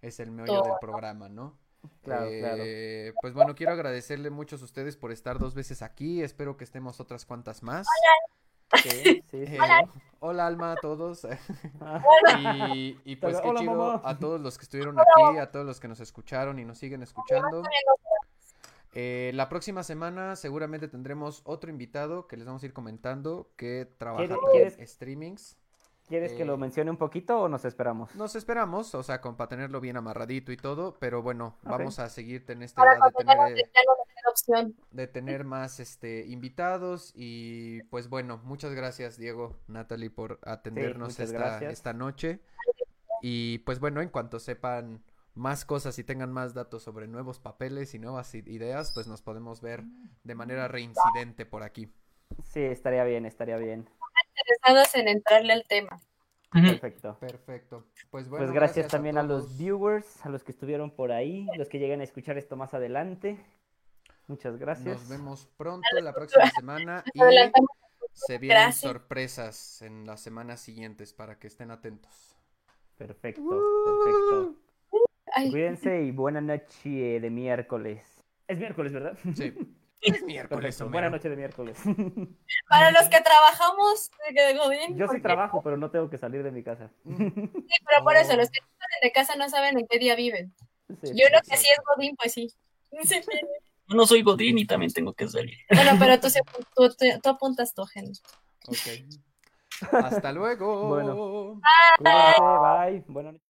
[0.00, 1.58] es el meollo del programa, ¿no?
[2.02, 2.62] Claro, claro.
[2.64, 6.22] Eh, Pues bueno, quiero agradecerle mucho a ustedes por estar dos veces aquí.
[6.22, 7.86] Espero que estemos otras cuantas más.
[8.82, 9.36] Sí, sí, sí.
[9.44, 9.58] Eh,
[10.20, 11.26] hola Alma a todos.
[11.80, 14.00] Ah, Y, y pues Hola, qué hola, chido mamá.
[14.04, 17.02] a todos los que estuvieron aquí, a todos los que nos escucharon y nos siguen
[17.02, 17.62] escuchando.
[18.94, 23.88] Eh, la próxima semana seguramente tendremos otro invitado que les vamos a ir comentando que
[23.98, 25.56] trabaja ¿Quiere- también quieres- streamings.
[26.08, 28.14] ¿Quieres que Eh, lo mencione un poquito o nos esperamos?
[28.16, 32.08] Nos esperamos, o sea, con, para tenerlo bien amarradito y todo, pero bueno, vamos a
[32.10, 35.06] seguir en Para idea de tener, eh, de
[35.44, 42.40] más este invitados y pues bueno, muchas gracias Diego, Natalie por atendernos esta, esta noche.
[43.22, 45.02] Y pues bueno, en cuanto sepan
[45.34, 49.60] más cosas y tengan más datos sobre nuevos papeles y nuevas ideas, pues nos podemos
[49.60, 49.82] ver
[50.24, 51.92] de manera reincidente por aquí.
[52.44, 53.88] Sí, estaría bien, estaría bien.
[54.28, 56.00] Interesados en entrarle al tema.
[56.52, 57.16] Perfecto.
[57.18, 57.86] Perfecto.
[58.10, 61.68] Pues bueno, Pues gracias también a, los viewers, a los que estuvieron por ahí, los
[61.68, 63.38] que lleguen a escuchar esto más adelante.
[64.26, 65.00] Muchas gracias.
[65.00, 67.20] Nos vemos pronto la próxima semana y
[68.12, 68.80] se vienen Gracias.
[68.80, 72.36] sorpresas en las semanas siguientes para que estén atentos.
[72.96, 73.42] Perfecto,
[73.84, 74.61] perfecto.
[75.34, 78.06] Ay, Cuídense y buena noche de miércoles.
[78.48, 79.18] Es miércoles, ¿verdad?
[79.34, 79.52] Sí.
[80.04, 80.90] Es miércoles, Perfecto.
[80.90, 81.78] Buena noche de miércoles.
[82.68, 86.50] para los que trabajamos de Godín, Yo sí trabajo, pero no tengo que salir de
[86.50, 86.90] mi casa.
[87.04, 87.14] Sí,
[87.86, 90.52] pero por eso, los que salen de casa no saben en qué día viven.
[91.04, 91.12] Sí.
[91.14, 92.48] Yo lo que sí es Godín, pues sí.
[93.04, 93.20] Sí.
[93.86, 95.56] Yo no soy Godín y también tengo que salir.
[95.72, 96.40] Bueno, pero tú, se-
[96.74, 98.18] tú, tú- tú apuntas tu agenda.
[98.66, 99.86] Ok.
[99.92, 100.88] Hasta luego.
[100.88, 101.60] Bueno.
[101.98, 103.04] Cuídense, bye.
[103.06, 103.44] Buena noche.